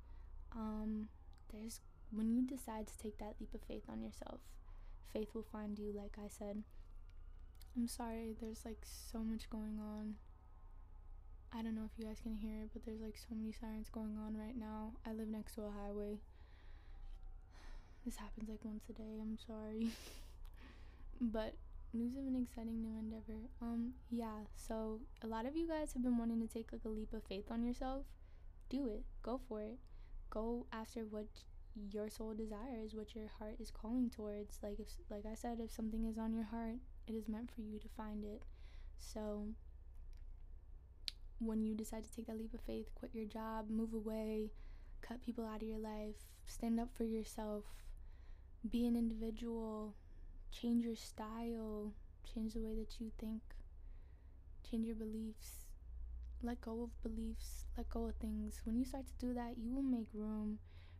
Um, 0.55 1.07
there's 1.51 1.79
when 2.11 2.29
you 2.33 2.43
decide 2.43 2.87
to 2.87 2.97
take 2.97 3.17
that 3.19 3.35
leap 3.39 3.53
of 3.53 3.61
faith 3.61 3.83
on 3.89 4.01
yourself, 4.01 4.41
faith 5.13 5.29
will 5.33 5.45
find 5.51 5.79
you. 5.79 5.91
Like 5.95 6.17
I 6.23 6.27
said. 6.27 6.63
I'm 7.75 7.87
sorry. 7.87 8.35
There's 8.39 8.65
like 8.65 8.85
so 8.85 9.19
much 9.19 9.49
going 9.49 9.79
on. 9.79 10.15
I 11.51 11.61
don't 11.61 11.75
know 11.75 11.85
if 11.85 11.97
you 11.97 12.05
guys 12.05 12.19
can 12.21 12.35
hear 12.35 12.61
it, 12.63 12.69
but 12.73 12.85
there's 12.85 13.01
like 13.01 13.17
so 13.17 13.35
many 13.35 13.51
sirens 13.51 13.89
going 13.89 14.17
on 14.17 14.35
right 14.37 14.57
now. 14.57 14.93
I 15.05 15.13
live 15.13 15.27
next 15.27 15.55
to 15.55 15.61
a 15.63 15.71
highway. 15.71 16.19
This 18.05 18.17
happens 18.17 18.49
like 18.49 18.59
once 18.63 18.83
a 18.89 18.93
day. 18.93 19.17
I'm 19.21 19.37
sorry. 19.47 19.87
but 21.21 21.53
news 21.93 22.15
of 22.15 22.25
an 22.25 22.35
exciting 22.35 22.81
new 22.81 22.97
endeavor. 22.97 23.39
Um, 23.61 23.93
yeah, 24.09 24.45
so 24.55 24.99
a 25.21 25.27
lot 25.27 25.45
of 25.45 25.55
you 25.55 25.67
guys 25.67 25.93
have 25.93 26.03
been 26.03 26.17
wanting 26.17 26.41
to 26.41 26.47
take 26.47 26.71
like 26.71 26.85
a 26.85 26.89
leap 26.89 27.13
of 27.13 27.23
faith 27.23 27.45
on 27.51 27.63
yourself. 27.63 28.05
Do 28.69 28.87
it. 28.87 29.03
Go 29.21 29.39
for 29.47 29.61
it. 29.61 29.77
Go 30.29 30.65
after 30.71 31.01
what 31.01 31.27
your 31.91 32.09
soul 32.09 32.33
desires, 32.33 32.93
what 32.93 33.15
your 33.15 33.29
heart 33.39 33.55
is 33.59 33.71
calling 33.71 34.09
towards. 34.09 34.59
Like 34.61 34.79
if 34.79 34.87
like 35.09 35.25
I 35.29 35.35
said, 35.35 35.59
if 35.59 35.71
something 35.71 36.05
is 36.05 36.17
on 36.17 36.33
your 36.33 36.45
heart, 36.45 36.77
it 37.07 37.13
is 37.13 37.27
meant 37.27 37.51
for 37.51 37.61
you 37.61 37.79
to 37.79 37.87
find 37.95 38.23
it. 38.23 38.43
So 38.99 39.47
when 41.39 41.63
you 41.63 41.75
decide 41.75 42.03
to 42.03 42.11
take 42.11 42.27
that 42.27 42.37
leap 42.37 42.53
of 42.53 42.61
faith, 42.61 42.89
quit 42.95 43.11
your 43.13 43.25
job, 43.25 43.69
move 43.69 43.93
away, 43.93 44.51
cut 45.01 45.21
people 45.21 45.45
out 45.45 45.61
of 45.61 45.67
your 45.67 45.79
life, 45.79 46.15
stand 46.45 46.79
up 46.79 46.89
for 46.93 47.03
yourself, 47.03 47.65
be 48.69 48.85
an 48.85 48.95
individual, 48.95 49.93
change 50.61 50.85
your 50.85 50.95
style, 50.95 51.93
change 52.33 52.53
the 52.53 52.59
way 52.59 52.75
that 52.75 52.99
you 52.99 53.11
think, 53.19 53.41
change 54.69 54.85
your 54.85 54.95
beliefs, 54.95 55.65
let 56.41 56.61
go 56.61 56.83
of 56.83 57.03
beliefs, 57.03 57.65
let 57.77 57.89
go 57.89 58.05
of 58.05 58.15
things. 58.15 58.61
When 58.63 58.77
you 58.77 58.85
start 58.85 59.05
to 59.07 59.25
do 59.25 59.33
that, 59.33 59.55
you 59.57 59.73
will 59.73 59.81
make 59.81 60.07
room 60.13 60.59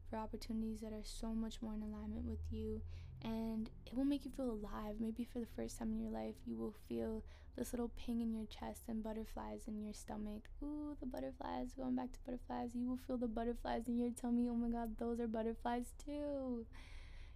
for 0.09 0.17
opportunities 0.17 0.81
that 0.81 0.93
are 0.93 1.03
so 1.03 1.33
much 1.33 1.61
more 1.61 1.73
in 1.73 1.81
alignment 1.81 2.25
with 2.25 2.41
you 2.51 2.81
and 3.23 3.69
it 3.85 3.95
will 3.95 4.05
make 4.05 4.25
you 4.25 4.31
feel 4.31 4.51
alive. 4.51 4.95
Maybe 4.99 5.23
for 5.23 5.39
the 5.39 5.47
first 5.55 5.79
time 5.79 5.91
in 5.91 5.99
your 5.99 6.11
life, 6.11 6.35
you 6.45 6.57
will 6.57 6.73
feel 6.89 7.23
this 7.55 7.71
little 7.71 7.91
ping 7.95 8.21
in 8.21 8.33
your 8.33 8.45
chest 8.45 8.83
and 8.87 9.03
butterflies 9.03 9.67
in 9.67 9.79
your 9.79 9.93
stomach. 9.93 10.49
Ooh, 10.61 10.97
the 10.99 11.05
butterflies. 11.05 11.73
Going 11.77 11.95
back 11.95 12.11
to 12.13 12.19
butterflies, 12.25 12.71
you 12.73 12.87
will 12.87 12.99
feel 13.07 13.17
the 13.17 13.27
butterflies 13.27 13.87
in 13.87 13.97
your 13.97 14.09
tummy. 14.09 14.47
Oh 14.49 14.55
my 14.55 14.69
god, 14.69 14.97
those 14.97 15.19
are 15.19 15.27
butterflies 15.27 15.93
too. 16.03 16.65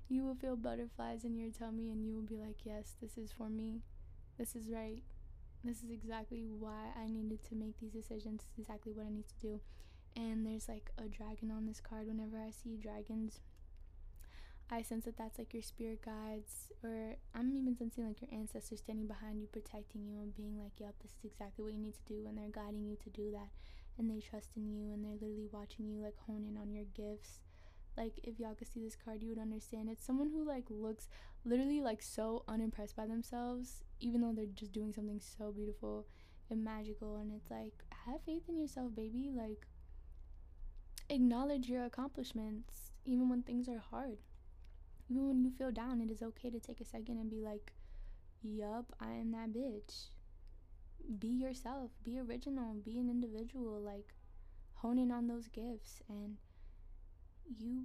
You 0.09 0.23
will 0.23 0.35
feel 0.35 0.55
butterflies 0.55 1.25
in 1.25 1.35
your 1.35 1.51
tummy 1.51 1.91
and 1.91 2.03
you 2.05 2.13
will 2.13 2.21
be 2.21 2.37
like, 2.37 2.57
yes, 2.63 2.95
this 3.01 3.17
is 3.17 3.31
for 3.31 3.49
me. 3.49 3.81
This 4.37 4.55
is 4.55 4.69
right. 4.69 5.03
This 5.63 5.83
is 5.83 5.91
exactly 5.91 6.47
why 6.47 6.93
I 6.95 7.07
needed 7.07 7.43
to 7.49 7.55
make 7.55 7.79
these 7.79 7.91
decisions. 7.91 8.41
This 8.41 8.51
is 8.53 8.59
exactly 8.59 8.93
what 8.93 9.05
I 9.05 9.09
need 9.09 9.27
to 9.27 9.39
do. 9.41 9.59
And 10.15 10.45
there's 10.45 10.69
like 10.69 10.91
a 10.97 11.09
dragon 11.09 11.51
on 11.51 11.65
this 11.65 11.81
card. 11.81 12.07
Whenever 12.07 12.37
I 12.37 12.51
see 12.51 12.77
dragons, 12.77 13.41
I 14.69 14.81
sense 14.81 15.05
that 15.05 15.17
that's 15.17 15.37
like 15.37 15.53
your 15.53 15.63
spirit 15.63 16.01
guides, 16.03 16.71
or 16.83 17.15
I'm 17.33 17.53
even 17.53 17.77
sensing 17.77 18.05
like 18.05 18.21
your 18.21 18.31
ancestors 18.37 18.79
standing 18.79 19.07
behind 19.07 19.39
you, 19.39 19.47
protecting 19.47 20.05
you, 20.05 20.19
and 20.19 20.35
being 20.35 20.57
like, 20.57 20.73
yep, 20.77 20.95
this 21.01 21.11
is 21.11 21.23
exactly 21.31 21.63
what 21.63 21.73
you 21.73 21.79
need 21.79 21.95
to 21.95 22.13
do. 22.13 22.25
And 22.27 22.37
they're 22.37 22.51
guiding 22.51 22.83
you 22.83 22.97
to 23.03 23.09
do 23.09 23.31
that. 23.31 23.49
And 23.97 24.09
they 24.09 24.19
trust 24.19 24.49
in 24.55 24.69
you, 24.69 24.91
and 24.91 25.03
they're 25.03 25.13
literally 25.13 25.47
watching 25.51 25.87
you 25.87 26.01
like 26.03 26.17
hone 26.27 26.45
in 26.45 26.57
on 26.57 26.71
your 26.71 26.85
gifts. 26.95 27.39
Like, 27.97 28.19
if 28.23 28.39
y'all 28.39 28.55
could 28.55 28.71
see 28.71 28.83
this 28.83 28.95
card, 28.95 29.23
you 29.23 29.29
would 29.29 29.39
understand. 29.39 29.89
It's 29.89 30.05
someone 30.05 30.29
who 30.29 30.47
like 30.47 30.65
looks 30.69 31.09
literally 31.43 31.81
like 31.81 32.01
so 32.01 32.43
unimpressed 32.47 32.95
by 32.95 33.07
themselves, 33.07 33.83
even 33.99 34.21
though 34.21 34.33
they're 34.33 34.45
just 34.45 34.71
doing 34.71 34.93
something 34.93 35.19
so 35.19 35.51
beautiful 35.51 36.05
and 36.49 36.63
magical. 36.63 37.17
And 37.17 37.31
it's 37.35 37.49
like, 37.49 37.73
have 38.05 38.21
faith 38.25 38.43
in 38.47 38.57
yourself, 38.57 38.95
baby. 38.95 39.31
Like, 39.35 39.65
acknowledge 41.09 41.67
your 41.67 41.85
accomplishments, 41.85 42.91
even 43.05 43.29
when 43.29 43.41
things 43.41 43.67
are 43.67 43.81
hard 43.91 44.19
even 45.09 45.27
when 45.27 45.41
you 45.41 45.51
feel 45.51 45.71
down, 45.71 46.01
it 46.01 46.11
is 46.11 46.21
okay 46.21 46.49
to 46.49 46.59
take 46.59 46.81
a 46.81 46.85
second 46.85 47.17
and 47.17 47.29
be 47.29 47.41
like, 47.41 47.71
Yup, 48.43 48.93
I 48.99 49.13
am 49.13 49.31
that 49.31 49.53
bitch. 49.53 50.07
Be 51.19 51.27
yourself, 51.27 51.91
be 52.03 52.19
original, 52.19 52.73
be 52.73 52.99
an 52.99 53.09
individual. 53.09 53.79
Like, 53.79 54.13
hone 54.75 54.99
in 54.99 55.11
on 55.11 55.27
those 55.27 55.47
gifts, 55.47 56.01
and 56.09 56.37
you 57.49 57.83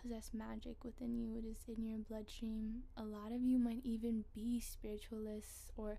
possess 0.00 0.30
magic 0.32 0.84
within 0.84 1.14
you. 1.16 1.36
It 1.36 1.44
is 1.44 1.58
in 1.68 1.84
your 1.84 1.98
bloodstream. 1.98 2.82
A 2.96 3.04
lot 3.04 3.32
of 3.32 3.42
you 3.42 3.58
might 3.58 3.82
even 3.84 4.24
be 4.34 4.60
spiritualists 4.60 5.70
or 5.76 5.98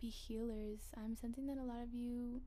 be 0.00 0.08
healers. 0.08 0.80
I'm 0.96 1.16
sensing 1.16 1.46
that 1.46 1.58
a 1.58 1.64
lot 1.64 1.82
of 1.82 1.92
you, 1.92 2.40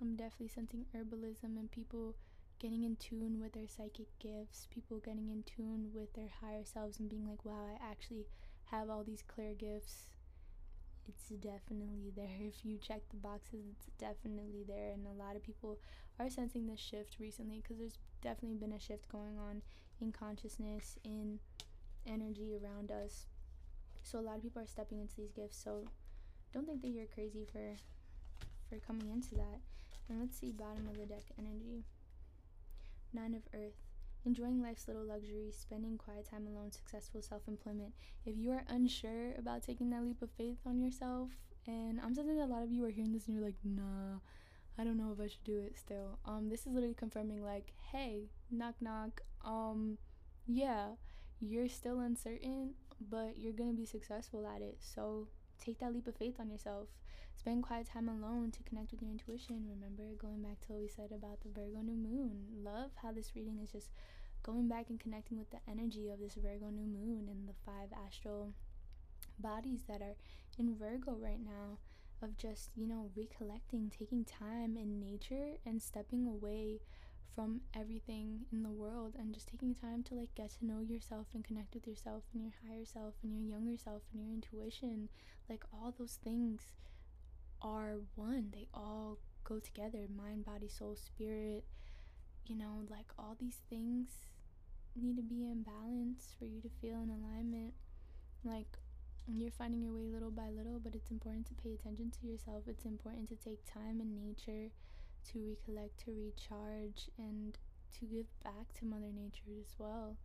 I'm 0.00 0.16
definitely 0.16 0.48
sensing 0.48 0.86
herbalism 0.94 1.58
and 1.58 1.70
people 1.70 2.16
getting 2.58 2.84
in 2.84 2.96
tune 2.96 3.40
with 3.40 3.52
their 3.52 3.68
psychic 3.68 4.08
gifts, 4.18 4.66
people 4.70 4.98
getting 4.98 5.28
in 5.30 5.42
tune 5.42 5.90
with 5.94 6.12
their 6.14 6.30
higher 6.40 6.64
selves 6.64 6.98
and 6.98 7.08
being 7.08 7.28
like, 7.28 7.44
wow, 7.44 7.66
I 7.68 7.90
actually 7.90 8.26
have 8.66 8.88
all 8.90 9.04
these 9.04 9.22
clear 9.26 9.54
gifts. 9.54 10.10
It's 11.08 11.28
definitely 11.28 12.12
there. 12.14 12.40
If 12.40 12.64
you 12.64 12.78
check 12.78 13.02
the 13.10 13.16
boxes, 13.16 13.64
it's 13.70 13.86
definitely 13.98 14.64
there. 14.66 14.90
And 14.92 15.06
a 15.06 15.22
lot 15.22 15.36
of 15.36 15.42
people 15.42 15.78
are 16.18 16.30
sensing 16.30 16.66
this 16.66 16.80
shift 16.80 17.16
recently 17.20 17.60
because 17.62 17.78
there's 17.78 17.98
definitely 18.22 18.58
been 18.58 18.72
a 18.72 18.80
shift 18.80 19.08
going 19.10 19.38
on 19.38 19.62
in 20.00 20.12
consciousness, 20.12 20.98
in 21.04 21.38
energy 22.06 22.56
around 22.56 22.90
us. 22.90 23.26
So 24.02 24.18
a 24.18 24.20
lot 24.20 24.36
of 24.36 24.42
people 24.42 24.62
are 24.62 24.66
stepping 24.66 25.00
into 25.00 25.16
these 25.16 25.32
gifts. 25.32 25.62
So 25.62 25.84
don't 26.52 26.66
think 26.66 26.82
that 26.82 26.88
you're 26.88 27.06
crazy 27.06 27.46
for 27.50 27.76
for 28.68 28.78
coming 28.86 29.08
into 29.10 29.34
that. 29.34 29.60
And 30.08 30.20
let's 30.20 30.38
see 30.38 30.52
bottom 30.52 30.88
of 30.88 30.96
the 30.96 31.06
deck 31.06 31.24
energy. 31.38 31.84
Nine 33.12 33.34
of 33.34 33.42
Earth. 33.54 33.85
Enjoying 34.26 34.60
life's 34.60 34.88
little 34.88 35.04
luxuries, 35.06 35.56
spending 35.56 35.96
quiet 35.96 36.28
time 36.28 36.48
alone, 36.48 36.72
successful 36.72 37.22
self 37.22 37.42
employment. 37.46 37.94
If 38.24 38.36
you 38.36 38.50
are 38.50 38.64
unsure 38.66 39.34
about 39.38 39.62
taking 39.62 39.88
that 39.90 40.02
leap 40.02 40.20
of 40.20 40.30
faith 40.32 40.58
on 40.66 40.80
yourself, 40.80 41.30
and 41.64 42.00
I'm 42.00 42.12
sensing 42.12 42.36
that 42.36 42.46
a 42.46 42.52
lot 42.52 42.64
of 42.64 42.72
you 42.72 42.84
are 42.84 42.90
hearing 42.90 43.12
this 43.12 43.26
and 43.26 43.36
you're 43.36 43.44
like, 43.44 43.54
nah, 43.62 44.18
I 44.76 44.82
don't 44.82 44.96
know 44.98 45.12
if 45.12 45.20
I 45.24 45.28
should 45.28 45.44
do 45.44 45.60
it 45.60 45.78
still. 45.78 46.18
Um, 46.24 46.48
this 46.48 46.62
is 46.62 46.72
literally 46.72 46.96
confirming, 46.96 47.44
like, 47.44 47.72
hey, 47.92 48.24
knock 48.50 48.74
knock, 48.80 49.20
um, 49.44 49.96
yeah, 50.44 50.88
you're 51.38 51.68
still 51.68 52.00
uncertain, 52.00 52.74
but 53.08 53.38
you're 53.38 53.52
gonna 53.52 53.74
be 53.74 53.86
successful 53.86 54.44
at 54.44 54.60
it. 54.60 54.78
So 54.80 55.28
take 55.64 55.78
that 55.78 55.92
leap 55.92 56.08
of 56.08 56.16
faith 56.16 56.40
on 56.40 56.50
yourself. 56.50 56.88
Spend 57.36 57.62
quiet 57.62 57.86
time 57.86 58.08
alone 58.08 58.50
to 58.52 58.62
connect 58.62 58.90
with 58.90 59.02
your 59.02 59.10
intuition. 59.10 59.68
Remember, 59.68 60.02
going 60.18 60.42
back 60.42 60.58
to 60.62 60.72
what 60.72 60.80
we 60.80 60.88
said 60.88 61.12
about 61.12 61.40
the 61.42 61.50
Virgo 61.50 61.82
new 61.82 61.94
moon. 61.94 62.46
Love 62.64 62.90
how 63.02 63.12
this 63.12 63.36
reading 63.36 63.60
is 63.62 63.70
just 63.70 63.90
going 64.46 64.68
back 64.68 64.86
and 64.88 65.00
connecting 65.00 65.38
with 65.38 65.50
the 65.50 65.58
energy 65.68 66.08
of 66.10 66.20
this 66.20 66.34
Virgo 66.34 66.70
new 66.70 66.86
moon 66.86 67.26
and 67.28 67.48
the 67.48 67.54
five 67.64 67.88
astral 68.06 68.54
bodies 69.40 69.80
that 69.88 70.00
are 70.00 70.14
in 70.58 70.76
Virgo 70.76 71.16
right 71.18 71.44
now 71.44 71.78
of 72.22 72.38
just, 72.38 72.70
you 72.76 72.86
know, 72.86 73.10
recollecting, 73.16 73.90
taking 73.90 74.24
time 74.24 74.76
in 74.76 75.00
nature 75.00 75.58
and 75.66 75.82
stepping 75.82 76.26
away 76.26 76.80
from 77.34 77.60
everything 77.74 78.46
in 78.52 78.62
the 78.62 78.70
world 78.70 79.14
and 79.18 79.34
just 79.34 79.48
taking 79.48 79.74
time 79.74 80.02
to 80.04 80.14
like 80.14 80.34
get 80.34 80.50
to 80.50 80.64
know 80.64 80.80
yourself 80.80 81.26
and 81.34 81.44
connect 81.44 81.74
with 81.74 81.86
yourself 81.86 82.22
and 82.32 82.42
your 82.42 82.52
higher 82.66 82.84
self 82.84 83.14
and 83.22 83.32
your 83.32 83.42
younger 83.42 83.76
self 83.76 84.02
and 84.12 84.22
your 84.22 84.32
intuition 84.32 85.08
like 85.50 85.64
all 85.72 85.92
those 85.98 86.18
things 86.24 86.62
are 87.62 87.96
one. 88.14 88.48
They 88.52 88.68
all 88.72 89.18
go 89.44 89.58
together 89.58 90.06
mind, 90.16 90.44
body, 90.44 90.68
soul, 90.68 90.96
spirit. 90.96 91.64
You 92.46 92.56
know, 92.56 92.82
like 92.88 93.06
all 93.18 93.36
these 93.40 93.58
things 93.68 94.08
need 95.02 95.16
to 95.16 95.22
be 95.22 95.44
in 95.44 95.62
balance 95.62 96.34
for 96.38 96.44
you 96.44 96.60
to 96.60 96.68
feel 96.80 97.02
in 97.02 97.10
alignment. 97.10 97.74
Like 98.44 98.78
you're 99.26 99.50
finding 99.50 99.82
your 99.82 99.92
way 99.92 100.06
little 100.06 100.30
by 100.30 100.50
little, 100.50 100.78
but 100.78 100.94
it's 100.94 101.10
important 101.10 101.46
to 101.46 101.54
pay 101.54 101.74
attention 101.74 102.10
to 102.20 102.26
yourself. 102.26 102.64
It's 102.66 102.84
important 102.84 103.28
to 103.28 103.36
take 103.36 103.64
time 103.64 104.00
in 104.00 104.14
nature 104.14 104.70
to 105.32 105.56
recollect, 105.66 105.98
to 106.04 106.12
recharge, 106.12 107.10
and 107.18 107.58
to 107.98 108.04
give 108.04 108.26
back 108.44 108.72
to 108.78 108.84
Mother 108.84 109.10
Nature 109.12 109.58
as 109.60 109.74
well. 109.78 110.16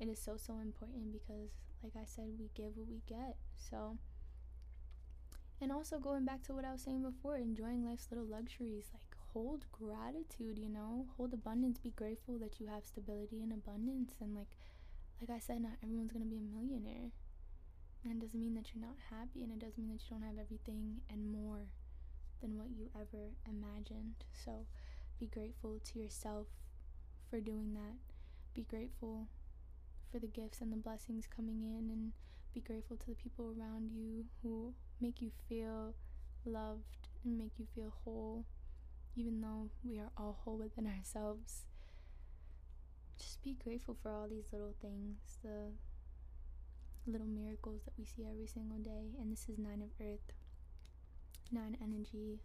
It 0.00 0.08
is 0.08 0.18
so, 0.18 0.36
so 0.36 0.58
important 0.58 1.12
because, 1.12 1.50
like 1.82 1.92
I 1.94 2.04
said, 2.06 2.32
we 2.38 2.50
give 2.54 2.76
what 2.76 2.88
we 2.88 3.02
get. 3.06 3.36
So, 3.56 3.98
and 5.60 5.70
also 5.70 5.98
going 5.98 6.24
back 6.24 6.42
to 6.44 6.54
what 6.54 6.64
I 6.64 6.72
was 6.72 6.82
saying 6.82 7.02
before, 7.02 7.36
enjoying 7.36 7.84
life's 7.84 8.08
little 8.10 8.26
luxuries, 8.26 8.86
like 8.92 9.09
hold 9.32 9.64
gratitude, 9.72 10.58
you 10.58 10.68
know, 10.68 11.06
hold 11.16 11.32
abundance, 11.32 11.78
be 11.78 11.90
grateful 11.90 12.38
that 12.38 12.60
you 12.60 12.66
have 12.66 12.84
stability 12.84 13.42
and 13.42 13.52
abundance 13.52 14.12
and 14.20 14.34
like 14.34 14.48
like 15.20 15.30
I 15.30 15.38
said, 15.38 15.60
not 15.62 15.72
everyone's 15.82 16.12
gonna 16.12 16.24
be 16.24 16.38
a 16.38 16.56
millionaire. 16.56 17.10
And 18.04 18.14
it 18.14 18.20
doesn't 18.24 18.40
mean 18.40 18.54
that 18.54 18.72
you're 18.74 18.84
not 18.84 18.96
happy 19.10 19.42
and 19.42 19.52
it 19.52 19.58
doesn't 19.58 19.78
mean 19.78 19.92
that 19.92 20.02
you 20.04 20.16
don't 20.16 20.26
have 20.26 20.38
everything 20.38 21.02
and 21.10 21.30
more 21.30 21.68
than 22.40 22.56
what 22.56 22.70
you 22.70 22.88
ever 22.94 23.32
imagined. 23.46 24.24
So 24.32 24.64
be 25.18 25.26
grateful 25.26 25.78
to 25.84 25.98
yourself 25.98 26.46
for 27.28 27.40
doing 27.40 27.74
that. 27.74 27.98
Be 28.54 28.62
grateful 28.62 29.28
for 30.10 30.18
the 30.18 30.26
gifts 30.26 30.60
and 30.60 30.72
the 30.72 30.76
blessings 30.76 31.26
coming 31.26 31.62
in 31.62 31.90
and 31.90 32.12
be 32.54 32.60
grateful 32.60 32.96
to 32.96 33.06
the 33.06 33.14
people 33.14 33.54
around 33.58 33.90
you 33.92 34.24
who 34.42 34.74
make 35.00 35.20
you 35.22 35.30
feel 35.48 35.94
loved 36.44 37.08
and 37.24 37.38
make 37.38 37.52
you 37.58 37.66
feel 37.74 37.92
whole, 38.04 38.44
even 39.16 39.40
though 39.40 39.70
we 39.84 39.98
are 39.98 40.10
all 40.16 40.38
whole 40.44 40.58
within 40.58 40.86
ourselves. 40.86 41.64
Just 43.18 43.42
be 43.42 43.56
grateful 43.62 43.96
for 44.02 44.10
all 44.10 44.28
these 44.28 44.52
little 44.52 44.74
things, 44.80 45.18
the 45.42 45.72
little 47.06 47.26
miracles 47.26 47.82
that 47.84 47.92
we 47.98 48.04
see 48.04 48.24
every 48.30 48.46
single 48.46 48.78
day. 48.78 49.12
And 49.20 49.32
this 49.32 49.48
is 49.48 49.58
Nine 49.58 49.82
of 49.82 49.90
Earth. 50.00 50.32
Nine 51.52 51.76
energy 51.82 52.40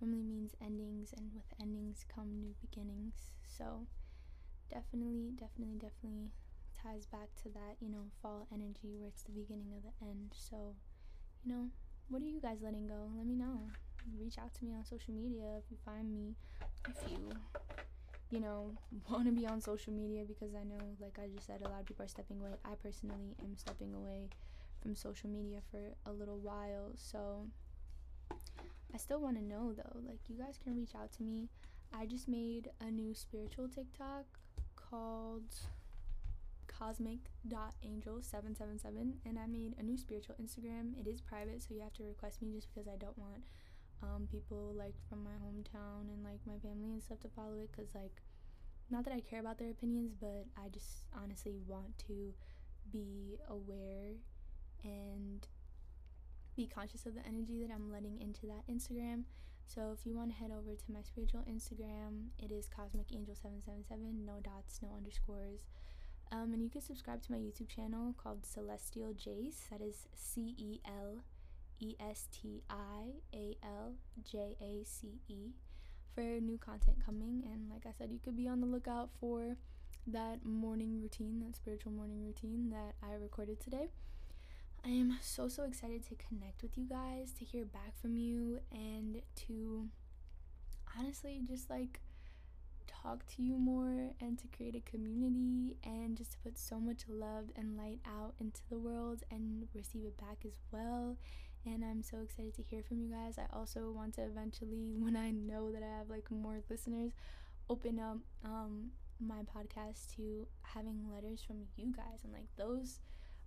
normally 0.00 0.22
means 0.22 0.54
endings, 0.64 1.12
and 1.16 1.30
with 1.34 1.44
endings 1.60 2.04
come 2.14 2.40
new 2.40 2.54
beginnings. 2.60 3.32
So, 3.46 3.86
definitely, 4.70 5.32
definitely, 5.38 5.78
definitely 5.78 6.30
ties 6.82 7.06
back 7.06 7.28
to 7.42 7.48
that, 7.50 7.76
you 7.80 7.88
know, 7.88 8.10
fall 8.20 8.46
energy 8.52 8.94
where 8.96 9.08
it's 9.08 9.22
the 9.22 9.32
beginning 9.32 9.72
of 9.76 9.82
the 9.82 10.06
end. 10.06 10.32
So, 10.34 10.76
you 11.44 11.52
know, 11.52 11.68
what 12.08 12.22
are 12.22 12.26
you 12.26 12.40
guys 12.40 12.58
letting 12.62 12.86
go? 12.86 13.10
Let 13.16 13.26
me 13.26 13.34
know. 13.34 13.70
Reach 14.18 14.38
out 14.38 14.52
to 14.54 14.64
me 14.64 14.74
on 14.74 14.84
social 14.84 15.14
media 15.14 15.44
if 15.58 15.64
you 15.70 15.76
find 15.84 16.12
me. 16.12 16.34
If 16.88 17.10
you, 17.10 17.30
you 18.30 18.40
know, 18.40 18.72
want 19.10 19.26
to 19.26 19.32
be 19.32 19.46
on 19.46 19.60
social 19.60 19.92
media 19.92 20.24
because 20.26 20.54
I 20.54 20.64
know, 20.64 20.80
like 21.00 21.18
I 21.22 21.28
just 21.28 21.46
said, 21.46 21.60
a 21.62 21.68
lot 21.68 21.80
of 21.80 21.86
people 21.86 22.04
are 22.04 22.08
stepping 22.08 22.40
away. 22.40 22.50
I 22.64 22.74
personally 22.82 23.36
am 23.40 23.56
stepping 23.56 23.94
away 23.94 24.28
from 24.82 24.94
social 24.94 25.30
media 25.30 25.60
for 25.70 25.80
a 26.06 26.12
little 26.12 26.38
while. 26.38 26.92
So 26.96 27.46
I 28.92 28.98
still 28.98 29.20
want 29.20 29.36
to 29.36 29.44
know 29.44 29.72
though. 29.72 30.00
Like, 30.06 30.20
you 30.28 30.36
guys 30.36 30.58
can 30.62 30.76
reach 30.76 30.94
out 30.94 31.12
to 31.12 31.22
me. 31.22 31.48
I 31.92 32.06
just 32.06 32.28
made 32.28 32.70
a 32.80 32.90
new 32.90 33.14
spiritual 33.14 33.68
TikTok 33.68 34.24
called 34.76 35.54
Cosmic 36.66 37.20
cosmic.angel777 37.84 39.12
and 39.24 39.38
I 39.38 39.46
made 39.46 39.74
a 39.78 39.82
new 39.82 39.96
spiritual 39.96 40.34
Instagram. 40.42 40.98
It 41.00 41.06
is 41.06 41.20
private, 41.20 41.62
so 41.62 41.68
you 41.74 41.80
have 41.80 41.92
to 41.94 42.04
request 42.04 42.42
me 42.42 42.52
just 42.52 42.68
because 42.72 42.88
I 42.88 42.96
don't 42.96 43.16
want 43.16 43.44
um, 44.02 44.28
people 44.30 44.74
like 44.76 44.94
from 45.08 45.24
my 45.24 45.36
hometown 45.44 46.12
and 46.12 46.22
like 46.24 46.40
my 46.46 46.58
family 46.58 46.92
and 46.92 47.02
stuff 47.02 47.20
to 47.20 47.28
follow 47.28 47.58
it 47.62 47.70
because 47.72 47.94
like 47.94 48.20
not 48.90 49.04
that 49.04 49.14
I 49.14 49.20
care 49.20 49.40
about 49.40 49.58
their 49.58 49.70
opinions, 49.70 50.14
but 50.20 50.46
I 50.56 50.68
just 50.68 51.06
honestly 51.14 51.54
want 51.66 51.96
to 52.06 52.34
be 52.92 53.38
aware 53.48 54.12
and 54.82 55.46
be 56.54 56.66
conscious 56.66 57.06
of 57.06 57.14
the 57.14 57.26
energy 57.26 57.64
that 57.66 57.72
I'm 57.72 57.90
letting 57.90 58.20
into 58.20 58.46
that 58.46 58.68
Instagram. 58.70 59.24
So 59.66 59.96
if 59.98 60.04
you 60.06 60.14
want 60.14 60.30
to 60.30 60.36
head 60.36 60.50
over 60.50 60.74
to 60.74 60.92
my 60.92 61.02
spiritual 61.02 61.40
Instagram, 61.50 62.28
it 62.38 62.52
is 62.52 62.68
Cosmic 62.68 63.06
Angel 63.12 63.34
777, 63.34 64.24
no 64.24 64.40
dots, 64.42 64.80
no 64.82 64.90
underscores. 64.94 65.60
Um, 66.30 66.52
and 66.52 66.62
you 66.62 66.68
can 66.68 66.82
subscribe 66.82 67.22
to 67.22 67.32
my 67.32 67.38
YouTube 67.38 67.68
channel 67.68 68.14
called 68.22 68.44
Celestial 68.44 69.14
Jace. 69.14 69.68
That 69.70 69.80
is 69.80 70.06
C 70.14 70.54
E 70.58 70.80
L 70.86 71.22
E 71.80 71.94
S 72.00 72.28
T 72.32 72.62
I 72.70 73.20
A 73.34 73.56
L 73.62 73.94
J 74.22 74.56
A 74.60 74.84
C 74.84 75.20
E 75.28 75.52
for 76.14 76.22
new 76.22 76.58
content 76.58 76.98
coming. 77.04 77.42
And 77.50 77.70
like 77.70 77.86
I 77.86 77.92
said, 77.96 78.10
you 78.12 78.18
could 78.18 78.36
be 78.36 78.48
on 78.48 78.60
the 78.60 78.66
lookout 78.66 79.10
for 79.20 79.56
that 80.06 80.44
morning 80.44 81.00
routine, 81.00 81.42
that 81.46 81.56
spiritual 81.56 81.92
morning 81.92 82.24
routine 82.24 82.70
that 82.70 82.94
I 83.02 83.14
recorded 83.14 83.60
today. 83.60 83.88
I 84.84 84.90
am 84.90 85.16
so, 85.22 85.48
so 85.48 85.64
excited 85.64 86.06
to 86.08 86.14
connect 86.14 86.62
with 86.62 86.76
you 86.76 86.84
guys, 86.84 87.32
to 87.38 87.44
hear 87.44 87.64
back 87.64 87.98
from 88.00 88.16
you, 88.16 88.60
and 88.70 89.22
to 89.46 89.88
honestly 90.98 91.40
just 91.48 91.70
like 91.70 92.00
talk 92.86 93.24
to 93.26 93.42
you 93.42 93.56
more 93.56 94.10
and 94.20 94.38
to 94.38 94.46
create 94.54 94.74
a 94.74 94.90
community 94.90 95.76
and 95.84 96.16
just 96.16 96.32
to 96.32 96.38
put 96.38 96.58
so 96.58 96.78
much 96.78 97.04
love 97.08 97.44
and 97.56 97.76
light 97.76 98.00
out 98.06 98.34
into 98.40 98.60
the 98.70 98.78
world 98.78 99.22
and 99.30 99.66
receive 99.74 100.04
it 100.04 100.16
back 100.18 100.38
as 100.44 100.58
well. 100.70 101.16
And 101.66 101.84
I'm 101.84 102.02
so 102.02 102.18
excited 102.18 102.54
to 102.54 102.62
hear 102.62 102.82
from 102.82 103.00
you 103.00 103.08
guys. 103.10 103.38
I 103.38 103.46
also 103.56 103.90
want 103.90 104.14
to 104.14 104.22
eventually, 104.22 104.96
when 104.98 105.16
I 105.16 105.30
know 105.30 105.72
that 105.72 105.82
I 105.82 105.98
have 105.98 106.10
like 106.10 106.30
more 106.30 106.60
listeners, 106.68 107.12
open 107.70 107.98
up 107.98 108.18
um, 108.44 108.90
my 109.20 109.40
podcast 109.42 110.14
to 110.16 110.46
having 110.62 111.08
letters 111.10 111.42
from 111.42 111.56
you 111.76 111.92
guys 111.96 112.20
and 112.24 112.32
like 112.32 112.48
those 112.56 113.00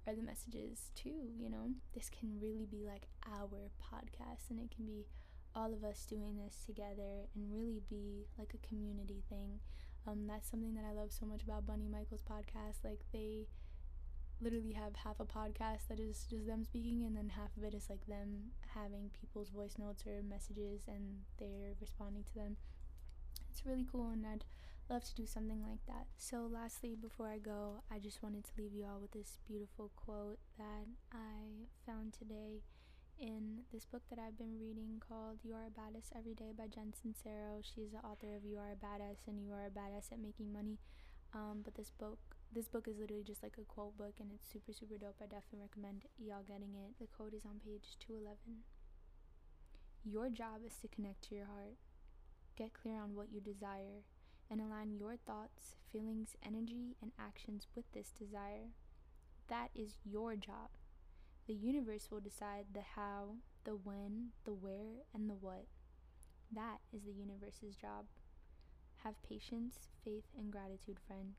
are 0.08 0.16
the 0.16 0.24
messages 0.24 0.92
too, 0.96 1.30
you 1.38 1.50
know? 1.50 1.70
This 1.94 2.10
can 2.10 2.40
really 2.40 2.66
be 2.66 2.86
like 2.86 3.08
our 3.28 3.70
podcast 3.82 4.50
and 4.50 4.60
it 4.60 4.72
can 4.76 4.86
be 4.86 5.06
all 5.56 5.74
of 5.74 5.84
us 5.84 6.06
doing 6.06 6.38
this 6.38 6.64
together 6.66 7.28
and 7.36 7.52
really 7.52 7.82
be 7.90 8.26
like 8.38 8.54
a 8.54 8.68
community 8.68 9.24
thing. 9.30 9.60
Um, 10.08 10.26
that's 10.26 10.50
something 10.50 10.74
that 10.76 10.86
I 10.90 10.94
love 10.94 11.12
so 11.12 11.26
much 11.26 11.44
about 11.44 11.66
Bunny 11.68 11.88
Michael's 11.90 12.24
podcast. 12.24 12.84
Like 12.84 13.02
they 13.12 13.48
literally 14.42 14.74
have 14.74 14.96
half 14.96 15.20
a 15.20 15.26
podcast 15.26 15.88
that 15.90 16.00
is 16.00 16.26
just 16.30 16.46
them 16.46 16.64
speaking 16.64 17.04
and 17.06 17.16
then 17.16 17.30
half 17.30 17.56
of 17.58 17.64
it 17.64 17.74
is 17.74 17.90
like 17.90 18.06
them 18.08 18.52
having 18.76 19.10
people's 19.20 19.50
voice 19.50 19.76
notes 19.78 20.04
or 20.06 20.22
messages 20.22 20.84
and 20.88 21.22
they're 21.40 21.74
responding 21.82 22.24
to 22.24 22.36
them. 22.36 22.58
It's 23.50 23.66
really 23.66 23.88
cool 23.92 24.10
and 24.10 24.26
I'd 24.26 24.46
love 24.90 25.04
to 25.06 25.16
do 25.16 25.26
something 25.26 25.62
like 25.62 25.84
that. 25.88 26.08
So, 26.18 26.48
lastly, 26.52 26.96
before 26.96 27.28
I 27.28 27.40
go, 27.40 27.82
I 27.92 28.00
just 28.00 28.22
wanted 28.22 28.44
to 28.46 28.52
leave 28.58 28.74
you 28.74 28.86
all 28.86 29.00
with 29.00 29.12
this 29.12 29.40
beautiful 29.48 29.92
quote 29.96 30.40
that 30.58 30.86
I 31.12 31.68
found 31.86 32.14
today 32.14 32.62
in 33.20 33.66
this 33.74 33.86
book 33.86 34.04
that 34.10 34.20
I've 34.20 34.38
been 34.38 34.60
reading 34.60 35.02
called 35.08 35.40
You 35.44 35.56
Are 35.56 35.66
a 35.66 35.74
Badass 35.74 36.16
Every 36.16 36.36
Day 36.36 36.54
by 36.56 36.68
Jen 36.68 36.94
Sincero. 36.94 37.64
She's 37.64 37.92
the 37.92 38.06
author 38.08 38.36
of 38.36 38.46
You 38.46 38.60
Are 38.60 38.72
a 38.72 38.76
Badass 38.76 39.28
and 39.28 39.44
You 39.44 39.54
Are 39.54 39.66
a 39.66 39.72
Badass 39.72 40.12
at 40.12 40.20
Making 40.20 40.54
Money. 40.54 40.78
Um, 41.34 41.62
but 41.64 41.76
this 41.76 41.90
book 41.90 42.37
this 42.54 42.68
book 42.68 42.88
is 42.88 42.98
literally 42.98 43.24
just 43.24 43.44
like 43.44 43.58
a 43.60 43.66
quote 43.66 43.98
book 43.98 44.16
and 44.20 44.32
it's 44.34 44.52
super 44.52 44.74
super 44.74 44.98
dope. 44.98 45.18
I 45.22 45.26
definitely 45.26 45.68
recommend 45.68 46.04
y'all 46.18 46.48
getting 46.48 46.76
it. 46.76 46.96
The 47.00 47.08
quote 47.08 47.34
is 47.34 47.46
on 47.46 47.60
page 47.64 47.98
211. 48.00 48.64
Your 50.06 50.30
job 50.30 50.64
is 50.66 50.76
to 50.82 50.88
connect 50.88 51.28
to 51.30 51.36
your 51.36 51.46
heart. 51.46 51.76
Get 52.58 52.74
clear 52.74 52.96
on 52.96 53.16
what 53.16 53.32
you 53.32 53.42
desire 53.42 54.04
and 54.50 54.62
align 54.62 54.98
your 54.98 55.16
thoughts, 55.18 55.76
feelings, 55.92 56.36
energy, 56.46 56.96
and 57.02 57.12
actions 57.20 57.68
with 57.76 57.86
this 57.94 58.12
desire. 58.18 58.72
That 59.50 59.70
is 59.76 59.98
your 60.06 60.36
job. 60.36 60.70
The 61.48 61.54
universe 61.54 62.10
will 62.12 62.20
decide 62.20 62.68
the 62.74 62.82
how, 62.96 63.36
the 63.64 63.72
when, 63.72 64.30
the 64.46 64.54
where, 64.54 65.04
and 65.14 65.30
the 65.30 65.36
what. 65.36 65.66
That 66.54 66.80
is 66.94 67.04
the 67.04 67.12
universe's 67.12 67.76
job. 67.76 68.06
Have 69.04 69.22
patience, 69.24 69.90
faith, 70.04 70.26
and 70.38 70.52
gratitude, 70.52 70.98
friend. 71.06 71.36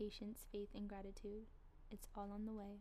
Patience, 0.00 0.46
faith, 0.50 0.70
and 0.74 0.88
gratitude. 0.88 1.44
It's 1.90 2.08
all 2.16 2.30
on 2.32 2.46
the 2.46 2.54
way. 2.54 2.80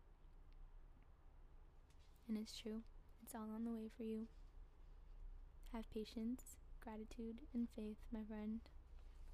And 2.29 2.37
it's 2.37 2.57
true, 2.57 2.83
it's 3.21 3.35
all 3.35 3.51
on 3.53 3.65
the 3.65 3.73
way 3.73 3.89
for 3.97 4.03
you. 4.03 4.27
Have 5.73 5.91
patience, 5.91 6.55
gratitude, 6.81 7.39
and 7.53 7.67
faith, 7.75 7.97
my 8.13 8.21
friend. 8.25 8.61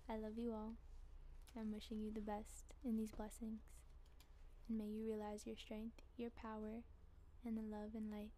I 0.10 0.18
love 0.18 0.36
you 0.36 0.52
all. 0.52 0.74
I'm 1.56 1.72
wishing 1.72 2.02
you 2.02 2.12
the 2.12 2.22
best 2.22 2.74
in 2.84 2.98
these 2.98 3.12
blessings. 3.12 3.62
And 4.68 4.80
may 4.80 4.86
you 4.86 5.06
realize 5.06 5.46
your 5.46 5.56
strength, 5.56 6.02
your 6.18 6.32
power, 6.32 6.82
and 7.46 7.56
the 7.56 7.62
love 7.62 7.92
and 7.94 8.10
light 8.10 8.32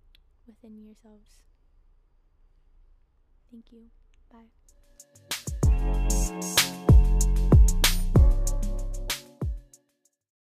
within 0.45 0.83
yourselves. 0.83 1.39
Thank 3.49 3.71
you. 3.71 3.85
Bye. 4.29 4.47